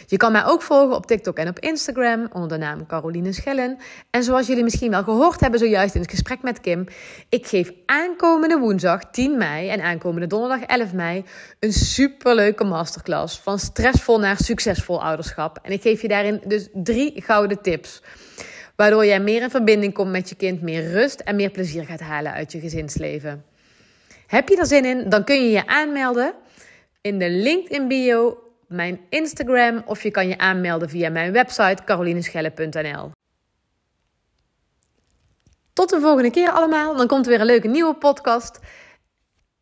Je 0.06 0.16
kan 0.16 0.32
mij 0.32 0.44
ook 0.44 0.62
volgen 0.62 0.96
op 0.96 1.06
TikTok 1.06 1.36
en 1.36 1.48
op 1.48 1.58
Instagram 1.58 2.28
onder 2.32 2.48
de 2.48 2.56
naam 2.56 2.86
Caroline 2.86 3.32
Schellen. 3.32 3.78
En 4.10 4.22
zoals 4.22 4.46
jullie 4.46 4.62
misschien 4.62 4.90
wel 4.90 5.02
gehoord 5.02 5.40
hebben 5.40 5.60
zojuist 5.60 5.94
in 5.94 6.00
het 6.00 6.10
gesprek 6.10 6.42
met 6.42 6.60
Kim, 6.60 6.86
ik 7.28 7.46
geef 7.46 7.72
aankomende 7.86 8.58
woensdag 8.58 9.10
10 9.10 9.36
mei 9.38 9.68
en 9.68 9.80
aankomende 9.80 10.26
donderdag 10.26 10.62
11 10.62 10.92
mei 10.92 11.24
een 11.60 11.72
superleuke 11.72 12.64
masterclass 12.64 13.38
van 13.38 13.58
stressvol 13.58 14.18
naar 14.18 14.36
succesvol 14.36 15.02
ouderschap. 15.02 15.58
En 15.62 15.72
ik 15.72 15.82
geef 15.82 16.02
je 16.02 16.08
daarin 16.08 16.40
dus 16.46 16.68
drie 16.72 17.22
gouden 17.22 17.62
tips. 17.62 18.02
Waardoor 18.76 19.06
jij 19.06 19.20
meer 19.20 19.42
in 19.42 19.50
verbinding 19.50 19.94
komt 19.94 20.10
met 20.10 20.28
je 20.28 20.34
kind, 20.34 20.62
meer 20.62 20.90
rust 20.90 21.20
en 21.20 21.36
meer 21.36 21.50
plezier 21.50 21.84
gaat 21.84 22.00
halen 22.00 22.32
uit 22.32 22.52
je 22.52 22.60
gezinsleven. 22.60 23.44
Heb 24.26 24.48
je 24.48 24.56
er 24.56 24.66
zin 24.66 24.84
in? 24.84 25.08
Dan 25.08 25.24
kun 25.24 25.42
je 25.42 25.50
je 25.50 25.66
aanmelden 25.66 26.34
in 27.00 27.18
de 27.18 27.30
LinkedIn 27.30 27.88
bio 27.88 28.38
mijn 28.68 29.00
Instagram 29.08 29.82
of 29.86 30.02
je 30.02 30.10
kan 30.10 30.28
je 30.28 30.38
aanmelden 30.38 30.88
via 30.88 31.10
mijn 31.10 31.32
website 31.32 31.84
carolineschelle.nl. 31.84 33.10
Tot 35.72 35.90
de 35.90 36.00
volgende 36.00 36.30
keer 36.30 36.50
allemaal. 36.50 36.96
Dan 36.96 37.06
komt 37.06 37.24
er 37.24 37.30
weer 37.30 37.40
een 37.40 37.46
leuke 37.46 37.68
nieuwe 37.68 37.94
podcast. 37.94 38.58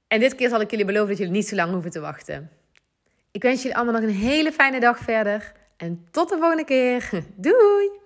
En 0.06 0.20
dit 0.20 0.34
keer 0.34 0.48
zal 0.48 0.60
ik 0.60 0.70
jullie 0.70 0.84
beloven 0.84 1.08
dat 1.08 1.18
jullie 1.18 1.32
niet 1.32 1.48
zo 1.48 1.56
lang 1.56 1.72
hoeven 1.72 1.90
te 1.90 2.00
wachten. 2.00 2.50
Ik 3.30 3.42
wens 3.42 3.62
jullie 3.62 3.76
allemaal 3.76 4.00
nog 4.00 4.10
een 4.10 4.16
hele 4.16 4.52
fijne 4.52 4.80
dag 4.80 4.98
verder. 4.98 5.52
En 5.76 6.06
tot 6.10 6.28
de 6.28 6.36
volgende 6.36 6.64
keer. 6.64 7.10
Doei! 7.36 8.02